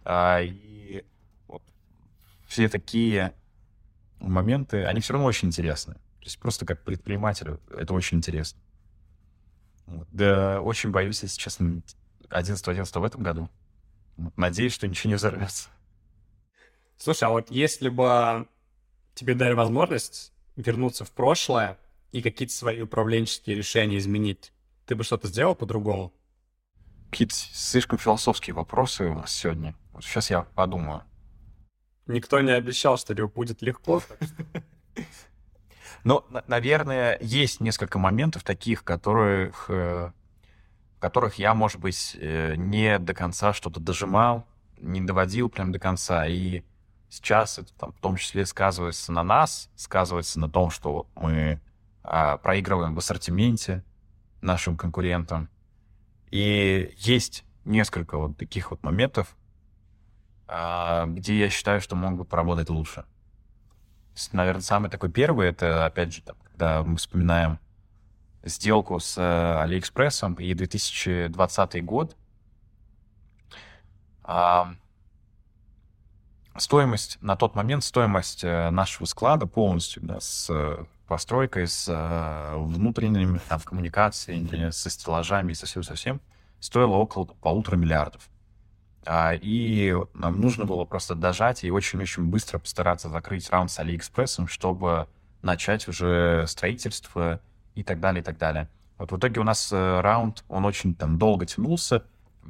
А, 0.05 0.41
и 0.43 1.05
вот, 1.49 1.63
все 2.47 2.69
такие 2.69 3.33
моменты, 4.21 4.85
они 4.85 5.01
все 5.01 5.15
равно 5.15 5.27
очень 5.27 5.49
интересны. 5.49 5.95
То 5.95 6.25
есть 6.25 6.39
просто 6.39 6.67
как 6.67 6.83
предпринимателю 6.83 7.61
это 7.75 7.95
очень 7.95 8.19
интересно. 8.19 8.61
Вот. 9.87 10.07
Да, 10.13 10.61
очень 10.61 10.91
боюсь, 10.91 11.23
если 11.23 11.39
честно, 11.39 11.81
11-11 12.29 13.01
в 13.01 13.05
этом 13.05 13.23
году. 13.23 13.49
Надеюсь, 14.37 14.73
что 14.75 14.89
ничего 14.89 15.11
не 15.11 15.15
взорвется. 15.15 15.69
Слушай, 16.97 17.25
а 17.25 17.31
вот 17.31 17.51
если 17.51 17.89
бы 17.89 18.49
тебе 19.15 19.35
дали 19.35 19.53
возможность 19.53 20.33
вернуться 20.57 21.05
в 21.05 21.13
прошлое 21.13 21.79
и 22.11 22.21
какие-то 22.21 22.53
свои 22.53 22.83
управленческие 22.83 23.57
решения 23.57 23.99
изменить, 23.99 24.53
ты 24.87 24.97
бы 24.97 25.05
что-то 25.05 25.29
сделал 25.29 25.55
по-другому? 25.55 26.13
Какие-то 27.11 27.35
слишком 27.35 27.99
философские 27.99 28.55
вопросы 28.55 29.05
у 29.05 29.15
нас 29.15 29.33
сегодня. 29.33 29.75
Вот 29.93 30.05
сейчас 30.05 30.31
я 30.31 30.43
подумаю. 30.43 31.05
Никто 32.07 32.41
не 32.41 32.53
обещал, 32.53 32.99
что 32.99 33.15
тебе 33.15 33.29
будет 33.29 33.63
легко. 33.63 34.03
Ну, 36.05 36.25
наверное, 36.47 37.19
есть 37.21 37.61
несколько 37.61 37.99
моментов 37.99 38.45
таких, 38.45 38.85
которых, 38.85 39.67
э, 39.69 40.13
в 40.99 41.01
которых 41.01 41.37
я, 41.37 41.55
может 41.55 41.81
быть, 41.81 42.17
э, 42.21 42.57
не 42.57 42.99
до 42.99 43.15
конца 43.15 43.55
что-то 43.55 43.81
дожимал, 43.81 44.45
не 44.79 45.01
доводил 45.01 45.49
прям 45.49 45.73
до 45.73 45.79
конца. 45.79 46.27
И 46.27 46.63
Сейчас 47.11 47.59
это 47.59 47.73
там, 47.75 47.93
в 47.93 48.01
том 48.01 48.17
числе 48.17 48.45
сказывается 48.45 49.13
на 49.13 49.23
нас, 49.23 49.71
сказывается 49.77 50.39
на 50.39 50.49
том, 50.49 50.71
что 50.71 51.07
мы 51.15 51.61
а, 52.03 52.37
проигрываем 52.37 52.95
в 52.95 52.99
ассортименте 52.99 53.83
нашим 54.43 54.77
конкурентам. 54.77 55.49
И 56.31 56.95
есть 56.99 57.45
несколько 57.65 58.19
вот 58.19 58.37
таких 58.37 58.71
вот 58.71 58.83
моментов, 58.83 59.35
а, 60.47 61.07
где 61.07 61.39
я 61.39 61.49
считаю, 61.49 61.81
что 61.81 61.97
мог 61.97 62.17
бы 62.17 62.25
поработать 62.27 62.69
лучше. 62.69 63.07
Наверное, 64.33 64.63
самый 64.63 64.91
такой 64.91 65.11
первый, 65.11 65.49
это, 65.49 65.87
опять 65.87 66.13
же, 66.13 66.23
там, 66.23 66.37
когда 66.43 66.83
мы 66.83 66.97
вспоминаем 66.97 67.59
сделку 68.43 69.01
с 69.01 69.19
э, 69.19 69.63
Алиэкспрессом 69.63 70.35
и 70.35 70.55
2020 70.55 71.85
год, 71.85 72.17
а, 74.23 74.75
стоимость, 76.57 77.19
на 77.21 77.37
тот 77.37 77.55
момент 77.55 77.85
стоимость 77.85 78.45
э, 78.45 78.71
нашего 78.71 79.07
склада 79.07 79.47
полностью, 79.47 80.03
да, 80.03 80.21
с 80.21 80.49
э, 80.51 80.85
постройкой, 81.07 81.67
с 81.67 81.89
э, 81.89 82.57
внутренними 82.57 83.41
там, 83.49 83.61
коммуникациями, 83.61 84.71
со 84.71 84.91
стеллажами 84.91 85.53
и 85.53 85.55
со 85.55 85.67
всем 85.67 85.83
совсем 85.83 86.21
стоила 86.61 86.97
около 86.97 87.25
полутора 87.25 87.77
миллиардов. 87.77 88.29
А, 89.07 89.33
и 89.35 89.95
нам 90.13 90.41
нужно 90.41 90.67
было 90.67 90.85
просто 90.85 91.15
дожать 91.15 91.65
и 91.65 91.71
очень-очень 91.71 92.25
быстро 92.25 92.59
постараться 92.59 93.09
закрыть 93.09 93.49
раунд 93.49 93.71
с 93.71 93.79
Алиэкспрессом, 93.79 94.49
чтобы 94.49 95.09
начать 95.41 95.89
уже 95.89 96.45
строительство 96.47 97.41
и 97.79 97.85
так 97.85 98.01
далее, 98.01 98.23
и 98.23 98.25
так 98.25 98.39
далее. 98.39 98.69
Вот 98.99 99.13
в 99.13 99.17
итоге 99.17 99.41
у 99.41 99.45
нас 99.45 99.73
э, 99.73 100.01
раунд, 100.01 100.45
он 100.49 100.65
очень 100.65 100.97
там 100.97 101.17
долго 101.17 101.47
тянулся 101.47 102.03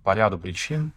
по 0.03 0.14
ряду 0.14 0.39
причин, 0.39 0.93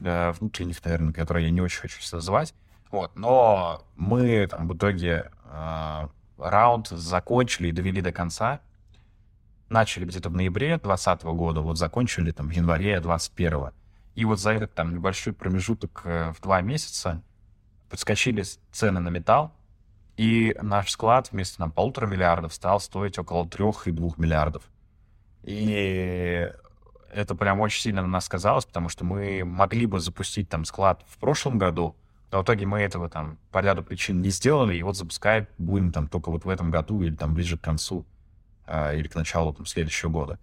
э, 0.00 0.30
внутренних, 0.30 0.84
наверное, 0.84 1.12
которые 1.12 1.46
я 1.46 1.50
не 1.50 1.60
очень 1.60 1.80
хочу 1.80 1.98
называть. 2.12 2.54
Вот, 2.92 3.16
но 3.16 3.84
мы 3.96 4.46
там 4.46 4.68
в 4.68 4.76
итоге 4.76 5.32
э, 5.46 6.08
раунд 6.38 6.88
закончили 6.88 7.68
и 7.68 7.72
довели 7.72 8.00
до 8.00 8.12
конца. 8.12 8.60
Начали 9.68 10.04
где-то 10.04 10.28
в 10.28 10.34
ноябре 10.34 10.76
2020 10.76 11.24
года, 11.24 11.60
вот 11.60 11.76
закончили 11.76 12.30
там 12.30 12.48
в 12.48 12.52
январе 12.52 13.00
2021. 13.00 13.70
И 14.14 14.24
вот 14.24 14.38
за 14.38 14.52
этот 14.52 14.74
там 14.74 14.94
небольшой 14.94 15.32
промежуток 15.32 16.02
э, 16.04 16.32
в 16.36 16.40
два 16.40 16.60
месяца 16.60 17.20
подскочили 17.90 18.44
цены 18.70 19.00
на 19.00 19.08
металл, 19.08 19.52
и 20.22 20.56
наш 20.62 20.92
склад 20.92 21.32
вместо 21.32 21.58
там 21.58 21.72
полутора 21.72 22.06
миллиардов 22.06 22.54
стал 22.54 22.78
стоить 22.78 23.18
около 23.18 23.44
трех 23.48 23.88
и 23.88 23.90
двух 23.90 24.18
миллиардов. 24.18 24.62
И 25.42 26.48
это 27.12 27.34
прям 27.34 27.58
очень 27.58 27.80
сильно 27.80 28.02
на 28.02 28.08
нас 28.08 28.26
сказалось, 28.26 28.64
потому 28.64 28.88
что 28.88 29.04
мы 29.04 29.42
могли 29.44 29.86
бы 29.86 29.98
запустить 29.98 30.48
там 30.48 30.64
склад 30.64 31.04
в 31.08 31.18
прошлом 31.18 31.58
году, 31.58 31.96
но 32.30 32.38
в 32.38 32.44
итоге 32.44 32.66
мы 32.66 32.78
этого 32.82 33.08
там 33.08 33.36
по 33.50 33.58
ряду 33.58 33.82
причин 33.82 34.22
не 34.22 34.30
сделали, 34.30 34.76
и 34.76 34.82
вот 34.84 34.96
запускать 34.96 35.48
будем 35.58 35.90
там 35.90 36.06
только 36.06 36.30
вот 36.30 36.44
в 36.44 36.48
этом 36.48 36.70
году 36.70 37.02
или 37.02 37.16
там 37.16 37.34
ближе 37.34 37.58
к 37.58 37.62
концу, 37.62 38.06
э, 38.66 38.96
или 38.96 39.08
к 39.08 39.16
началу 39.16 39.52
там 39.52 39.66
следующего 39.66 40.10
года. 40.10 40.38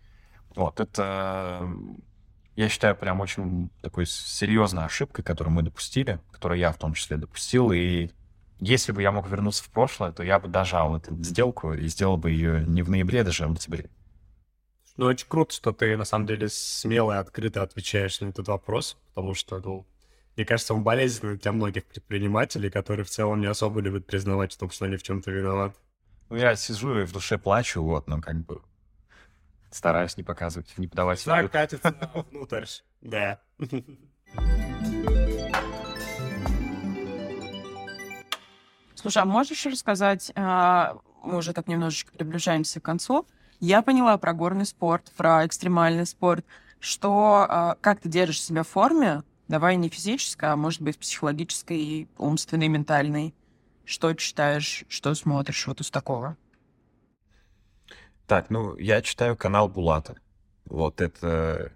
Вот, 0.56 0.82
это 0.82 1.66
я 2.58 2.68
считаю, 2.68 2.98
прям 2.98 3.22
очень 3.22 3.70
такой 3.82 4.06
серьезной 4.06 4.84
ошибкой, 4.84 5.24
которую 5.24 5.54
мы 5.54 5.62
допустили, 5.62 6.20
которую 6.34 6.60
я 6.60 6.74
в 6.74 6.78
том 6.78 6.94
числе 6.94 7.16
допустил. 7.16 7.72
И 7.72 8.10
если 8.60 8.92
бы 8.92 9.02
я 9.02 9.12
мог 9.12 9.30
вернуться 9.30 9.64
в 9.64 9.70
прошлое, 9.70 10.12
то 10.12 10.24
я 10.24 10.40
бы 10.40 10.48
дожал 10.48 10.98
эту 10.98 11.16
сделку 11.24 11.74
и 11.74 11.88
сделал 11.88 12.18
бы 12.18 12.32
ее 12.32 12.64
не 12.66 12.82
в 12.82 12.90
ноябре 12.90 13.24
даже, 13.24 13.46
а 13.46 13.48
в 13.48 13.54
октябре. 13.54 13.90
Ну, 14.98 15.06
очень 15.06 15.28
круто, 15.28 15.54
что 15.54 15.72
ты, 15.72 15.96
на 15.96 16.04
самом 16.04 16.28
деле, 16.28 16.50
смело 16.50 17.14
и 17.14 17.18
открыто 17.18 17.64
отвечаешь 17.64 18.20
на 18.20 18.28
этот 18.28 18.48
вопрос, 18.50 18.98
потому 19.14 19.34
что, 19.34 19.60
ну, 19.60 19.88
мне 20.36 20.46
кажется, 20.46 20.74
он 20.74 20.84
болезненный 20.84 21.38
для 21.38 21.52
многих 21.52 21.86
предпринимателей, 21.86 22.70
которые 22.70 23.06
в 23.06 23.10
целом 23.10 23.40
не 23.40 23.48
особо 23.48 23.80
любят 23.80 24.06
признавать 24.06 24.54
в 24.54 24.58
том, 24.58 24.70
что 24.70 24.86
они 24.86 24.98
в 24.98 25.04
чем-то 25.04 25.32
виноваты. 25.32 25.76
Ну, 26.30 26.36
я 26.36 26.56
сижу 26.56 27.00
и 27.00 27.06
в 27.06 27.14
душе 27.14 27.38
плачу, 27.38 27.82
вот, 27.82 28.08
но 28.08 28.20
как 28.22 28.46
бы 28.46 28.62
Стараюсь 29.72 30.18
не 30.18 30.24
показывать, 30.24 30.74
не 30.78 30.88
подавать. 30.88 31.20
Закатится 31.22 31.94
внутрь, 32.32 32.66
да. 33.02 33.40
Слушай, 39.00 39.24
а 39.24 39.26
можешь 39.26 39.66
рассказать, 39.66 40.30
а, 40.36 40.98
мы 41.24 41.38
уже 41.38 41.54
так 41.54 41.68
немножечко 41.68 42.12
приближаемся 42.12 42.82
к 42.82 42.84
концу, 42.84 43.26
я 43.62 43.82
поняла 43.82 44.18
про 44.18 44.34
горный 44.34 44.66
спорт, 44.66 45.14
про 45.16 45.46
экстремальный 45.46 46.06
спорт, 46.06 46.46
что 46.82 47.46
а, 47.48 47.78
как 47.80 48.02
ты 48.02 48.10
держишь 48.10 48.44
себя 48.44 48.64
в 48.64 48.68
форме, 48.68 49.24
давай 49.48 49.78
не 49.78 49.88
физической, 49.88 50.52
а 50.52 50.58
может 50.58 50.82
быть 50.82 51.00
психологической, 51.00 52.10
умственной, 52.18 52.68
ментальной. 52.68 53.34
Что 53.86 54.14
читаешь, 54.14 54.84
что 54.90 55.16
смотришь, 55.16 55.66
вот 55.66 55.80
из 55.80 55.90
такого? 55.90 56.36
Так, 58.28 58.50
ну, 58.50 58.76
я 58.76 59.02
читаю 59.02 59.38
канал 59.38 59.70
Булата. 59.70 60.18
Вот 60.66 61.00
это 61.00 61.72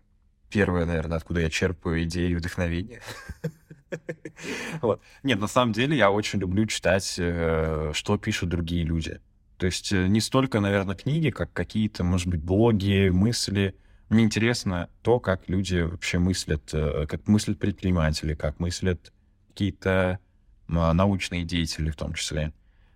первое, 0.50 0.86
наверное, 0.86 1.18
откуда 1.18 1.40
я 1.40 1.50
черпаю 1.50 2.04
идеи 2.04 2.32
и 2.32 2.36
вдохновение. 2.36 3.02
Вот. 4.82 5.02
Нет, 5.24 5.40
на 5.40 5.48
самом 5.48 5.74
деле 5.74 5.96
я 5.98 6.12
очень 6.12 6.40
люблю 6.40 6.66
читать, 6.66 7.16
э, 7.18 7.92
что 7.94 8.18
пишут 8.18 8.50
другие 8.50 8.84
люди. 8.84 9.20
То 9.58 9.66
есть 9.66 9.92
э, 9.92 10.08
не 10.08 10.22
столько, 10.22 10.60
наверное, 10.60 10.96
книги, 10.96 11.30
как 11.30 11.54
какие-то, 11.54 12.04
может 12.04 12.28
быть, 12.28 12.42
блоги, 12.42 13.10
мысли. 13.10 13.76
Мне 14.10 14.24
интересно 14.24 14.90
то, 15.02 15.20
как 15.20 15.48
люди 15.50 15.82
вообще 15.82 16.20
мыслят, 16.20 16.74
э, 16.74 17.06
как 17.08 17.28
мыслят 17.28 17.60
предприниматели, 17.60 18.34
как 18.34 18.60
мыслят 18.60 19.14
какие-то 19.50 20.20
научные 20.68 21.44
деятели 21.44 21.92
в 21.92 21.96
том 21.96 22.14
числе. 22.14 22.54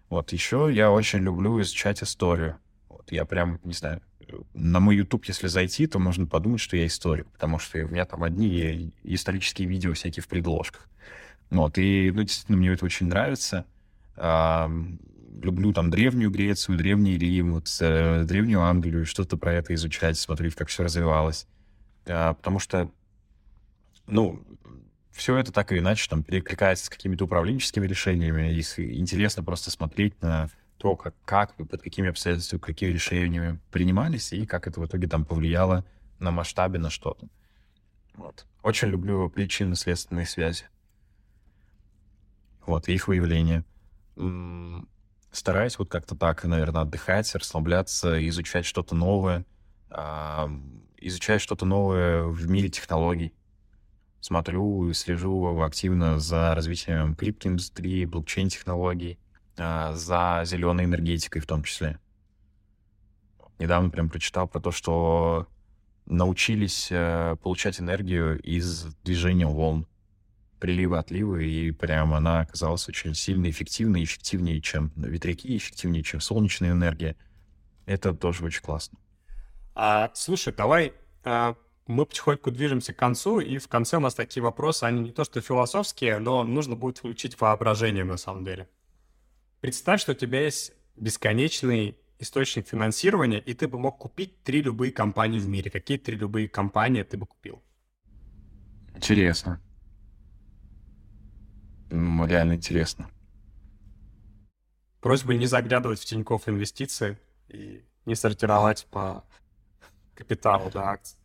Вот 0.09 0.31
еще 0.31 0.69
я 0.71 0.89
очень 0.89 1.19
люблю 1.19 1.61
изучать 1.61 2.01
историю. 2.01 2.57
Я 3.09 3.25
прям, 3.25 3.59
не 3.63 3.73
знаю, 3.73 4.01
на 4.53 4.79
мой 4.79 4.97
YouTube, 4.97 5.25
если 5.25 5.47
зайти, 5.47 5.87
то 5.87 5.99
можно 5.99 6.25
подумать, 6.25 6.59
что 6.59 6.75
я 6.77 6.85
историк, 6.85 7.27
потому 7.27 7.59
что 7.59 7.83
у 7.85 7.87
меня 7.87 8.05
там 8.05 8.23
одни 8.23 8.91
исторические 9.03 9.67
видео 9.67 9.93
всякие 9.93 10.23
в 10.23 10.27
предложках. 10.27 10.87
Вот, 11.49 11.77
и, 11.77 12.11
ну, 12.13 12.23
действительно, 12.23 12.57
мне 12.57 12.69
это 12.69 12.83
очень 12.85 13.07
нравится. 13.07 13.65
А, 14.17 14.69
люблю 15.41 15.71
там 15.71 15.89
Древнюю 15.89 16.29
Грецию, 16.29 16.77
Древний 16.77 17.17
Рим, 17.17 17.53
вот, 17.53 17.69
э, 17.79 18.23
Древнюю 18.25 18.61
Англию, 18.61 19.05
что-то 19.05 19.37
про 19.37 19.53
это 19.53 19.73
изучать, 19.73 20.17
смотреть, 20.17 20.55
как 20.55 20.67
все 20.67 20.83
развивалось. 20.83 21.47
А, 22.05 22.33
потому 22.33 22.59
что, 22.59 22.91
ну, 24.07 24.43
все 25.11 25.37
это 25.37 25.51
так 25.51 25.71
или 25.71 25.79
иначе 25.79 26.09
там 26.09 26.21
перекликается 26.23 26.85
с 26.85 26.89
какими-то 26.89 27.25
управленческими 27.25 27.87
решениями, 27.87 28.53
и 28.53 28.99
интересно 28.99 29.43
просто 29.43 29.71
смотреть 29.71 30.21
на 30.21 30.49
то, 30.77 30.95
как, 30.95 31.15
как 31.25 31.55
под 31.55 31.81
какими 31.81 32.09
обстоятельствами, 32.09 32.61
какие 32.61 32.91
решения 32.91 33.59
принимались, 33.71 34.33
и 34.33 34.45
как 34.45 34.67
это 34.67 34.79
в 34.79 34.85
итоге 34.85 35.07
там 35.07 35.25
повлияло 35.25 35.85
на 36.19 36.31
масштабе, 36.31 36.79
на 36.79 36.89
что-то. 36.89 37.27
Вот. 38.15 38.45
Очень 38.63 38.89
люблю 38.89 39.29
причинно-следственные 39.29 40.25
связи. 40.25 40.65
Вот, 42.65 42.87
их 42.89 43.07
выявление. 43.07 43.63
Стараюсь 45.31 45.77
вот 45.77 45.89
как-то 45.89 46.15
так, 46.15 46.43
наверное, 46.43 46.81
отдыхать, 46.81 47.33
расслабляться, 47.35 48.27
изучать 48.27 48.65
что-то 48.65 48.95
новое, 48.95 49.45
изучать 50.97 51.41
что-то 51.41 51.65
новое 51.65 52.23
в 52.23 52.49
мире 52.49 52.69
технологий. 52.69 53.33
Смотрю 54.19 54.89
и 54.89 54.93
слежу 54.93 55.61
активно 55.61 56.19
за 56.19 56.53
развитием 56.55 57.15
криптоиндустрии, 57.15 58.05
блокчейн-технологий, 58.05 59.19
а, 59.19 59.26
за 59.57 60.43
зеленой 60.45 60.85
энергетикой 60.85 61.41
в 61.41 61.47
том 61.47 61.63
числе. 61.63 61.99
Недавно 63.59 63.89
прям 63.89 64.09
прочитал 64.09 64.47
про 64.47 64.59
то, 64.59 64.71
что 64.71 65.47
научились 66.05 66.87
э, 66.91 67.35
получать 67.41 67.79
энергию 67.79 68.39
из 68.41 68.85
движения 69.03 69.47
волн, 69.47 69.87
прилива, 70.59 70.99
отлива, 70.99 71.37
и 71.37 71.71
прям 71.71 72.13
она 72.13 72.41
оказалась 72.41 72.87
очень 72.87 73.13
сильно 73.13 73.49
эффективной, 73.49 74.03
эффективнее, 74.03 74.61
чем 74.61 74.91
ветряки, 74.95 75.57
эффективнее, 75.57 76.03
чем 76.03 76.19
солнечная 76.19 76.71
энергия. 76.71 77.15
Это 77.85 78.13
тоже 78.13 78.45
очень 78.45 78.61
классно. 78.61 78.97
А, 79.75 80.11
слушай, 80.13 80.53
давай 80.53 80.93
а, 81.23 81.55
мы 81.87 82.05
потихоньку 82.05 82.51
движемся 82.51 82.93
к 82.93 82.97
концу, 82.97 83.39
и 83.39 83.57
в 83.57 83.67
конце 83.67 83.97
у 83.97 83.99
нас 83.99 84.15
такие 84.15 84.43
вопросы, 84.43 84.83
они 84.83 85.01
не 85.01 85.11
то 85.11 85.23
что 85.23 85.41
философские, 85.41 86.19
но 86.19 86.43
нужно 86.43 86.75
будет 86.75 86.99
включить 86.99 87.39
воображение 87.39 88.03
на 88.03 88.17
самом 88.17 88.43
деле. 88.43 88.69
Представь, 89.61 90.01
что 90.01 90.11
у 90.11 90.15
тебя 90.15 90.41
есть 90.41 90.73
бесконечный 90.95 91.97
источник 92.19 92.67
финансирования, 92.67 93.39
и 93.39 93.53
ты 93.53 93.67
бы 93.67 93.79
мог 93.79 93.97
купить 93.97 94.43
три 94.43 94.61
любые 94.61 94.91
компании 94.91 95.39
в 95.39 95.47
мире. 95.47 95.69
Какие 95.71 95.97
три 95.97 96.15
любые 96.15 96.47
компании 96.47 97.03
ты 97.03 97.17
бы 97.17 97.25
купил? 97.25 97.61
Интересно. 98.95 99.61
Реально 101.89 102.53
интересно. 102.53 103.09
Просьба 105.01 105.35
не 105.35 105.45
заглядывать 105.45 105.99
в 105.99 106.05
Тинькофф 106.05 106.49
инвестиции 106.49 107.17
и 107.47 107.83
не 108.05 108.15
сортировать 108.15 108.87
по 108.91 109.23
капиталу 110.15 110.69
до 110.71 110.83
акций. 110.83 111.17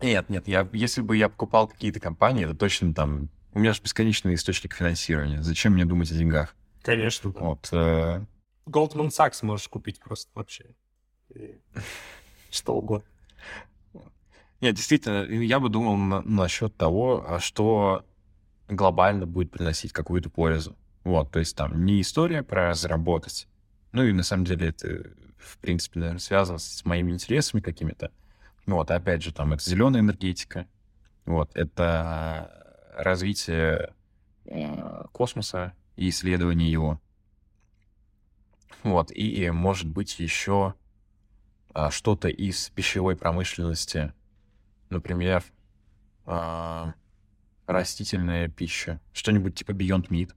Нет, 0.00 0.28
нет, 0.28 0.48
я, 0.48 0.68
если 0.72 1.00
бы 1.00 1.16
я 1.16 1.28
покупал 1.28 1.68
какие-то 1.68 2.00
компании, 2.00 2.44
это 2.44 2.54
точно 2.54 2.94
там 2.94 3.28
у 3.54 3.60
меня 3.60 3.72
же 3.72 3.80
бесконечный 3.80 4.34
источник 4.34 4.74
финансирования. 4.74 5.42
Зачем 5.42 5.74
мне 5.74 5.84
думать 5.84 6.10
о 6.10 6.14
деньгах? 6.14 6.54
Конечно. 6.82 7.32
Да. 7.32 7.40
Вот. 7.40 7.68
Э... 7.72 8.24
Goldman 8.66 9.08
Sachs 9.08 9.38
можешь 9.42 9.68
купить 9.68 10.00
просто 10.00 10.30
вообще. 10.34 10.66
И... 11.34 11.58
Что 12.50 12.74
угодно. 12.74 13.08
Нет, 14.60 14.74
действительно, 14.74 15.24
я 15.24 15.60
бы 15.60 15.68
думал 15.68 15.96
на, 15.96 16.22
насчет 16.22 16.74
того, 16.76 17.24
а 17.28 17.38
что 17.38 18.04
глобально 18.68 19.26
будет 19.26 19.50
приносить 19.50 19.92
какую-то 19.92 20.30
пользу. 20.30 20.74
Вот, 21.02 21.30
то 21.30 21.38
есть 21.38 21.54
там 21.54 21.84
не 21.84 22.00
история 22.00 22.42
про 22.42 22.72
заработать. 22.72 23.46
Ну 23.92 24.04
и 24.04 24.12
на 24.12 24.22
самом 24.22 24.46
деле 24.46 24.68
это, 24.68 25.10
в 25.36 25.58
принципе, 25.58 26.00
наверное, 26.00 26.20
связано 26.20 26.58
с 26.58 26.82
моими 26.86 27.12
интересами 27.12 27.60
какими-то. 27.60 28.10
Вот, 28.64 28.90
опять 28.90 29.22
же, 29.22 29.34
там 29.34 29.52
это 29.52 29.62
зеленая 29.62 30.00
энергетика. 30.00 30.66
Вот, 31.26 31.50
это 31.54 32.63
развитие 32.96 33.92
э, 34.46 35.04
космоса 35.12 35.74
и 35.96 36.08
исследование 36.08 36.70
его. 36.70 37.00
Вот, 38.82 39.10
и 39.10 39.50
может 39.50 39.88
быть 39.88 40.18
еще 40.20 40.74
а, 41.72 41.90
что-то 41.90 42.28
из 42.28 42.68
пищевой 42.70 43.16
промышленности, 43.16 44.12
например, 44.90 45.42
а, 46.26 46.94
растительная 47.66 48.48
пища, 48.48 49.00
что-нибудь 49.12 49.56
типа 49.56 49.72
Beyond 49.72 50.08
Meat. 50.08 50.34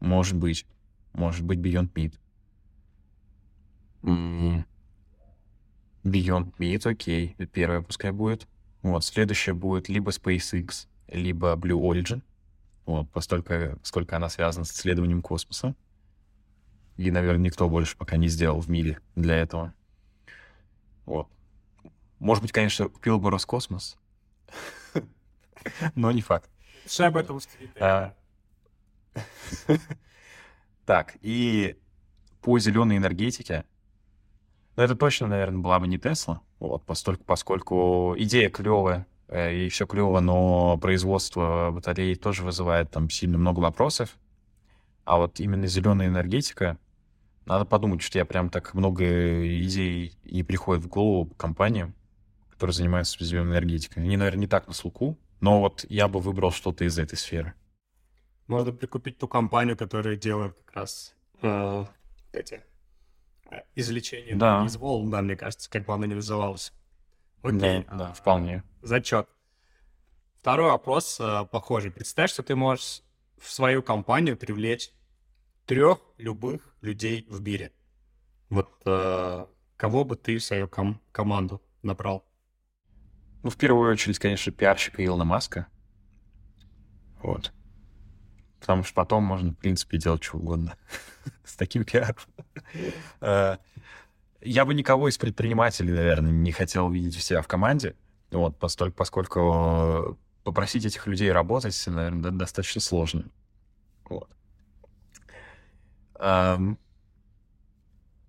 Может 0.00 0.36
быть, 0.36 0.66
может 1.12 1.44
быть 1.44 1.60
Beyond 1.60 1.92
Meat. 1.94 2.18
Beyond 6.02 6.52
Meat, 6.58 6.88
окей, 6.88 7.36
первое 7.52 7.80
пускай 7.80 8.10
будет. 8.10 8.48
Вот, 8.82 9.04
следующее 9.04 9.54
будет 9.54 9.88
либо 9.88 10.10
SpaceX, 10.10 10.86
либо 11.10 11.54
Blue 11.54 11.80
Origin. 11.80 12.22
Вот, 12.86 13.10
постольку, 13.10 13.78
сколько 13.82 14.16
она 14.16 14.28
связана 14.28 14.64
с 14.64 14.72
исследованием 14.72 15.22
космоса. 15.22 15.74
И, 16.96 17.10
наверное, 17.10 17.44
никто 17.44 17.68
больше 17.68 17.96
пока 17.96 18.16
не 18.16 18.28
сделал 18.28 18.60
в 18.60 18.68
мире 18.68 19.00
для 19.14 19.36
этого. 19.36 19.74
Вот. 21.06 21.28
Может 22.18 22.42
быть, 22.42 22.52
конечно, 22.52 22.88
купил 22.88 23.18
бы 23.18 23.30
Роскосмос, 23.30 23.96
но 25.94 26.12
не 26.12 26.20
факт. 26.20 26.50
Что 26.86 27.06
об 27.06 27.16
этом. 27.16 27.40
Так, 30.84 31.16
и 31.22 31.78
по 32.42 32.58
зеленой 32.58 32.96
энергетике, 32.96 33.64
ну, 34.76 34.82
это 34.82 34.96
точно, 34.96 35.28
наверное, 35.28 35.60
была 35.60 35.78
бы 35.78 35.86
не 35.86 35.98
Тесла, 35.98 36.42
вот, 36.58 36.84
постольку, 36.84 37.24
поскольку 37.24 38.14
идея 38.18 38.50
клевая, 38.50 39.06
и 39.32 39.68
все 39.68 39.86
клево, 39.86 40.20
но 40.20 40.76
производство 40.78 41.70
батарей 41.72 42.14
тоже 42.16 42.42
вызывает 42.42 42.90
там 42.90 43.08
сильно 43.10 43.38
много 43.38 43.60
вопросов. 43.60 44.16
А 45.04 45.18
вот 45.18 45.40
именно 45.40 45.66
зеленая 45.66 46.08
энергетика, 46.08 46.78
надо 47.46 47.64
подумать, 47.64 48.02
что 48.02 48.18
я 48.18 48.24
прям 48.24 48.50
так 48.50 48.74
много 48.74 49.04
идей 49.58 50.14
не 50.24 50.42
приходит 50.42 50.84
в 50.84 50.88
голову 50.88 51.26
компаниям, 51.36 51.94
которые 52.50 52.74
занимаются 52.74 53.22
зеленой 53.24 53.52
энергетикой. 53.52 54.02
Они, 54.02 54.16
наверное, 54.16 54.40
не 54.40 54.46
так 54.46 54.66
на 54.66 54.74
слуху, 54.74 55.18
но 55.40 55.60
вот 55.60 55.84
я 55.88 56.08
бы 56.08 56.20
выбрал 56.20 56.50
что-то 56.50 56.84
из 56.84 56.98
этой 56.98 57.16
сферы. 57.16 57.54
Можно 58.46 58.72
прикупить 58.72 59.18
ту 59.18 59.28
компанию, 59.28 59.76
которая 59.76 60.16
делает 60.16 60.56
как 60.64 60.76
раз 60.76 61.14
э, 61.40 61.84
эти 62.32 62.62
э, 63.50 63.60
извлечения 63.74 64.36
да. 64.36 64.64
из 64.64 64.76
волн, 64.76 65.10
да, 65.10 65.22
мне 65.22 65.36
кажется, 65.36 65.70
как 65.70 65.86
бы 65.86 65.94
она 65.94 66.06
не 66.06 66.14
называлась. 66.14 66.72
Окей. 67.42 67.84
Да, 67.88 67.96
да, 67.96 68.12
вполне. 68.12 68.62
Зачет. 68.82 69.28
Второй 70.40 70.70
вопрос 70.70 71.18
э, 71.20 71.44
похожий. 71.50 71.90
Представь, 71.90 72.30
что 72.30 72.42
ты 72.42 72.56
можешь 72.56 73.02
в 73.38 73.50
свою 73.50 73.82
компанию 73.82 74.36
привлечь 74.36 74.90
трех 75.66 76.00
любых 76.18 76.74
людей 76.80 77.26
в 77.28 77.40
мире. 77.42 77.72
Вот 78.48 78.70
э, 78.84 79.46
кого 79.76 80.04
бы 80.04 80.16
ты 80.16 80.38
в 80.38 80.44
свою 80.44 80.66
ком- 80.66 81.00
команду 81.12 81.62
набрал? 81.82 82.24
Ну, 83.42 83.50
в 83.50 83.56
первую 83.56 83.90
очередь, 83.92 84.18
конечно, 84.18 84.52
пиарщика 84.52 85.04
Илона 85.04 85.24
Маска. 85.24 85.66
Вот. 87.22 87.52
Потому 88.60 88.82
что 88.82 88.94
потом 88.94 89.24
можно, 89.24 89.52
в 89.52 89.56
принципе, 89.56 89.98
делать 89.98 90.22
что 90.22 90.36
угодно 90.38 90.76
с 91.44 91.54
таким 91.54 91.84
пиаром. 91.84 92.16
Я 94.42 94.64
бы 94.64 94.74
никого 94.74 95.08
из 95.08 95.18
предпринимателей, 95.18 95.92
наверное, 95.92 96.32
не 96.32 96.52
хотел 96.52 96.90
видеть 96.90 97.16
у 97.16 97.20
себя 97.20 97.42
в 97.42 97.48
команде. 97.48 97.94
Вот, 98.30 98.58
поскольку, 98.58 98.96
поскольку 98.96 100.18
попросить 100.44 100.84
этих 100.84 101.06
людей 101.06 101.30
работать, 101.32 101.82
наверное, 101.86 102.30
достаточно 102.30 102.80
сложно. 102.80 103.24
Вот. 104.08 104.28
Um, 106.14 106.76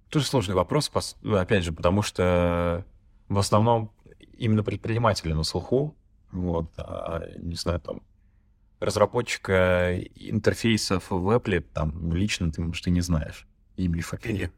тоже 0.10 0.26
сложный 0.26 0.56
вопрос, 0.56 0.92
опять 1.24 1.64
же, 1.64 1.72
потому 1.72 2.02
что 2.02 2.86
в 3.30 3.38
основном 3.38 3.92
именно 4.38 4.64
предприниматели 4.64 5.34
на 5.34 5.44
слуху, 5.44 5.96
вот, 6.32 6.72
а, 6.78 7.22
не 7.38 7.56
знаю, 7.56 7.80
там, 7.80 8.02
разработчика 8.80 9.98
интерфейсов 10.16 11.12
в 11.12 11.30
Apple, 11.30 11.62
там, 11.62 12.14
лично 12.14 12.52
ты, 12.52 12.62
может, 12.62 12.88
и 12.88 12.92
не 12.92 13.02
знаешь 13.02 13.48
имя 13.78 14.00
и 14.00 14.02
фамилию. 14.02 14.52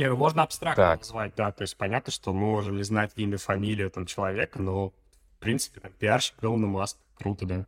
Не, 0.00 0.08
ну 0.08 0.16
можно 0.16 0.42
абстрактно 0.44 0.82
так. 0.82 1.00
назвать, 1.00 1.34
да, 1.36 1.52
то 1.52 1.60
есть 1.60 1.76
понятно, 1.76 2.10
что 2.10 2.32
мы 2.32 2.46
можем 2.46 2.76
не 2.76 2.84
знать 2.84 3.12
имя, 3.16 3.36
фамилию 3.36 3.90
там 3.90 4.06
человека, 4.06 4.62
но, 4.62 4.88
в 4.88 5.38
принципе, 5.40 5.78
там, 5.80 5.92
пиарщик 5.92 6.42
Илона 6.42 6.66
Маск, 6.66 6.96
круто, 7.18 7.44
да, 7.44 7.66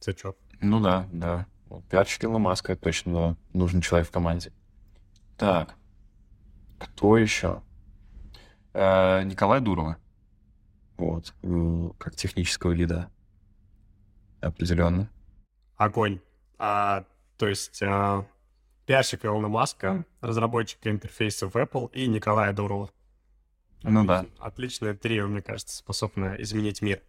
зачет. 0.00 0.38
Ну 0.62 0.80
да, 0.80 1.06
да. 1.12 1.46
Пиарщик 1.90 2.24
Илона 2.24 2.38
Маска, 2.38 2.72
это 2.72 2.80
точно 2.80 3.36
нужный 3.52 3.82
человек 3.82 4.08
в 4.08 4.10
команде. 4.10 4.50
Так, 5.36 5.74
кто 6.78 7.18
еще? 7.18 7.62
Э, 8.72 9.22
Николай 9.24 9.60
Дурова. 9.60 9.98
Вот, 10.96 11.34
как 11.98 12.16
технического 12.16 12.72
лида. 12.72 13.10
Определенно. 14.40 15.10
Огонь. 15.76 16.18
А, 16.58 17.04
то 17.36 17.46
есть 17.46 17.82
а, 17.82 18.24
пиарщик 18.88 19.26
Илона 19.26 19.48
Маска, 19.48 20.06
разработчик 20.22 20.78
интерфейсов 20.86 21.54
Apple 21.54 21.90
и 21.92 22.06
Николай 22.06 22.54
Дурова. 22.54 22.90
Ну 23.82 24.06
да. 24.06 24.24
Отличное 24.38 24.94
трио, 24.94 25.26
мне 25.26 25.42
кажется, 25.42 25.76
способное 25.76 26.40
изменить 26.40 26.80
мир. 26.80 27.02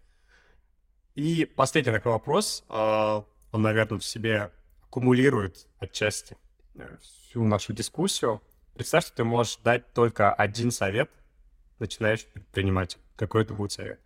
И 1.16 1.46
последний 1.46 1.94
такой 1.94 2.12
вопрос. 2.12 2.66
А, 2.68 3.24
он, 3.54 3.62
наверное, 3.62 3.98
в 3.98 4.04
себе 4.04 4.52
аккумулирует 4.84 5.68
отчасти 5.80 6.36
э, 6.76 6.98
всю 7.02 7.46
нашу 7.46 7.72
дискуссию. 7.72 8.42
Представь, 8.76 9.06
что 9.06 9.16
ты 9.16 9.24
можешь 9.24 9.56
дать 9.64 9.94
только 9.94 10.34
один 10.34 10.72
совет 10.72 11.10
начинающим 11.80 12.28
предпринимателю. 12.34 13.02
Какой 13.16 13.44
это 13.44 13.54
будет 13.54 13.72
совет? 13.72 14.02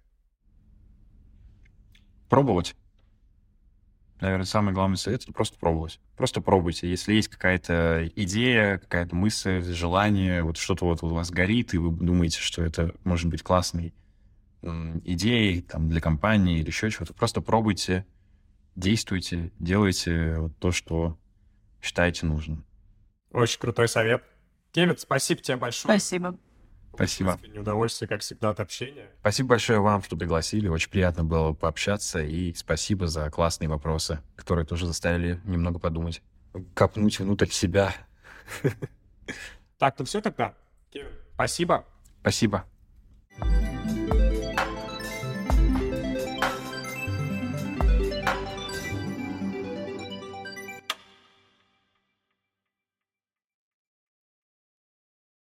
Пробовать. 2.30 2.76
Наверное, 4.24 4.46
самый 4.46 4.74
главный 4.74 4.96
совет— 4.96 5.24
это 5.24 5.34
просто 5.34 5.60
пробовать. 5.60 6.00
Просто 6.16 6.40
пробуйте. 6.40 6.90
Если 6.90 7.14
есть 7.14 7.28
какая-то 7.28 8.10
идея, 8.16 8.78
какая-то 8.78 9.18
мысль, 9.18 9.62
желание, 9.62 10.44
вот 10.44 10.56
что-то 10.56 10.86
вот 10.86 11.04
у 11.04 11.10
вас 11.10 11.30
горит, 11.30 11.74
и 11.74 11.78
вы 11.78 11.92
думаете, 11.92 12.40
что 12.40 12.64
это 12.64 12.96
может 13.04 13.30
быть 13.30 13.44
классной 13.44 13.94
идеей 14.62 15.62
там, 15.62 15.90
для 15.90 16.00
компании 16.00 16.60
или 16.60 16.68
еще 16.68 16.90
чего-то, 16.90 17.14
просто 17.14 17.42
пробуйте, 17.42 18.06
действуйте, 18.78 19.52
делайте 19.60 20.38
вот 20.38 20.58
то, 20.58 20.72
что 20.72 21.18
считаете 21.82 22.26
нужным. 22.26 22.64
Очень 23.34 23.60
крутой 23.60 23.90
совет. 23.90 24.24
Кевин, 24.72 24.98
спасибо 24.98 25.42
тебе 25.42 25.58
большое. 25.58 26.00
Спасибо. 26.00 26.38
Спасибо. 26.94 27.40
Не 27.48 27.60
удовольствие, 27.60 28.08
как 28.08 28.22
всегда, 28.22 28.50
от 28.50 28.60
общения. 28.60 29.10
Спасибо 29.22 29.50
большое 29.50 29.80
вам, 29.80 30.04
что 30.04 30.16
пригласили. 30.16 30.68
Очень 30.68 30.90
приятно 30.90 31.24
было 31.24 31.54
пообщаться. 31.54 32.22
И 32.22 32.54
спасибо 32.54 33.08
за 33.08 33.30
классные 33.30 33.68
вопросы, 33.68 34.20
которые 34.36 34.66
тоже 34.66 34.86
заставили 34.86 35.40
немного 35.44 35.80
подумать. 35.80 36.22
Копнуть 36.76 37.20
внутрь 37.20 37.48
себя. 37.48 37.94
Так, 39.80 39.96
ну 39.98 40.06
все 40.06 40.22
тогда. 40.22 40.54
Спасибо. 41.36 41.86
Спасибо. 42.22 42.66